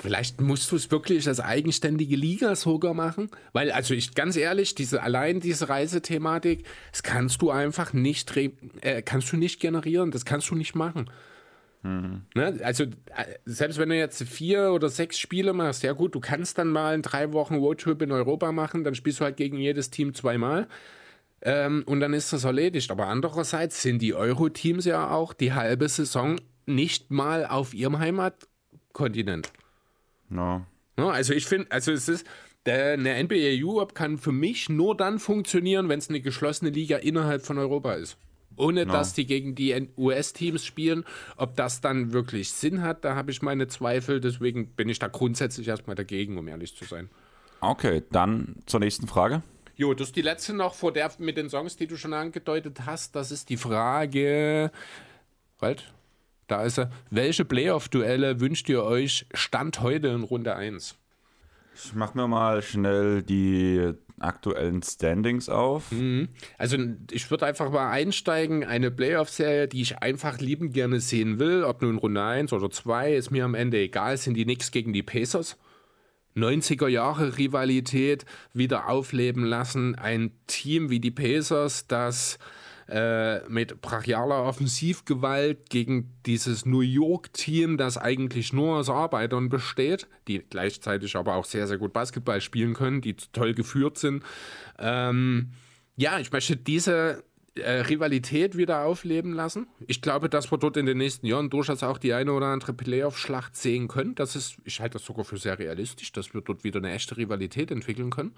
[0.00, 4.74] Vielleicht musst du es wirklich als eigenständige Liga sogar machen, weil, also ich ganz ehrlich,
[4.74, 10.24] diese allein diese Reisethematik, das kannst du einfach nicht, äh, kannst du nicht generieren, das
[10.24, 11.10] kannst du nicht machen.
[11.82, 12.22] Mhm.
[12.34, 12.58] Ne?
[12.62, 12.88] Also, äh,
[13.44, 16.94] selbst wenn du jetzt vier oder sechs Spiele machst, ja gut, du kannst dann mal
[16.94, 20.66] in drei Wochen Roadtrip in Europa machen, dann spielst du halt gegen jedes Team zweimal.
[21.42, 22.90] Ähm, und dann ist das erledigt.
[22.90, 28.48] Aber andererseits sind die Euro-Teams ja auch die halbe Saison nicht mal auf ihrem Heimat
[28.94, 29.52] Kontinent.
[30.30, 30.64] No.
[30.96, 32.26] no also ich finde, also es ist,
[32.64, 36.96] der, eine NBA Europe kann für mich nur dann funktionieren, wenn es eine geschlossene Liga
[36.96, 38.16] innerhalb von Europa ist.
[38.56, 38.92] Ohne no.
[38.92, 41.04] dass die gegen die US-Teams spielen.
[41.36, 44.20] Ob das dann wirklich Sinn hat, da habe ich meine Zweifel.
[44.20, 47.10] Deswegen bin ich da grundsätzlich erstmal dagegen, um ehrlich zu sein.
[47.60, 49.42] Okay, dann zur nächsten Frage.
[49.76, 52.82] Jo, das ist die letzte noch vor der mit den Songs, die du schon angedeutet
[52.86, 53.16] hast.
[53.16, 54.70] Das ist die Frage.
[55.60, 55.93] Halt,
[56.54, 56.90] da ist er.
[57.10, 60.96] Welche Playoff-Duelle wünscht ihr euch Stand heute in Runde 1?
[61.74, 65.90] Ich mache mir mal schnell die aktuellen Standings auf.
[65.90, 66.28] Mhm.
[66.56, 66.76] Also
[67.10, 68.62] ich würde einfach mal einsteigen.
[68.64, 73.14] Eine Playoff-Serie, die ich einfach lieben gerne sehen will, ob nun Runde 1 oder 2,
[73.14, 75.56] ist mir am Ende egal, sind die Knicks gegen die Pacers.
[76.36, 79.96] 90er Jahre Rivalität wieder aufleben lassen.
[79.96, 82.38] Ein Team wie die Pacers, das
[82.94, 90.38] äh, mit brachialer Offensivgewalt gegen dieses New York-Team, das eigentlich nur aus Arbeitern besteht, die
[90.48, 94.22] gleichzeitig aber auch sehr, sehr gut Basketball spielen können, die toll geführt sind.
[94.78, 95.50] Ähm,
[95.96, 97.24] ja, ich möchte diese
[97.56, 99.66] äh, Rivalität wieder aufleben lassen.
[99.88, 102.74] Ich glaube, dass wir dort in den nächsten Jahren durchaus auch die eine oder andere
[102.74, 104.14] Playoff-Schlacht sehen können.
[104.14, 107.16] Das ist, ich halte das sogar für sehr realistisch, dass wir dort wieder eine echte
[107.16, 108.34] Rivalität entwickeln können.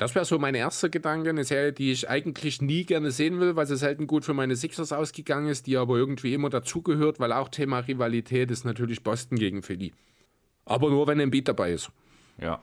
[0.00, 3.54] Das wäre so mein erster Gedanke, eine Serie, die ich eigentlich nie gerne sehen will,
[3.54, 7.34] weil sie selten gut für meine Sixers ausgegangen ist, die aber irgendwie immer dazugehört, weil
[7.34, 9.92] auch Thema Rivalität ist natürlich Boston gegen Philly.
[10.64, 11.90] Aber nur, wenn ein Beat dabei ist.
[12.40, 12.62] Ja.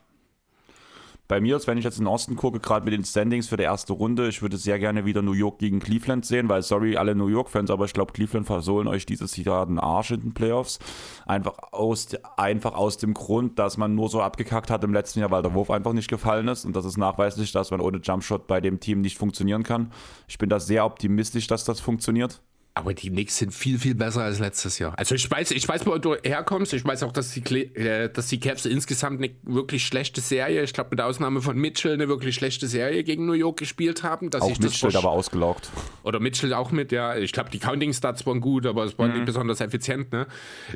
[1.27, 3.57] Bei mir ist, wenn ich jetzt in den Osten gucke, gerade mit den Standings für
[3.57, 6.95] die erste Runde, ich würde sehr gerne wieder New York gegen Cleveland sehen, weil, sorry,
[6.95, 10.33] alle New York-Fans, aber ich glaube, Cleveland versohlen euch dieses Jahr den Arsch in den
[10.33, 10.79] Playoffs.
[11.25, 12.07] Einfach aus,
[12.37, 15.53] einfach aus dem Grund, dass man nur so abgekackt hat im letzten Jahr, weil der
[15.53, 16.65] Wurf einfach nicht gefallen ist.
[16.65, 19.91] Und das ist nachweislich, dass man ohne Jumpshot bei dem Team nicht funktionieren kann.
[20.27, 22.41] Ich bin da sehr optimistisch, dass das funktioniert.
[22.77, 24.93] Aber die Knicks sind viel, viel besser als letztes Jahr.
[24.99, 26.73] Also ich weiß, ich weiß, wo du herkommst.
[26.73, 27.41] Ich weiß auch, dass die,
[27.75, 31.93] äh, dass die Cavs insgesamt eine wirklich schlechte Serie, ich glaube mit Ausnahme von Mitchell,
[31.93, 34.29] eine wirklich schlechte Serie gegen New York gespielt haben.
[34.29, 35.71] Dass auch ich Mitchell aber ausgelaugt.
[36.03, 37.17] Oder Mitchell auch mit, ja.
[37.17, 39.13] Ich glaube, die Counting-Stats waren gut, aber es war mhm.
[39.15, 40.27] nicht besonders effizient, ne?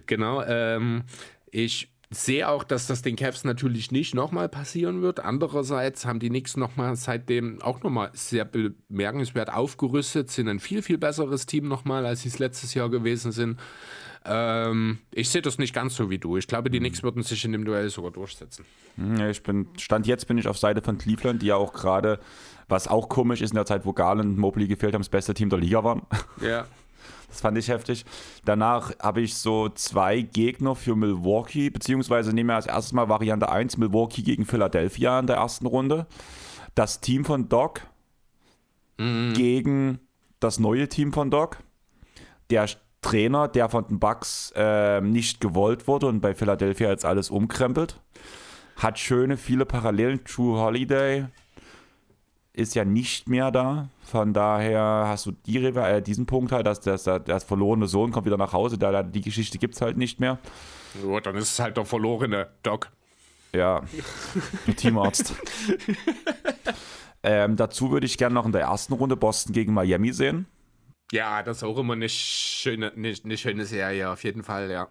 [0.07, 0.41] Genau.
[0.41, 1.03] Ähm,
[1.51, 5.21] ich sehe auch, dass das den Cavs natürlich nicht nochmal passieren wird.
[5.21, 10.97] Andererseits haben die Knicks nochmal seitdem auch nochmal sehr bemerkenswert aufgerüstet, sind ein viel, viel
[10.97, 13.59] besseres Team nochmal, als sie es letztes Jahr gewesen sind.
[14.25, 16.35] Ähm, ich sehe das nicht ganz so wie du.
[16.35, 16.83] Ich glaube, die mhm.
[16.83, 18.65] Knicks würden sich in dem Duell sogar durchsetzen.
[18.97, 22.19] Hm, ich bin, Stand jetzt bin ich auf Seite von Cleveland, die ja auch gerade,
[22.67, 25.33] was auch komisch ist in der Zeit, wo Garland und Mobley gefehlt haben, das beste
[25.33, 26.01] Team der Liga waren.
[26.41, 26.65] Ja.
[27.27, 28.05] Das fand ich heftig.
[28.45, 33.49] Danach habe ich so zwei Gegner für Milwaukee, beziehungsweise nehmen wir als erstes mal Variante
[33.49, 36.07] 1, Milwaukee gegen Philadelphia in der ersten Runde.
[36.75, 37.81] Das Team von Doc
[38.97, 39.33] mhm.
[39.33, 39.99] gegen
[40.39, 41.57] das neue Team von Doc.
[42.49, 42.67] Der
[43.01, 47.99] Trainer, der von den Bucks äh, nicht gewollt wurde und bei Philadelphia jetzt alles umkrempelt.
[48.75, 50.23] Hat schöne, viele Parallelen.
[50.23, 51.25] True Holiday,
[52.61, 53.89] ist ja nicht mehr da.
[54.03, 58.25] Von daher hast du die, äh, diesen Punkt halt, dass das, das verlorene Sohn kommt
[58.25, 58.77] wieder nach Hause.
[58.77, 60.39] Da, die Geschichte gibt es halt nicht mehr.
[61.05, 62.91] Ja, dann ist es halt der verlorene Doc.
[63.53, 63.81] Ja,
[64.77, 65.33] Teamarzt.
[67.23, 70.45] ähm, dazu würde ich gerne noch in der ersten Runde Boston gegen Miami sehen.
[71.11, 74.87] Ja, das ist auch immer eine schöne, eine, eine schöne Serie, auf jeden Fall, ja.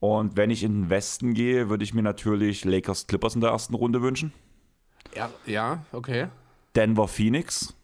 [0.00, 3.50] Und wenn ich in den Westen gehe, würde ich mir natürlich Lakers Clippers in der
[3.50, 4.32] ersten Runde wünschen.
[5.14, 6.28] Ja, ja, okay.
[6.76, 7.74] Denver Phoenix.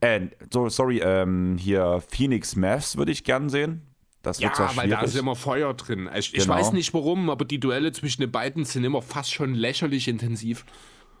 [0.00, 3.82] Äh, so, sorry, ähm, hier Phoenix Mavs würde ich gern sehen.
[4.22, 6.08] Das wird ja, weil da ist immer Feuer drin.
[6.16, 6.42] Ich, genau.
[6.42, 10.08] ich, weiß nicht warum, aber die Duelle zwischen den beiden sind immer fast schon lächerlich
[10.08, 10.64] intensiv.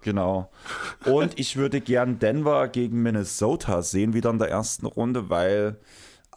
[0.02, 0.50] Genau.
[1.04, 5.78] Und ich würde gern Denver gegen Minnesota sehen, wieder in der ersten Runde, weil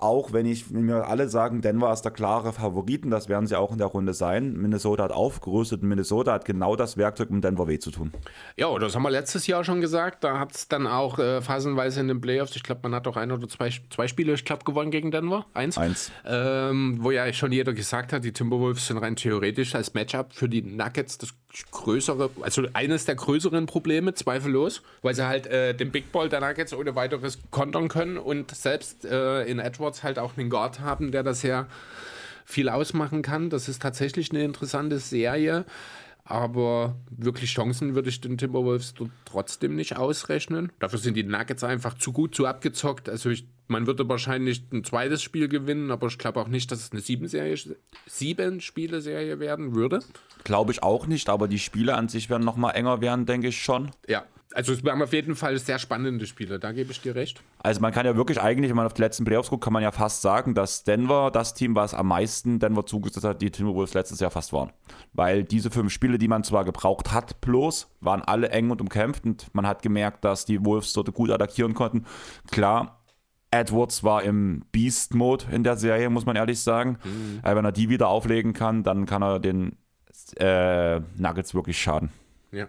[0.02, 3.58] auch wenn ich wenn mir alle sagen, Denver ist der klare Favoriten, das werden sie
[3.58, 4.54] auch in der Runde sein.
[4.54, 8.12] Minnesota hat aufgerüstet und Minnesota hat genau das Werkzeug, um Denver weh zu tun.
[8.58, 10.24] Ja, das haben wir letztes Jahr schon gesagt.
[10.24, 13.16] Da hat es dann auch äh, phasenweise in den Playoffs, ich glaube, man hat auch
[13.16, 15.45] ein oder zwei, zwei Spiele, ich glaube, gewonnen gegen Denver.
[15.54, 15.78] Eins.
[15.78, 16.12] Eins.
[16.26, 20.49] Ähm, wo ja schon jeder gesagt hat, die Timberwolves sind rein theoretisch als Matchup für
[20.49, 21.34] die Nuggets das
[21.72, 26.39] größere, also eines der größeren Probleme, zweifellos, weil sie halt äh, den Big Ball der
[26.39, 31.12] Nuggets ohne weiteres kontern können und selbst äh, in Edwards halt auch einen Guard haben,
[31.12, 31.68] der das ja
[32.45, 33.49] viel ausmachen kann.
[33.49, 35.66] Das ist tatsächlich eine interessante Serie.
[36.24, 38.94] Aber wirklich Chancen würde ich den Timberwolves
[39.26, 40.72] trotzdem nicht ausrechnen.
[40.80, 43.10] Dafür sind die Nuggets einfach zu gut, zu abgezockt.
[43.10, 46.84] Also ich, man würde wahrscheinlich ein zweites Spiel gewinnen, aber ich glaube auch nicht, dass
[46.84, 47.58] es eine sieben, Serie,
[48.06, 50.00] sieben Spiele Serie werden würde.
[50.44, 53.48] Glaube ich auch nicht, aber die Spiele an sich werden noch mal enger werden, denke
[53.48, 53.92] ich schon.
[54.08, 57.41] Ja, also es waren auf jeden Fall sehr spannende Spiele, da gebe ich dir recht.
[57.60, 59.84] Also man kann ja wirklich eigentlich, wenn man auf die letzten Playoffs guckt, kann man
[59.84, 63.93] ja fast sagen, dass Denver das Team, was am meisten Denver zugesetzt hat, die Timberwolves
[63.93, 64.72] letztes Jahr fast waren.
[65.14, 69.26] Weil diese fünf Spiele, die man zwar gebraucht hat, bloß, waren alle eng und umkämpft
[69.26, 72.06] und man hat gemerkt, dass die Wolves dort gut attackieren konnten.
[72.52, 73.02] Klar,
[73.52, 76.97] Edwards war im Beast-Mode in der Serie, muss man ehrlich sagen.
[77.04, 77.39] Mhm.
[77.43, 79.76] Aber wenn er die wieder auflegen kann, dann kann er den
[80.38, 82.12] äh, Nuggets wirklich schaden.
[82.52, 82.68] Ja.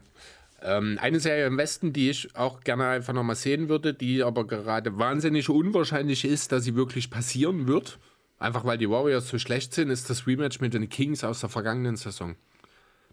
[0.65, 4.47] Ähm, eine Serie im Westen, die ich auch gerne einfach nochmal sehen würde, die aber
[4.47, 7.99] gerade wahnsinnig unwahrscheinlich ist, dass sie wirklich passieren wird,
[8.39, 11.49] einfach weil die Warriors so schlecht sind, ist das Rematch mit den Kings aus der
[11.49, 12.37] vergangenen Saison.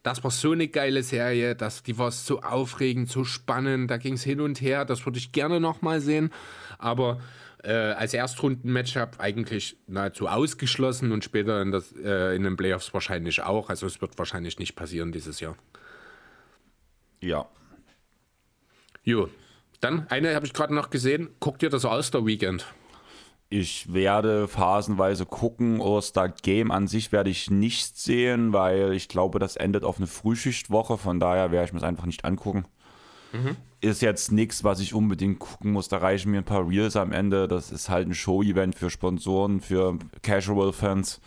[0.03, 4.13] Das war so eine geile Serie, das, die war so aufregend, so spannend, da ging
[4.13, 6.31] es hin und her, das würde ich gerne nochmal sehen,
[6.77, 7.19] aber
[7.63, 13.41] äh, als Erstrunden-Matchup eigentlich nahezu ausgeschlossen und später in, das, äh, in den Playoffs wahrscheinlich
[13.41, 15.57] auch, also es wird wahrscheinlich nicht passieren dieses Jahr.
[17.21, 17.45] Ja.
[19.03, 19.29] Jo.
[19.81, 21.29] Dann, eine habe ich gerade noch gesehen.
[21.39, 22.65] Guckt ihr das All-Star-Weekend?
[23.49, 25.81] Ich werde phasenweise gucken.
[25.81, 30.97] All-Star-Game an sich werde ich nicht sehen, weil ich glaube, das endet auf eine Frühschichtwoche.
[30.97, 32.65] Von daher werde ich mir es einfach nicht angucken.
[33.31, 33.55] Mhm.
[33.81, 35.87] Ist jetzt nichts, was ich unbedingt gucken muss.
[35.87, 37.47] Da reichen mir ein paar Reels am Ende.
[37.47, 41.21] Das ist halt ein Show-Event für Sponsoren, für Casual-Fans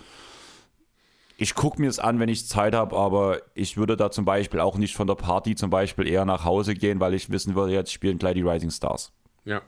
[1.42, 4.60] ich gucke mir es an, wenn ich Zeit habe, aber ich würde da zum Beispiel
[4.60, 7.72] auch nicht von der Party zum Beispiel eher nach Hause gehen, weil ich wissen würde,
[7.72, 9.12] jetzt spielen gleich die Rising Stars.
[9.44, 9.60] Ja.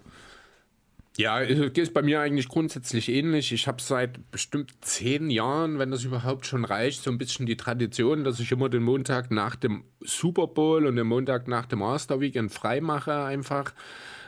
[1.16, 3.52] Ja, ist bei mir eigentlich grundsätzlich ähnlich.
[3.52, 7.56] Ich habe seit bestimmt zehn Jahren, wenn das überhaupt schon reicht, so ein bisschen die
[7.56, 11.80] Tradition, dass ich immer den Montag nach dem Super Bowl und den Montag nach dem
[11.80, 13.74] Master Weekend frei mache einfach.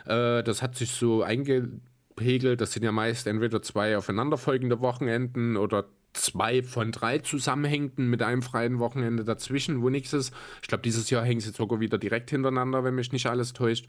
[0.05, 2.59] Äh, das hat sich so eingepegelt.
[2.59, 5.85] Das sind ja meist entweder zwei aufeinanderfolgende Wochenenden oder
[6.17, 10.33] zwei von drei zusammenhängenden mit einem freien Wochenende dazwischen, wo nichts ist.
[10.61, 13.87] Ich glaube, dieses Jahr hängen sie sogar wieder direkt hintereinander, wenn mich nicht alles täuscht.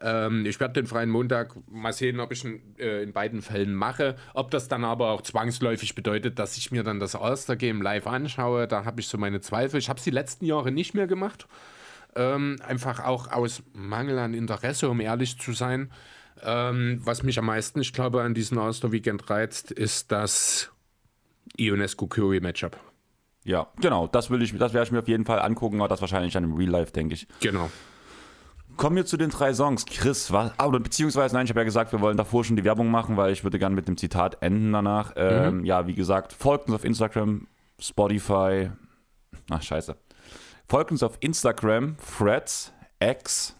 [0.00, 3.74] Ähm, ich werde den freien Montag mal sehen, ob ich ihn äh, in beiden Fällen
[3.74, 4.16] mache.
[4.34, 8.66] Ob das dann aber auch zwangsläufig bedeutet, dass ich mir dann das All-Star-Game live anschaue,
[8.66, 9.78] da habe ich so meine Zweifel.
[9.78, 11.46] Ich habe es die letzten Jahre nicht mehr gemacht.
[12.16, 15.90] Ähm, einfach auch aus Mangel an Interesse, um ehrlich zu sein.
[16.42, 20.72] Ähm, was mich am meisten, ich glaube, an diesem All-Star-Weekend reizt, ist das
[21.58, 22.76] Ionescu-Curry-Matchup.
[23.44, 26.00] Ja, genau, das will ich, das werde ich mir auf jeden Fall angucken, aber das
[26.00, 27.26] wahrscheinlich dann im Real Life, denke ich.
[27.40, 27.70] Genau.
[28.76, 29.84] Kommen wir zu den drei Songs.
[29.86, 32.64] Chris, was, ah, oder beziehungsweise, nein, ich habe ja gesagt, wir wollen davor schon die
[32.64, 35.12] Werbung machen, weil ich würde gerne mit dem Zitat enden danach.
[35.16, 35.64] Ähm, mhm.
[35.64, 37.46] Ja, wie gesagt, folgt uns auf Instagram,
[37.78, 38.70] Spotify,
[39.50, 39.96] ach scheiße.
[40.68, 43.56] Folgt uns auf Instagram, Threads, X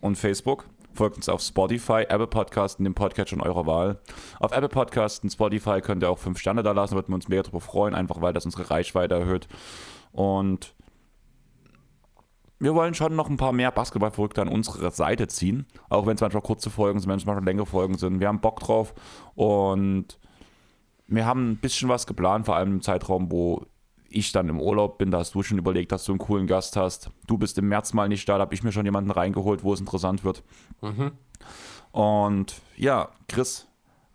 [0.00, 0.64] und Facebook.
[0.96, 4.00] Folgt uns auf Spotify, Apple Podcasts und dem Podcatcher eurer Wahl.
[4.40, 7.28] Auf Apple Podcasts und Spotify könnt ihr auch fünf Sterne da lassen, würden wir uns
[7.28, 9.46] mega darüber freuen, einfach weil das unsere Reichweite erhöht.
[10.12, 10.74] Und
[12.58, 15.66] wir wollen schon noch ein paar mehr Basketballverrückte an unsere Seite ziehen.
[15.90, 18.18] Auch wenn es manchmal kurze Folgen sind, wenn es manchmal längere Folgen sind.
[18.20, 18.94] Wir haben Bock drauf
[19.34, 20.18] und
[21.08, 23.66] wir haben ein bisschen was geplant, vor allem im Zeitraum, wo
[24.16, 25.10] ich dann im Urlaub bin.
[25.10, 27.10] Da hast du schon überlegt, dass du einen coolen Gast hast.
[27.26, 29.72] Du bist im März mal nicht da, da habe ich mir schon jemanden reingeholt, wo
[29.72, 30.42] es interessant wird.
[30.82, 31.12] Mhm.
[31.92, 33.66] Und ja, Chris,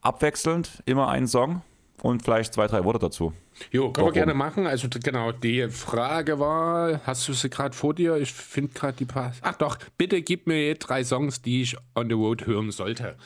[0.02, 1.62] abwechselnd immer einen Song
[2.02, 3.34] und vielleicht zwei, drei Worte dazu.
[3.72, 4.66] Jo, können wir gerne machen.
[4.66, 8.18] Also genau, die Frage war, hast du sie gerade vor dir?
[8.18, 9.34] Ich finde gerade die paar.
[9.42, 13.18] Ach doch, bitte gib mir drei Songs, die ich on the road hören sollte.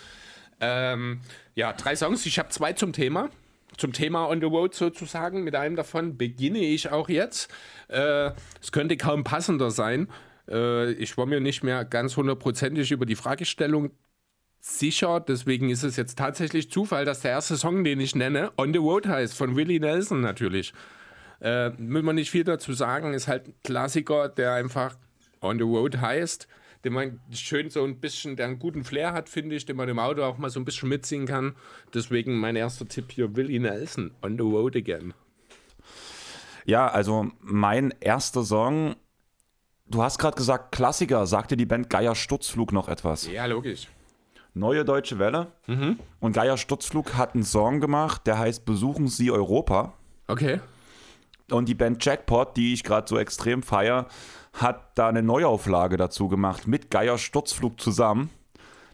[0.59, 1.21] Ähm,
[1.53, 2.25] ja, drei Songs.
[2.25, 3.29] Ich habe zwei zum Thema.
[3.77, 5.43] Zum Thema on the road sozusagen.
[5.43, 7.51] Mit einem davon beginne ich auch jetzt.
[7.87, 8.31] Äh,
[8.61, 10.07] es könnte kaum passender sein.
[10.49, 13.91] Äh, ich war mir nicht mehr ganz hundertprozentig über die Fragestellung
[14.59, 15.19] sicher.
[15.19, 18.79] Deswegen ist es jetzt tatsächlich Zufall, dass der erste Song, den ich nenne, On the
[18.79, 20.73] Road heißt, von Willie Nelson natürlich.
[21.39, 24.95] Äh, will man nicht viel dazu sagen, ist halt ein Klassiker, der einfach
[25.41, 26.47] On the Road heißt,
[26.85, 29.89] den man schön so ein bisschen, der einen guten Flair hat, finde ich, den man
[29.89, 31.55] im Auto auch mal so ein bisschen mitsingen kann.
[31.93, 35.15] Deswegen mein erster Tipp hier, Willie Nelson, On the Road Again.
[36.65, 38.95] Ja, also mein erster Song,
[39.87, 43.27] du hast gerade gesagt Klassiker, sagte die Band Geier Sturzflug noch etwas?
[43.27, 43.87] Ja, logisch.
[44.53, 45.47] Neue Deutsche Welle.
[45.65, 45.99] Mhm.
[46.19, 49.93] Und Geier Sturzflug hat einen Song gemacht, der heißt Besuchen Sie Europa.
[50.27, 50.59] Okay.
[51.49, 54.07] Und die Band Jackpot, die ich gerade so extrem feier,
[54.55, 58.29] hat da eine Neuauflage dazu gemacht mit Geier Sturzflug zusammen.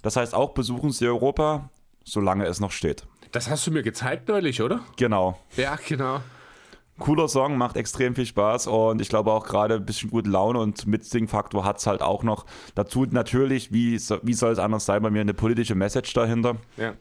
[0.02, 1.70] Das heißt auch Besuchen Sie Europa,
[2.04, 3.06] solange es noch steht.
[3.32, 4.82] Das hast du mir gezeigt neulich, oder?
[4.98, 5.40] Genau.
[5.56, 6.20] Ja, genau
[7.02, 10.60] cooler Song, macht extrem viel Spaß und ich glaube auch gerade ein bisschen gute Laune
[10.60, 12.46] und Mitsing-Faktor hat es halt auch noch.
[12.76, 16.56] Dazu natürlich, wie, wie soll es anders sein, bei mir eine politische Message dahinter.
[16.78, 16.94] Ja.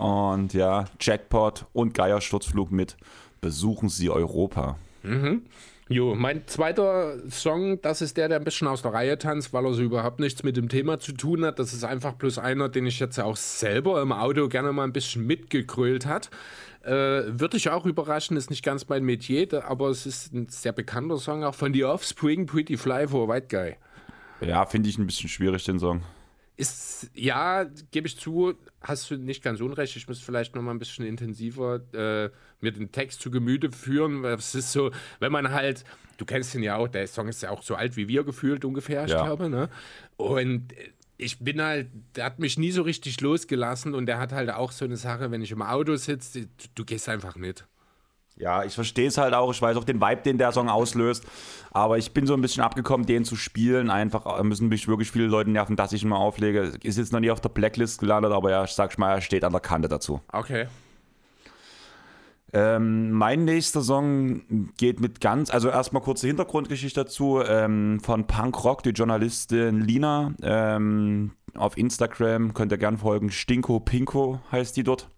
[0.00, 2.96] Und ja, Jackpot und Geiersturzflug mit
[3.40, 4.76] Besuchen Sie Europa.
[5.02, 5.42] Mhm.
[5.88, 9.64] Jo, mein zweiter Song, das ist der, der ein bisschen aus der Reihe tanzt, weil
[9.64, 11.60] er so überhaupt nichts mit dem Thema zu tun hat.
[11.60, 14.92] Das ist einfach bloß einer, den ich jetzt auch selber im Auto gerne mal ein
[14.92, 16.28] bisschen mitgekrölt hat.
[16.82, 20.72] Äh, Würde ich auch überraschen, ist nicht ganz mein Metier, aber es ist ein sehr
[20.72, 23.76] bekannter Song, auch von The Offspring, Pretty Fly for a White Guy.
[24.40, 26.02] Ja, finde ich ein bisschen schwierig, den Song.
[26.56, 29.94] Ist, ja, gebe ich zu, hast du nicht ganz unrecht.
[29.96, 32.30] Ich muss vielleicht noch mal ein bisschen intensiver äh,
[32.60, 34.24] mir den Text zu Gemüte führen.
[34.24, 35.84] Es ist so, wenn man halt,
[36.16, 38.64] du kennst ihn ja auch, der Song ist ja auch so alt wie wir gefühlt
[38.64, 39.24] ungefähr, ich ja.
[39.24, 39.50] glaube.
[39.50, 39.68] Ne?
[40.16, 40.72] Und
[41.18, 44.72] ich bin halt, der hat mich nie so richtig losgelassen und der hat halt auch
[44.72, 47.64] so eine Sache, wenn ich im Auto sitze, du, du gehst einfach mit.
[48.38, 49.50] Ja, ich verstehe es halt auch.
[49.50, 51.24] Ich weiß auch den Vibe, den der Song auslöst.
[51.70, 53.90] Aber ich bin so ein bisschen abgekommen, den zu spielen.
[53.90, 56.72] Einfach müssen mich wirklich viele Leute nerven, dass ich ihn mal auflege.
[56.82, 59.44] Ist jetzt noch nie auf der Blacklist gelandet, aber ja, ich sag mal, er steht
[59.44, 60.20] an der Kante dazu.
[60.32, 60.66] Okay.
[62.52, 68.64] Ähm, mein nächster Song geht mit ganz, also erstmal kurze Hintergrundgeschichte dazu ähm, von Punk
[68.64, 70.32] Rock, die Journalistin Lina.
[70.42, 73.30] Ähm, auf Instagram könnt ihr gern folgen.
[73.30, 75.08] Stinko Pinko heißt die dort.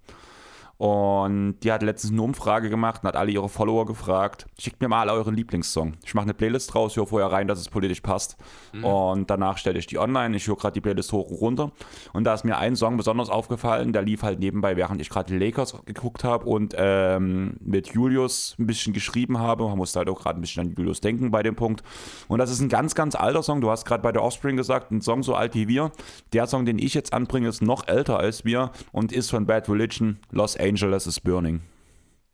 [0.79, 4.87] Und die hat letztens eine Umfrage gemacht und hat alle ihre Follower gefragt, schickt mir
[4.87, 5.95] mal euren Lieblingssong.
[6.05, 8.37] Ich mache eine Playlist draus, höre vorher rein, dass es politisch passt.
[8.73, 8.85] Mhm.
[8.85, 10.37] Und danach stelle ich die online.
[10.37, 11.73] Ich höre gerade die Playlist hoch und runter.
[12.13, 15.33] Und da ist mir ein Song besonders aufgefallen, der lief halt nebenbei, während ich gerade
[15.33, 19.65] die Lakers geguckt habe und ähm, mit Julius ein bisschen geschrieben habe.
[19.65, 21.83] Man musste halt auch gerade ein bisschen an Julius denken bei dem Punkt.
[22.29, 23.61] Und das ist ein ganz, ganz alter Song.
[23.61, 25.91] Du hast gerade bei der Offspring gesagt, ein Song so alt wie wir.
[26.33, 29.69] Der Song, den ich jetzt anbringe, ist noch älter als wir und ist von Bad
[29.69, 30.68] Religion, Los Angeles.
[30.69, 31.63] Angeles is Burning.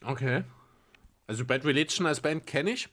[0.04, 0.42] Okay.
[1.26, 2.88] Also Bad Religion als Band kenne ich.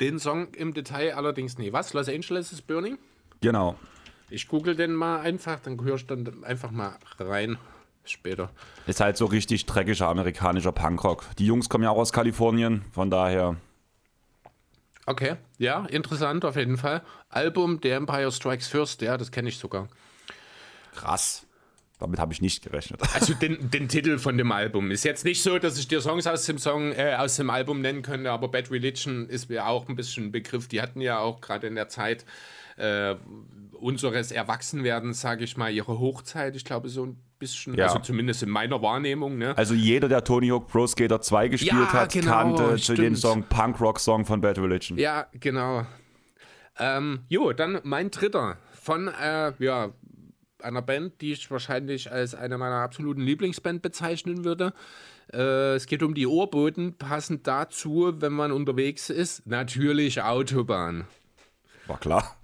[0.00, 1.72] Den Song im Detail allerdings nie.
[1.72, 1.92] Was?
[1.92, 2.98] Los Angeles is Burning?
[3.40, 3.76] Genau.
[4.30, 7.58] Ich google den mal einfach, dann höre ich dann einfach mal rein
[8.04, 8.50] später.
[8.86, 11.24] Ist halt so richtig dreckiger amerikanischer Punkrock.
[11.38, 13.56] Die Jungs kommen ja auch aus Kalifornien, von daher.
[15.06, 17.02] Okay, ja, interessant auf jeden Fall.
[17.28, 19.88] Album The Empire Strikes First, ja, das kenne ich sogar.
[20.94, 21.43] Krass.
[21.98, 23.00] Damit habe ich nicht gerechnet.
[23.14, 24.90] Also den, den, Titel von dem Album.
[24.90, 27.80] Ist jetzt nicht so, dass ich dir Songs aus dem Song, äh, aus dem Album
[27.80, 30.66] nennen könnte, aber Bad Religion ist mir auch ein bisschen ein Begriff.
[30.68, 32.24] Die hatten ja auch gerade in der Zeit
[32.76, 33.14] äh,
[33.72, 36.56] unseres Erwachsenwerdens, sage ich mal, ihre Hochzeit.
[36.56, 37.86] Ich glaube, so ein bisschen, ja.
[37.86, 39.38] also zumindest in meiner Wahrnehmung.
[39.38, 39.56] Ne?
[39.56, 42.98] Also jeder, der Tony Hawk Pro Skater 2 gespielt ja, hat, genau, kannte stimmt.
[42.98, 44.98] den Song Punk Rock Song von Bad Religion.
[44.98, 45.86] Ja, genau.
[46.78, 49.92] Ähm, jo, dann mein dritter von, äh, ja,
[50.64, 54.72] einer Band, die ich wahrscheinlich als eine meiner absoluten Lieblingsband bezeichnen würde.
[55.32, 61.06] Äh, es geht um die Ohrboten, passend dazu, wenn man unterwegs ist, natürlich Autobahn.
[61.86, 62.36] War klar.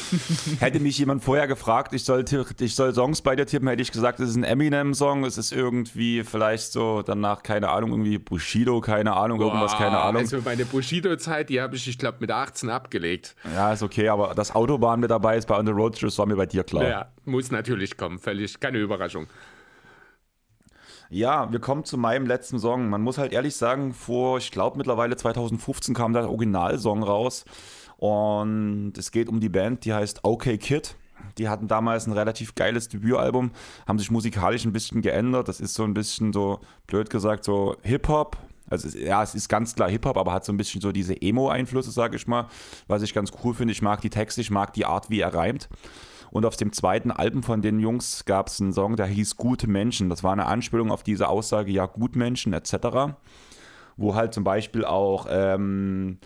[0.60, 2.24] hätte mich jemand vorher gefragt, ich soll,
[2.60, 5.52] ich soll Songs bei dir tippen, hätte ich gesagt, es ist ein Eminem-Song, es ist
[5.52, 10.22] irgendwie vielleicht so danach, keine Ahnung, irgendwie Bushido, keine Ahnung, Boah, irgendwas, keine Ahnung.
[10.22, 13.36] Also meine Bushido-Zeit, die habe ich, ich glaube, mit 18 abgelegt.
[13.54, 16.24] Ja, ist okay, aber das Autobahn mit dabei ist bei On the Road das war
[16.24, 16.88] mir bei dir klar.
[16.88, 19.26] Ja, muss natürlich kommen, völlig, keine Überraschung.
[21.08, 22.88] Ja, wir kommen zu meinem letzten Song.
[22.88, 27.44] Man muss halt ehrlich sagen, vor, ich glaube mittlerweile 2015 kam der Originalsong raus.
[27.96, 30.96] Und es geht um die Band, die heißt OK Kid.
[31.38, 33.50] Die hatten damals ein relativ geiles Debütalbum,
[33.86, 35.48] haben sich musikalisch ein bisschen geändert.
[35.48, 38.36] Das ist so ein bisschen so, blöd gesagt, so Hip-Hop.
[38.68, 41.90] Also ja, es ist ganz klar Hip-Hop, aber hat so ein bisschen so diese Emo-Einflüsse,
[41.90, 42.48] sage ich mal,
[42.86, 43.72] was ich ganz cool finde.
[43.72, 45.68] Ich mag die Texte, ich mag die Art, wie er reimt.
[46.30, 49.68] Und auf dem zweiten Album von den Jungs gab es einen Song, der hieß Gute
[49.68, 50.10] Menschen.
[50.10, 53.14] Das war eine Anspielung auf diese Aussage, ja, Gutmenschen etc.
[53.96, 56.18] Wo halt zum Beispiel auch ähm,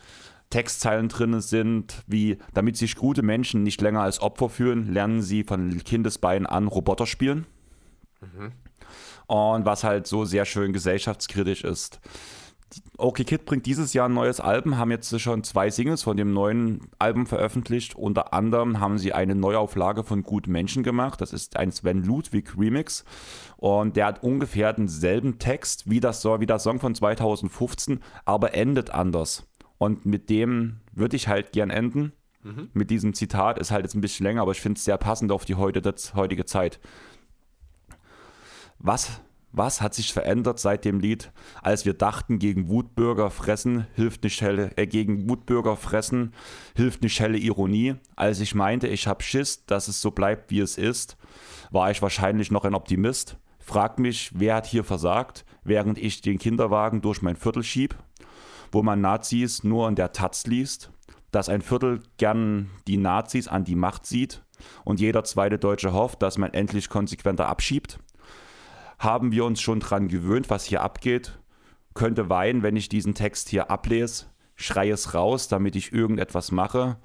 [0.51, 5.45] Textzeilen drin sind, wie damit sich gute Menschen nicht länger als Opfer fühlen, lernen sie
[5.45, 7.47] von Kindesbeinen an Roboter spielen.
[8.21, 8.53] Mhm.
[9.27, 12.01] Und was halt so sehr schön gesellschaftskritisch ist.
[12.99, 16.33] OK Kid bringt dieses Jahr ein neues Album, haben jetzt schon zwei Singles von dem
[16.33, 17.97] neuen Album veröffentlicht.
[17.97, 21.21] Unter anderem haben sie eine Neuauflage von Gut Menschen gemacht.
[21.21, 23.05] Das ist ein Sven Ludwig Remix.
[23.57, 28.91] Und der hat ungefähr denselben Text wie das, wie das Song von 2015, aber endet
[28.91, 29.50] anders.
[29.81, 32.13] Und mit dem würde ich halt gern enden.
[32.43, 32.69] Mhm.
[32.75, 35.33] Mit diesem Zitat ist halt jetzt ein bisschen länger, aber ich finde es sehr passend
[35.33, 36.79] auf die heutige Zeit.
[38.79, 41.33] Was, was hat sich verändert seit dem Lied,
[41.63, 46.35] als wir dachten, gegen Wutbürger fressen hilft nicht helle, äh, gegen Wutbürger fressen
[46.77, 47.95] hilft nicht helle Ironie.
[48.17, 51.17] Als ich meinte, ich hab Schiss, dass es so bleibt, wie es ist,
[51.71, 53.39] war ich wahrscheinlich noch ein Optimist.
[53.59, 57.97] Fragt mich, wer hat hier versagt, während ich den Kinderwagen durch mein Viertel schieb
[58.73, 60.91] wo man Nazis nur in der Taz liest,
[61.31, 64.43] dass ein Viertel gern die Nazis an die Macht sieht
[64.85, 67.99] und jeder zweite Deutsche hofft, dass man endlich konsequenter abschiebt.
[68.99, 71.39] Haben wir uns schon dran gewöhnt, was hier abgeht?
[71.95, 76.99] Könnte weinen, wenn ich diesen Text hier ablese, schreie es raus, damit ich irgendetwas mache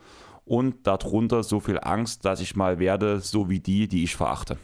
[0.43, 4.57] und darunter so viel Angst, dass ich mal werde, so wie die, die ich verachte.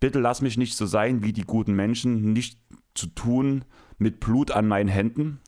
[0.00, 2.58] Bitte lass mich nicht so sein wie die guten Menschen, nicht
[2.94, 3.64] zu tun
[3.96, 5.40] mit Blut an meinen Händen,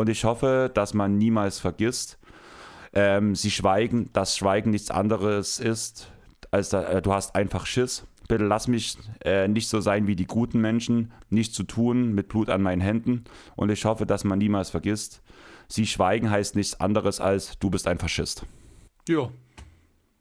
[0.00, 2.18] und ich hoffe, dass man niemals vergisst,
[2.92, 6.10] ähm, sie schweigen, dass Schweigen nichts anderes ist,
[6.50, 8.04] als äh, du hast einfach Schiss.
[8.26, 12.28] Bitte lass mich äh, nicht so sein wie die guten Menschen, nicht zu tun mit
[12.28, 13.24] Blut an meinen Händen.
[13.56, 15.22] Und ich hoffe, dass man niemals vergisst,
[15.68, 18.44] sie schweigen heißt nichts anderes als du bist ein Faschist.
[19.08, 19.30] Ja,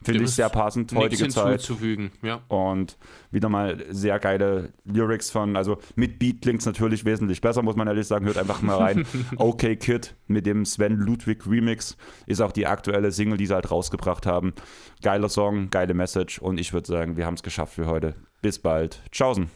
[0.01, 1.59] Finde ich sehr passend, heutige Zeit.
[1.59, 2.41] Hinzuzufügen, ja.
[2.47, 2.97] Und
[3.31, 7.75] wieder mal sehr geile Lyrics von, also mit Beat klingt es natürlich wesentlich besser, muss
[7.75, 8.25] man ehrlich sagen.
[8.25, 9.05] Hört einfach mal rein.
[9.35, 11.97] okay Kid mit dem Sven Ludwig Remix
[12.27, 14.53] ist auch die aktuelle Single, die sie halt rausgebracht haben.
[15.01, 18.15] Geiler Song, geile Message und ich würde sagen, wir haben es geschafft für heute.
[18.41, 19.01] Bis bald.
[19.11, 19.49] Tschaußen.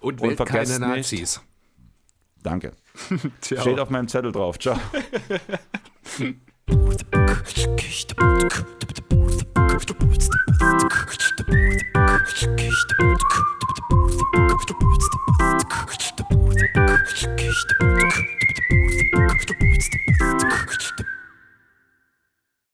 [0.00, 1.36] Und, und vergesst keine Nazis.
[1.36, 1.40] Nicht.
[2.42, 2.72] Danke.
[3.42, 4.58] Steht auf meinem Zettel drauf.
[4.58, 4.78] Ciao.
[7.54, 8.14] the Küche,